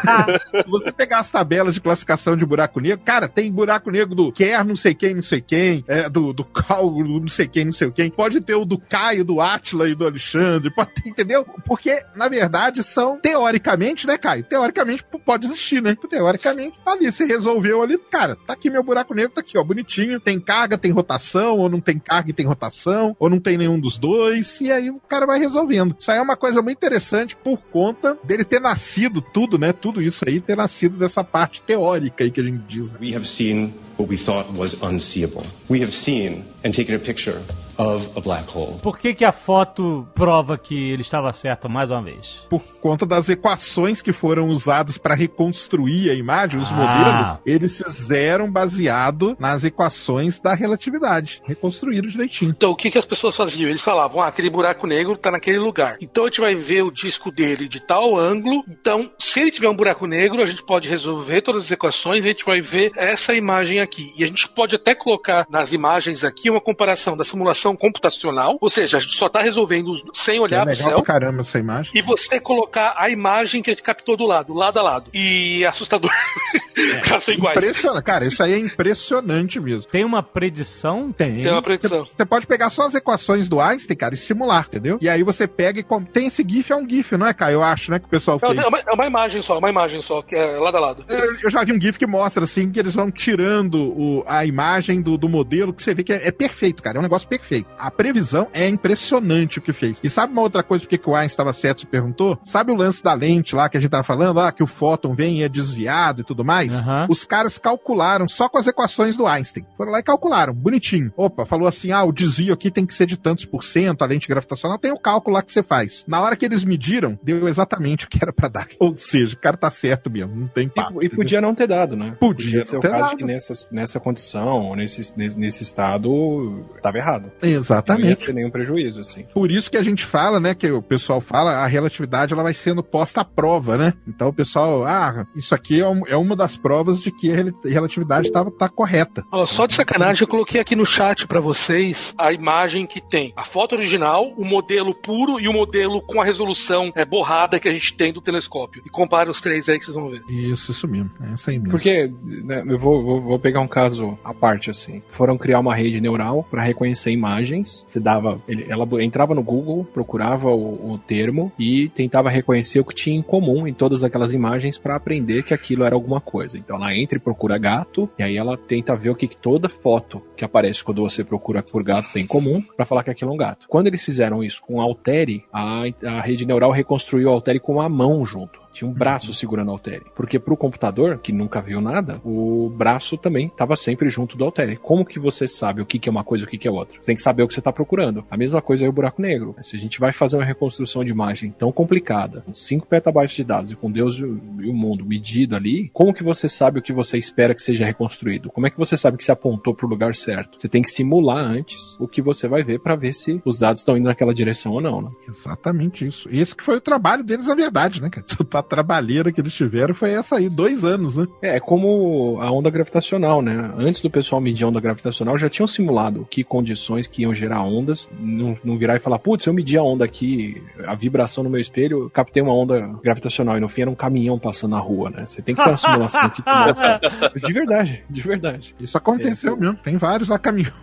[0.68, 4.64] você pegar as tabelas de classificação de buraco negro, cara, tem buraco negro do Kerr,
[4.64, 7.90] não sei quem, não sei quem, é, do, do Cal, não sei quem, não sei
[7.90, 8.10] quem.
[8.10, 11.44] Pode ter o do Caio, do Atila e do Alexandre, pode ter, entendeu?
[11.66, 14.44] Porque, na verdade, são, teoricamente, né, Caio?
[14.44, 15.96] Teoricamente pode existir, né?
[16.08, 19.64] Teoricamente, tá ali, você resolveu ali, cara, tá aqui meu buraco negro, tá aqui, ó,
[19.64, 23.58] bonitinho, tem carga, tem rotação, ou não tem carga e tem rotação, ou não tem
[23.58, 25.96] nenhum dos dois, e aí o cara vai resolvendo.
[25.98, 29.72] Isso aí é uma coisa muito interessante por conta dele ter nascido tudo, né?
[29.72, 32.98] Tudo isso aí ter nascido dessa parte teórica aí que a gente diz, né?
[33.00, 35.44] We have seen what we thought was unseeable.
[35.68, 37.40] We have seen and taken a picture
[37.78, 38.78] of a black hole.
[38.82, 42.46] Por que, que a foto prova que ele estava certo mais uma vez?
[42.50, 46.74] por conta das equações que foram usadas para reconstruir a imagem, os Ah.
[46.74, 51.40] modelos, eles fizeram baseado nas equações da relatividade.
[51.44, 52.50] Reconstruíram direitinho.
[52.50, 53.68] Então, o que, que as pessoas faziam?
[53.70, 55.96] Eles falavam, ah, aquele buraco negro tá naquele lugar.
[56.00, 58.62] Então, a gente vai ver o disco dele de tal ângulo.
[58.68, 62.28] Então, se ele tiver um buraco negro, a gente pode resolver todas as equações e
[62.28, 63.91] a gente vai ver essa imagem aqui.
[64.16, 68.70] E a gente pode até colocar nas imagens aqui uma comparação da simulação computacional, ou
[68.70, 71.02] seja, a gente só tá resolvendo sem É olhar pro legal céu.
[71.02, 71.92] pra caramba essa imagem.
[71.94, 75.10] E você colocar a imagem que a gente captou do lado, lado a lado.
[75.12, 76.10] E é assustador.
[77.08, 77.56] Elas são iguais.
[77.58, 78.04] Impressionante.
[78.04, 79.90] Cara, isso aí é impressionante mesmo.
[79.90, 81.12] Tem uma predição?
[81.12, 81.42] Tem.
[81.42, 82.04] Tem uma predição.
[82.04, 84.98] Você pode pegar só as equações do Einstein, cara, e simular, entendeu?
[85.00, 87.54] E aí você pega e com- tem esse GIF, é um GIF, não é, Caio?
[87.54, 88.64] Eu acho, né, que o pessoal É fez.
[88.66, 91.04] uma, é uma imagem só, uma imagem só, que é lado a lado.
[91.08, 94.44] Eu eu já vi um GIF que mostra, assim, que eles vão tirando o- a
[94.44, 96.96] imagem do, do modelo, que você vê que é, é perfeito, cara.
[96.96, 97.68] É um negócio perfeito.
[97.78, 100.00] A previsão é impressionante o que fez.
[100.02, 102.38] E sabe uma outra coisa porque que o Einstein estava certo, você perguntou?
[102.42, 104.38] Sabe o lance da lente lá que a gente tava falando?
[104.40, 106.74] Ah, que o fóton vem e é desviado e tudo mais?
[106.82, 107.06] Aham.
[107.08, 109.64] Os caras calcularam só com as equações do Einstein.
[109.76, 111.12] Foram lá e calcularam, bonitinho.
[111.16, 114.06] Opa, falou assim, ah, o desvio aqui tem que ser de tantos por cento, a
[114.06, 116.04] lente gravitacional tem o cálculo lá que você faz.
[116.06, 118.66] Na hora que eles mediram, deu exatamente o que era pra dar.
[118.78, 121.02] Ou seja, o cara tá certo mesmo, não tem papo.
[121.02, 122.14] E, e podia não ter dado, né?
[122.18, 123.16] Podia ser não o caso dado.
[123.16, 123.24] que
[123.70, 127.30] nessa, nessa condição, ou nesse, nesse, estado, estava errado.
[127.42, 128.26] Não ia Exatamente.
[128.26, 129.24] ter nenhum prejuízo, assim.
[129.32, 132.54] Por isso que a gente fala, né, que o pessoal fala, a relatividade ela vai
[132.54, 133.94] sendo posta à prova, né?
[134.06, 137.36] Então o pessoal, ah, isso aqui é, um- é uma das provas de que a
[137.36, 139.24] rel- relatividade estava tá correta.
[139.46, 143.44] Só de sacanagem, eu coloquei aqui no chat pra vocês a imagem que tem a
[143.44, 147.72] foto original, o modelo puro e o modelo com a resolução é, borrada que a
[147.72, 148.82] gente tem do telescópio.
[148.86, 150.22] E compara os três aí que vocês vão ver.
[150.28, 151.10] Isso, isso mesmo.
[151.20, 151.70] É essa aí mesmo.
[151.70, 155.02] Porque, né, eu vou, vou, vou pegar um caso à parte, assim.
[155.08, 157.84] Foram criar uma rede neural para reconhecer imagens.
[157.86, 158.40] Você dava.
[158.48, 163.16] ele- ela entrava no Google, procurava o, o termo e tentava reconhecer o que tinha
[163.16, 166.56] em comum em todas aquelas imagens para aprender que aquilo era alguma coisa.
[166.58, 169.68] Então ela entra e procura gato, e aí ela tenta ver o que, que toda
[169.68, 173.30] foto que aparece quando você procura por gato tem em comum para falar que aquilo
[173.30, 173.66] é um gato.
[173.68, 178.24] Quando eles fizeram isso com Altere, a, a rede neural reconstruiu Altere com a mão
[178.24, 178.61] junto.
[178.72, 180.06] Tinha um braço segurando o Altere.
[180.14, 184.76] Porque pro computador, que nunca viu nada, o braço também estava sempre junto do Altere.
[184.76, 186.70] Como que você sabe o que, que é uma coisa e o que, que é
[186.70, 186.96] outra?
[187.00, 188.24] Você tem que saber o que você está procurando.
[188.30, 189.54] A mesma coisa é o buraco negro.
[189.62, 193.44] Se a gente vai fazer uma reconstrução de imagem tão complicada, com 5 petabytes de
[193.44, 196.82] dados e com Deus e o, o mundo medido ali, como que você sabe o
[196.82, 198.50] que você espera que seja reconstruído?
[198.50, 200.60] Como é que você sabe que se apontou pro lugar certo?
[200.60, 203.80] Você tem que simular antes o que você vai ver para ver se os dados
[203.80, 205.10] estão indo naquela direção ou não, né?
[205.28, 206.28] Exatamente isso.
[206.30, 208.26] Esse que foi o trabalho deles, na verdade, né, cara?
[208.52, 211.26] Tá a trabalheira que eles tiveram foi essa aí, dois anos, né?
[211.42, 213.72] É, é como a onda gravitacional, né?
[213.78, 217.62] Antes do pessoal medir a onda gravitacional, já tinham simulado que condições que iam gerar
[217.62, 221.50] ondas, não, não virar e falar, putz, eu medi a onda aqui, a vibração no
[221.50, 224.78] meu espelho, eu captei uma onda gravitacional, e no fim era um caminhão passando na
[224.78, 225.24] rua, né?
[225.26, 226.42] Você tem que ter uma simulação que
[227.46, 228.74] De verdade, de verdade.
[228.80, 229.56] Isso aconteceu É.
[229.56, 229.76] mesmo.
[229.82, 230.72] Tem vários lá caminhões.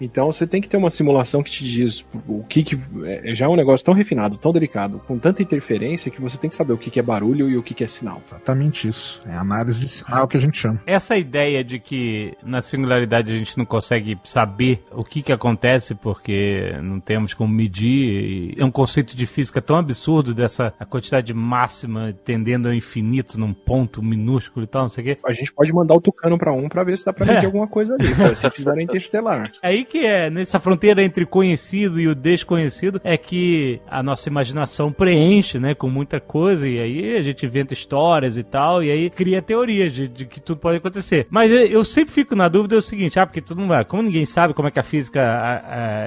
[0.00, 3.46] Então você tem que ter uma simulação que te diz o que, que é, já
[3.46, 6.72] é um negócio tão refinado, tão delicado, com tanta interferência que você tem que saber
[6.72, 8.20] o que, que é barulho e o que, que é sinal.
[8.26, 9.20] Exatamente isso.
[9.26, 10.80] É análise de sinal que a gente chama.
[10.86, 15.94] Essa ideia de que na singularidade a gente não consegue saber o que, que acontece
[15.94, 21.32] porque não temos como medir, é um conceito de física tão absurdo dessa a quantidade
[21.32, 25.18] máxima tendendo ao infinito num ponto minúsculo e tal, não sei o quê.
[25.24, 27.68] A gente pode mandar o Tucano pra um pra ver se dá pra medir alguma
[27.68, 29.52] coisa ali, se fizer interestelar.
[29.62, 34.90] Aí que é, nessa fronteira entre conhecido e o desconhecido, é que a nossa imaginação
[34.92, 39.10] preenche, né, com muita coisa, e aí a gente inventa histórias e tal, e aí
[39.10, 41.26] cria teorias de, de que tudo pode acontecer.
[41.30, 44.02] Mas eu- sempre fico na dúvida é o seguinte, ah, porque todo mundo vai, como
[44.02, 45.56] ninguém sabe como é que a física a-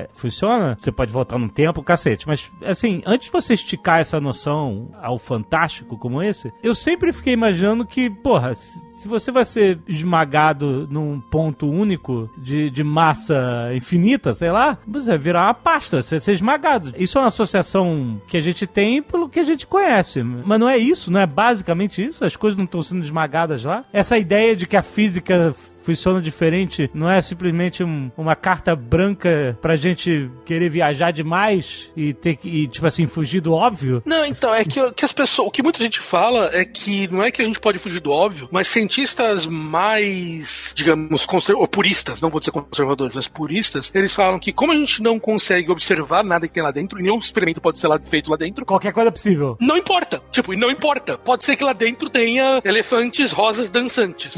[0.03, 4.19] a- funciona, você pode voltar no tempo, cacete, mas assim, antes de você esticar essa
[4.19, 8.53] noção ao fantástico como esse, eu sempre fiquei imaginando que, porra,
[8.97, 15.09] se você vai ser esmagado num ponto único de, de massa infinita, sei lá, você
[15.09, 16.93] vai virar uma pasta, você vai ser esmagado.
[16.97, 20.23] Isso é uma associação que a gente tem pelo que a gente conhece.
[20.23, 22.25] Mas não é isso, não é basicamente isso?
[22.25, 23.85] As coisas não estão sendo esmagadas lá?
[23.93, 25.53] Essa ideia de que a física
[25.87, 32.13] funciona diferente, não é simplesmente um- uma carta branca pra gente querer viajar demais e
[32.13, 34.01] ter que, e, tipo assim, fugir do óbvio?
[34.05, 35.47] Não, então, é que, que as pessoas.
[35.47, 38.11] O que muita gente fala é que não é que a gente pode fugir do
[38.11, 44.13] óbvio, mas cientistas mais, digamos, conser ou puristas, não vou dizer conservadores, mas puristas, eles
[44.13, 47.61] falam que como a gente não consegue observar nada que tem lá dentro, nenhum experimento
[47.61, 49.57] pode ser lá, feito lá dentro, Qualquer coisa é possível.
[49.61, 50.21] não importa.
[50.31, 51.17] Tipo, e não importa.
[51.17, 54.37] Pode ser que lá dentro tenha elefantes rosas dançantes.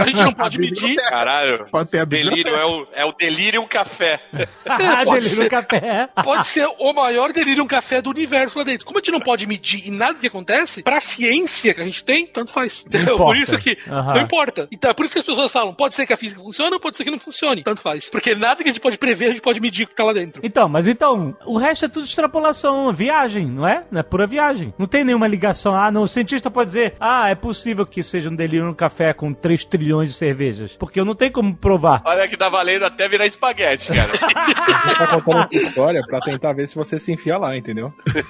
[0.00, 0.96] A gente não pode medir.
[1.08, 1.66] Caralho.
[1.70, 4.20] Pode ter a Delírio é o, é o delírio café.
[4.66, 5.50] Ah, pode delírio ser.
[5.50, 6.08] café.
[6.22, 8.86] Pode ser o maior delírio café do universo lá dentro.
[8.86, 12.02] Como a gente não pode medir e nada que acontece, pra ciência que a gente
[12.02, 12.84] tem, tanto faz.
[12.86, 13.16] Importa.
[13.16, 14.14] Por isso que Aham.
[14.14, 14.66] não importa.
[14.72, 16.80] Então é por isso que as pessoas falam, pode ser que a física funcione ou
[16.80, 17.62] pode ser que não funcione.
[17.62, 18.08] Tanto faz.
[18.08, 20.12] Porque nada que a gente pode prever, a gente pode medir o que tá lá
[20.12, 20.40] dentro.
[20.44, 23.84] Então, mas então, o resto é tudo extrapolação, viagem, não é?
[23.90, 24.72] Não é pura viagem.
[24.78, 25.74] Não tem nenhuma ligação.
[25.76, 29.12] Ah, não, o cientista pode dizer, ah, é possível que seja um delírio no café
[29.12, 30.74] com 3 trilhões de cervejas.
[30.74, 32.02] Porque eu não tenho como provar.
[32.04, 34.10] Olha que tá valendo até virar espaguete, cara.
[34.12, 37.92] Ele tá contando essa história pra tentar ver se você se enfia lá, entendeu?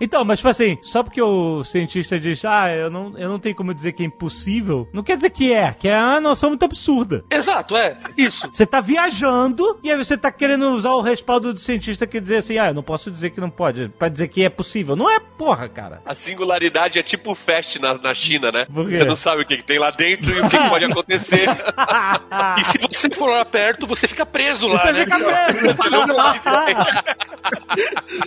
[0.00, 3.54] Então, mas tipo assim, só porque o cientista diz, ah, eu não, eu não tenho
[3.54, 6.64] como dizer que é impossível, não quer dizer que é, que é uma noção muito
[6.64, 7.24] absurda.
[7.30, 7.96] Exato, é.
[8.18, 8.50] Isso.
[8.52, 12.38] Você tá viajando e aí você tá querendo usar o respaldo do cientista que dizer
[12.38, 14.96] assim, ah, eu não posso dizer que não pode, pra dizer que é possível.
[14.96, 16.02] Não é porra, cara.
[16.04, 18.66] A singularidade é tipo o Fast na, na China, né?
[18.72, 18.98] Por quê?
[18.98, 21.48] Você não sabe o que, que tem lá dentro e o que, pode acontecer.
[22.58, 25.04] E se você for lá perto, você fica preso lá, Você né?
[25.04, 25.76] fica preso.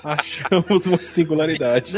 [0.04, 1.94] Achamos uma singularidade.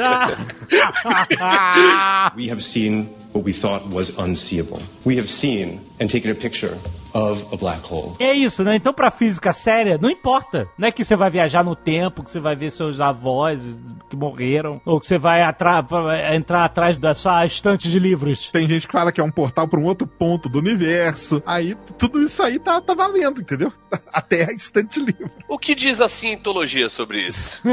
[2.36, 4.82] We have seen what we thought was unseeable.
[5.06, 6.78] We have seen and taken a picture
[7.14, 8.14] of a black hole.
[8.20, 8.76] É isso, né?
[8.76, 10.68] Então, pra física séria, não importa.
[10.78, 13.80] Não é que você vai viajar no tempo, que você vai ver seus avós
[14.10, 18.50] que morreram, ou que você vai atra- pra- entrar atrás da sua estante de livros.
[18.52, 21.42] Tem gente que fala que é um portal para um outro ponto do universo.
[21.46, 23.72] Aí, tudo isso aí tá, tá valendo, entendeu?
[24.12, 25.30] A Terra é instante livre.
[25.48, 27.60] O que diz a cientologia sobre isso?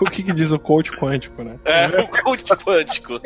[0.00, 1.58] O que, que diz o coach quântico, né?
[1.64, 3.20] É um coach quântico.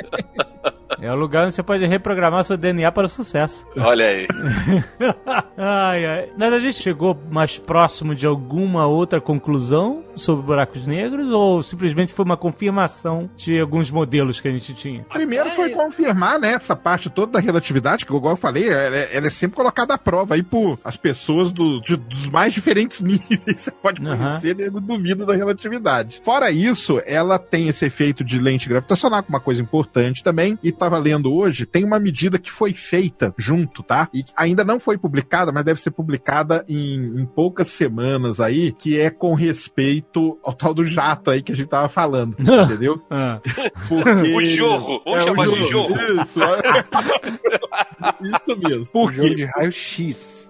[1.01, 3.67] É o lugar onde você pode reprogramar seu DNA para o sucesso.
[3.79, 4.20] Olha aí.
[5.57, 6.29] ai, ai.
[6.37, 12.13] Mas a gente chegou mais próximo de alguma outra conclusão sobre buracos negros ou simplesmente
[12.13, 15.05] foi uma confirmação de alguns modelos que a gente tinha?
[15.05, 19.17] Primeiro foi confirmar, né, essa parte toda da relatividade, que igual eu falei, ela, é-
[19.17, 23.01] ela é sempre colocada à prova aí por as pessoas do- de- dos mais diferentes
[23.03, 23.41] níveis.
[23.57, 26.21] Você pode conhecer nego duvido da relatividade.
[26.23, 30.59] Fora isso, ela tem esse efeito de lente gravitacional, que é uma coisa importante também.
[30.63, 34.09] E tava lendo hoje, tem uma medida que foi feita junto, tá?
[34.13, 38.99] E ainda não foi publicada, mas deve ser publicada em, em poucas semanas aí, que
[38.99, 43.01] é com respeito ao tal do jato aí que a gente tava falando, entendeu?
[43.11, 43.41] Ah.
[43.89, 44.35] Porque...
[44.35, 45.03] O jorro.
[45.05, 45.97] Vamos É, o chamar de jorro.
[46.21, 46.41] Isso,
[48.21, 48.83] Isso mesmo.
[48.83, 49.35] O Por jogo quê?
[49.35, 50.49] de raio-x.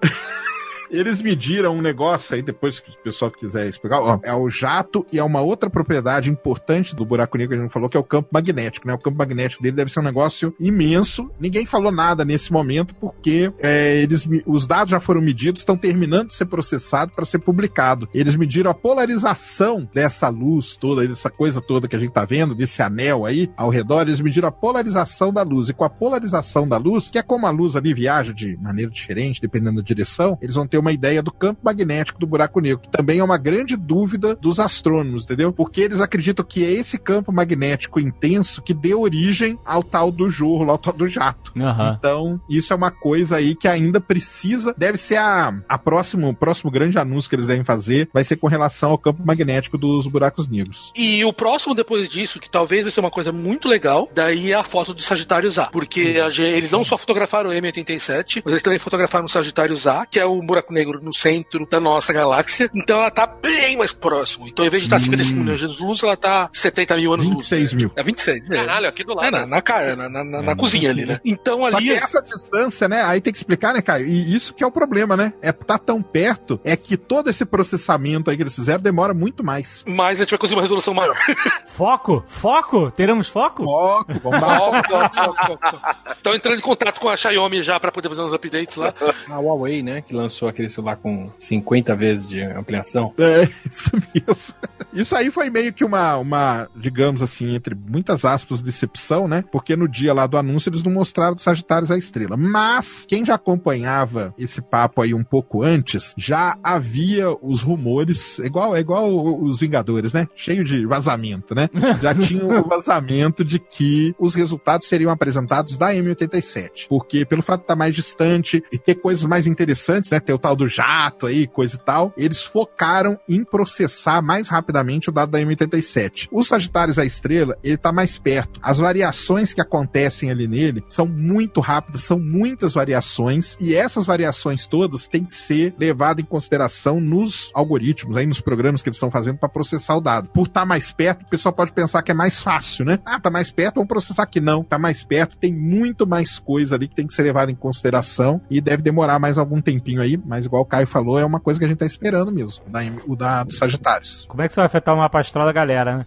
[0.91, 5.07] Eles mediram um negócio aí, depois que o pessoal quiser explicar, ó, é o jato
[5.13, 8.01] e é uma outra propriedade importante do buraco negro que a gente falou, que é
[8.01, 8.95] o campo magnético, né?
[8.95, 11.31] O campo magnético dele deve ser um negócio imenso.
[11.39, 16.29] Ninguém falou nada nesse momento, porque é, eles, os dados já foram medidos, estão terminando
[16.29, 18.09] de ser processados para ser publicado.
[18.13, 22.55] Eles mediram a polarização dessa luz toda, dessa coisa toda que a gente tá vendo,
[22.55, 25.69] desse anel aí ao redor, eles mediram a polarização da luz.
[25.69, 28.91] E com a polarização da luz, que é como a luz ali viaja de maneira
[28.91, 32.81] diferente, dependendo da direção, eles vão ter uma ideia do campo magnético do buraco negro,
[32.81, 35.53] que também é uma grande dúvida dos astrônomos, entendeu?
[35.53, 40.29] Porque eles acreditam que é esse campo magnético intenso que deu origem ao tal do
[40.31, 41.53] jorro, lá, ao tal do jato.
[41.57, 41.97] Aham.
[41.99, 46.35] Então, isso é uma coisa aí que ainda precisa, deve ser a, a próximo, o
[46.35, 50.07] próximo grande anúncio que eles devem fazer, vai ser com relação ao campo magnético dos
[50.07, 50.93] buracos negros.
[50.97, 54.55] E o próximo depois disso, que talvez vai ser uma coisa muito legal, daí é
[54.55, 55.67] a foto do Sagitários A.
[55.67, 59.87] Porque a gen- eles não só fotografaram o M87, mas eles também fotografaram o Sagitários
[59.87, 62.71] A, que é o buraco negro no centro da nossa galáxia.
[62.75, 64.47] Então ela tá bem mais próximo.
[64.49, 67.49] Então, em vez de estar 55 milhões de anos-luz, ela tá 70 mil anos-luz.
[67.51, 67.93] 26 mil.
[67.97, 68.51] É 26.
[68.51, 68.55] é.
[68.57, 69.31] Caralho, aqui do É, lado.
[69.33, 71.21] na, na, cara, na, na, na- na cozinha ali, né?
[71.25, 71.87] Então Só ali.
[71.87, 73.03] que essa distância, né?
[73.03, 74.07] Aí tem que explicar, né, Caio?
[74.07, 75.33] E isso que é o problema, né?
[75.43, 79.45] É tá tão perto, é que todo esse processamento aí que eles fizeram demora muito
[79.45, 79.85] mais.
[79.87, 81.17] Mas a gente vai conseguir uma resolução maior.
[81.67, 82.25] Foco?
[82.27, 82.91] Foco?
[82.91, 83.65] Teremos foco?
[83.65, 88.33] Foco, vamos dar Estão entrando em contato com a Xiaomi já pra poder fazer uns
[88.33, 88.95] updates lá.
[89.31, 93.13] A Huawei, né, que lançou aquele celular com 50 vezes de ampliação.
[93.19, 94.55] É, isso mesmo.
[94.93, 99.45] Isso aí foi meio que uma, uma, digamos assim, entre muitas aspas, decepção, né?
[99.51, 102.37] Porque no dia lá do anúncio eles não mostraram do Sagitários a estrela.
[102.37, 108.77] Mas, quem já acompanhava esse papo aí um pouco antes, já havia os rumores, igual,
[108.77, 110.27] igual os Vingadores, né?
[110.35, 111.69] Cheio de vazamento, né?
[112.01, 116.87] Já tinha o vazamento de que os resultados seriam apresentados da M87.
[116.89, 120.19] Porque pelo fato de estar mais distante e ter coisas mais interessantes, né?
[120.19, 125.09] Ter o tal do jato aí, coisa e tal, eles focaram em processar mais rapidamente
[125.09, 126.29] o dado da M87.
[126.31, 128.61] O Sagitários a estrela, ele tá mais perto.
[128.63, 134.67] As variações que acontecem ali nele são muito rápidas, são muitas variações, e essas variações
[134.67, 139.11] todas têm que ser levadas em consideração nos algoritmos, aí nos programas que eles estão
[139.11, 140.31] fazendo para processar o dado.
[140.31, 142.99] Por estar mais perto, o pessoal pode pensar que é mais fácil, né?
[143.05, 144.41] Ah, tá mais perto, vamos processar aqui.
[144.41, 147.55] Não, tá mais perto, tem muito mais coisa ali que tem que ser levada em
[147.55, 151.41] consideração e deve demorar mais algum tempinho aí, mas igual o Caio falou, é uma
[151.41, 154.27] coisa que a gente tá esperando mesmo, o da, o da do Sagitários.
[154.29, 156.07] Como é que isso vai afetar o mapa astral da galera, né?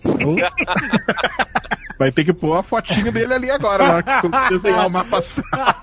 [1.99, 5.75] Vai ter que pôr a fotinho dele ali agora, que desenhar o mapa astral.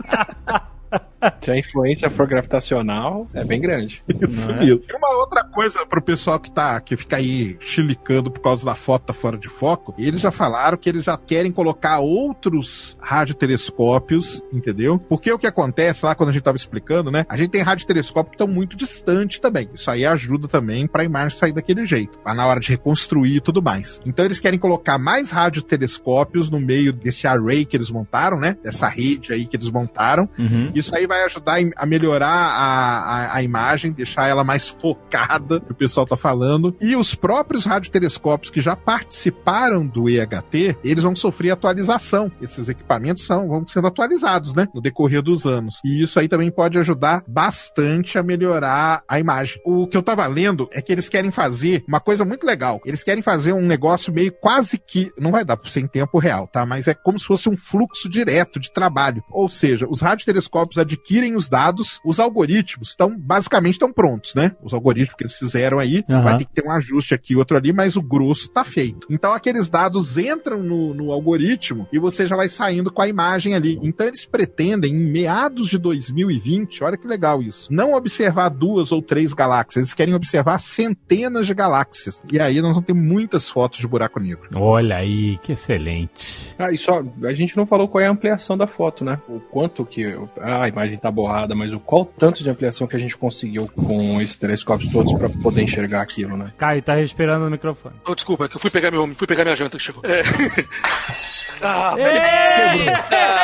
[1.41, 4.03] Se a influência for gravitacional, é bem grande.
[4.09, 4.59] Isso é?
[4.59, 4.83] mesmo.
[4.89, 8.75] E uma outra coisa pro pessoal que tá, que fica aí chilicando por causa da
[8.75, 14.43] foto tá fora de foco, eles já falaram que eles já querem colocar outros radiotelescópios,
[14.53, 14.99] entendeu?
[14.99, 17.27] Porque o que acontece lá quando a gente tava explicando, né?
[17.29, 19.69] A gente tem radiotelescópios que estão muito distantes também.
[19.75, 23.41] Isso aí ajuda também pra imagem sair daquele jeito, pra na hora de reconstruir e
[23.41, 24.01] tudo mais.
[24.05, 28.57] Então eles querem colocar mais radiotelescópios no meio desse array que eles montaram, né?
[28.63, 30.29] Dessa rede aí que eles montaram.
[30.39, 30.71] Uhum.
[30.75, 35.73] Isso aí vai ajudar a melhorar a, a, a imagem, deixar ela mais focada, que
[35.73, 36.77] o pessoal tá falando.
[36.81, 42.31] E os próprios radiotelescópios que já participaram do EHT, eles vão sofrer atualização.
[42.41, 44.69] Esses equipamentos são, vão sendo atualizados, né?
[44.73, 45.81] No decorrer dos anos.
[45.85, 49.61] E isso aí também pode ajudar bastante a melhorar a imagem.
[49.65, 52.81] O que eu tava lendo é que eles querem fazer uma coisa muito legal.
[52.87, 55.11] Eles querem fazer um negócio meio quase que.
[55.19, 56.65] Não vai dar pra ser em tempo real, tá?
[56.65, 59.25] Mas é como se fosse um fluxo direto de trabalho.
[59.29, 61.00] Ou seja, os radiotelescópios adquirem
[61.37, 64.53] os dados, os algoritmos estão basicamente estão prontos, né?
[64.63, 66.23] Os algoritmos que eles fizeram aí, Aham.
[66.23, 69.07] vai ter que ter um ajuste aqui, outro ali, mas o grosso tá feito.
[69.11, 73.55] Então aqueles dados entram no, no algoritmo e você já vai saindo com a imagem
[73.55, 73.79] ali.
[73.83, 79.03] Então eles pretendem, em meados de 2020, olha que legal isso, não observar duas ou
[79.03, 82.23] três galáxias, eles querem observar centenas de galáxias.
[82.31, 84.49] E aí nós vamos ter muitas fotos de buraco negro.
[84.55, 86.55] Olha aí, que excelente.
[86.59, 89.21] Ah, e só, a gente não falou qual é a ampliação da foto, né?
[89.29, 90.05] O quanto que
[90.39, 93.69] ah, a imagem tá borrada, mas o qual tanto de ampliação que a gente conseguiu
[93.69, 96.53] com esses telescópios todos pra poder enxergar aquilo, né?
[96.57, 97.97] Caio, tá respirando no microfone.
[98.07, 100.03] Oh, desculpa, é que eu fui pegar, meu, fui pegar minha janta que chegou.
[100.05, 100.23] É.
[101.63, 101.95] ah,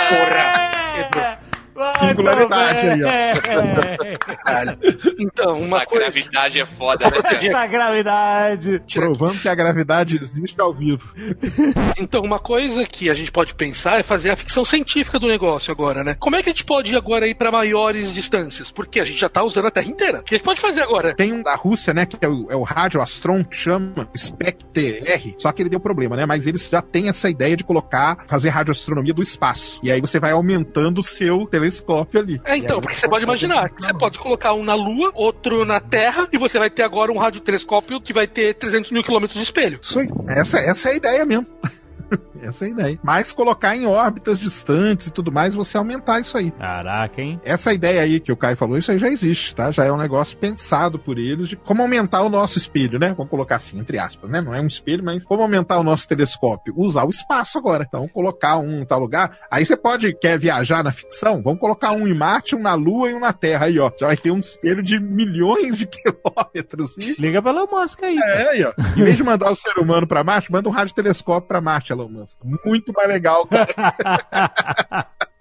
[0.09, 1.46] Porra!
[1.99, 4.37] Singularidade aí, ó.
[4.45, 4.79] Caralho.
[5.19, 6.05] Então, uma Essa coisa.
[6.05, 7.47] gravidade é foda, né, cara?
[7.47, 8.83] Essa gravidade.
[8.93, 11.09] Provando que a gravidade existe ao vivo.
[11.99, 15.73] Então, uma coisa que a gente pode pensar é fazer a ficção científica do negócio
[15.73, 16.15] agora, né?
[16.19, 18.71] Como é que a gente pode agora ir pra maiores distâncias?
[18.71, 20.21] Porque a gente já tá usando a Terra inteira.
[20.21, 21.15] O que a gente pode fazer agora?
[21.15, 25.35] Tem um da Rússia, né, que é o, é o Rádio Astron, que chama SPECTR,
[25.39, 28.51] só que ele deu problema, né, mas eles já têm essa ideia de colocar, fazer
[28.51, 29.81] radioastronomia do espaço.
[29.83, 32.41] E aí você vai aumentando o seu telescópio telescópio ali.
[32.45, 35.81] É, então, porque você pode imaginar que você pode colocar um na Lua, outro na
[35.81, 39.43] Terra, e você vai ter agora um radiotelescópio que vai ter 300 mil quilômetros de
[39.43, 39.79] espelho.
[39.83, 40.09] Isso aí.
[40.29, 41.47] Essa, essa é a ideia mesmo.
[42.43, 42.99] Essa é a ideia.
[43.03, 46.51] Mas colocar em órbitas distantes e tudo mais, você aumentar isso aí.
[46.51, 47.41] Caraca, hein?
[47.45, 49.71] Essa ideia aí que o Caio falou, isso aí já existe, tá?
[49.71, 53.15] Já é um negócio pensado por eles de como aumentar o nosso espelho, né?
[53.17, 54.41] Vamos colocar assim, entre aspas, né?
[54.41, 56.75] Não é um espelho, mas como aumentar o nosso telescópio?
[56.77, 57.85] Usar o espaço agora.
[57.87, 59.39] Então, colocar um em tal lugar.
[59.51, 61.43] Aí você pode, quer viajar na ficção?
[61.43, 63.67] Vamos colocar um em Marte, um na Lua e um na Terra.
[63.67, 63.91] Aí, ó.
[63.99, 66.97] Já vai ter um espelho de milhões de quilômetros.
[66.99, 67.21] E...
[67.21, 68.19] Liga pra Elon Musk aí.
[68.19, 68.73] É, aí, ó.
[68.97, 72.09] Em vez de mandar o ser humano pra Marte, manda um radiotelescópio pra Marte, Elon
[72.09, 72.26] Musk.
[72.65, 73.69] Muito mais legal, cara.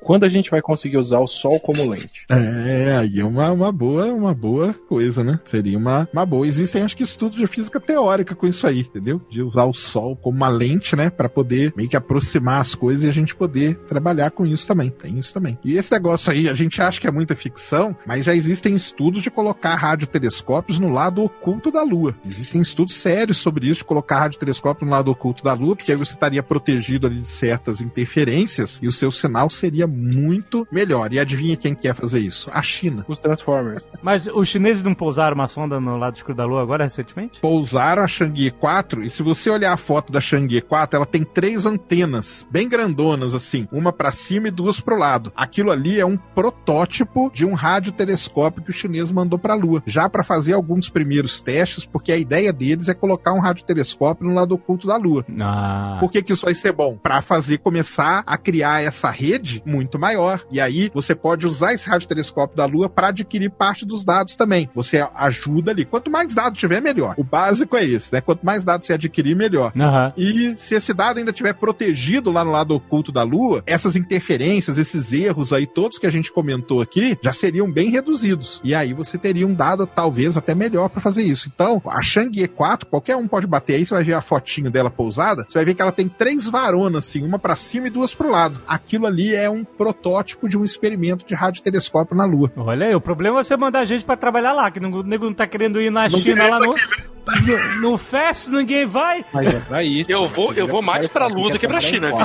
[0.00, 2.24] Quando a gente vai conseguir usar o Sol como lente?
[2.30, 5.40] É, aí é uma, uma boa, uma boa coisa, né?
[5.44, 6.46] Seria uma, uma boa.
[6.46, 9.20] Existem, acho que, estudos de física teórica com isso aí, entendeu?
[9.30, 11.08] De usar o Sol como uma lente, né?
[11.10, 14.90] Pra poder meio que aproximar as coisas e a gente poder trabalhar com isso também.
[14.90, 15.58] Tem isso também.
[15.64, 19.22] E esse negócio aí, a gente acha que é muita ficção, mas já existem estudos
[19.22, 22.14] de colocar radiotelescópios no lado oculto da Lua.
[22.26, 25.98] Existem estudos sérios sobre isso, de colocar radiotelescópio no lado oculto da Lua, porque aí
[25.98, 31.12] você estaria protegido ali de certas interferências e o seu sinal seria muito melhor.
[31.12, 32.50] E adivinha quem quer fazer isso?
[32.52, 33.04] A China.
[33.08, 33.88] Os Transformers.
[34.02, 37.40] Mas os chineses não pousaram uma sonda no lado escuro da Lua agora, recentemente?
[37.40, 41.24] Pousaram a Chang'e 4 e se você olhar a foto da Chang'e 4, ela tem
[41.24, 45.32] três antenas bem grandonas assim, uma para cima e duas pro lado.
[45.34, 49.82] Aquilo ali é um protótipo de um radiotelescópio que o chinês mandou para a Lua,
[49.86, 54.34] já para fazer alguns primeiros testes, porque a ideia deles é colocar um radiotelescópio no
[54.34, 55.24] lado oculto da Lua.
[55.40, 55.96] Ah.
[56.00, 56.96] Por que, que isso vai ser bom?
[56.96, 60.44] Para fazer começar a criar essa rede muito maior.
[60.50, 64.68] E aí você pode usar esse radiotelescópio da Lua para adquirir parte dos dados também.
[64.74, 65.84] Você ajuda ali.
[65.84, 67.14] Quanto mais dados tiver, melhor.
[67.16, 68.20] O básico é esse, né?
[68.20, 69.72] Quanto mais dados você adquirir, melhor.
[69.78, 70.12] Aham.
[70.16, 74.78] E se esse dado ainda estiver protegido lá no lado oculto da Lua, essas interferências,
[74.78, 78.60] esses erros aí, todos que a gente comentou aqui, já seriam bem reduzidos.
[78.64, 81.50] E aí você teria um dado talvez até melhor para fazer isso.
[81.54, 84.90] Então, a Chang'e 4, qualquer um pode bater aí, você vai ver a fotinho dela
[84.90, 88.14] pousada, você vai ver que ela tem três varonas, assim, uma para cima e duas
[88.14, 88.60] pro lado.
[88.66, 92.50] Aquilo ali é um protótipo de um experimento de radiotelescópio na Lua.
[92.56, 95.34] Olha aí, o problema é você mandar gente pra trabalhar lá, que o nego não
[95.34, 99.24] tá querendo ir na China lá no, no, no FES, ninguém vai.
[99.32, 100.10] Mas é pra isso.
[100.10, 102.10] Eu vou, eu vou mais pra Lua do que pra China,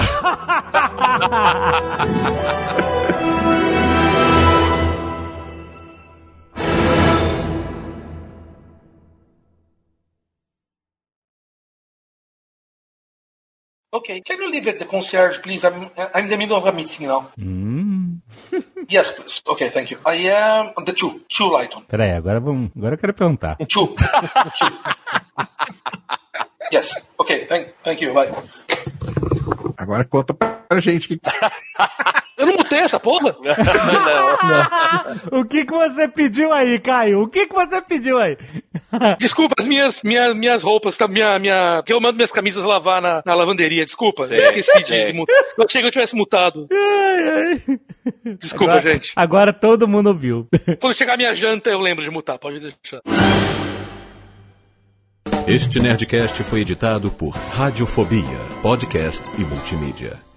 [13.92, 15.66] Okay, can you leave at the concierge, please?
[15.66, 17.32] I'm I'm in the middle of a meeting now.
[17.38, 18.22] Hum.
[18.88, 19.42] Yes, please.
[19.48, 19.98] Okay, thank you.
[20.06, 21.84] I am on the two, two light on.
[21.90, 22.70] Peraí, agora vamos.
[22.78, 23.58] Agora eu quero perguntar.
[23.68, 23.88] Two.
[24.58, 24.70] two.
[26.72, 26.94] Yes.
[27.20, 28.14] Okay, thank, thank you.
[28.14, 28.30] Bye.
[29.76, 31.18] Agora conta pra gente que
[32.40, 33.36] Eu não mutei essa porra?
[35.30, 37.24] o que que você pediu aí, Caio?
[37.24, 38.38] O que que você pediu aí?
[39.20, 43.02] Desculpa, as minhas, minhas, minhas roupas, tá, minha, minha, que eu mando minhas camisas lavar
[43.02, 43.84] na, na lavanderia.
[43.84, 45.36] Desculpa, eu esqueci de, de mutar.
[45.58, 46.66] Eu achei que eu tivesse mutado.
[48.40, 49.12] Desculpa, agora, gente.
[49.18, 50.48] Agora todo mundo ouviu.
[50.80, 52.40] Quando chegar minha janta, eu lembro de mutar.
[52.40, 53.02] Pode deixar.
[55.46, 60.29] Este Nerdcast foi editado por Radiofobia, podcast e multimídia.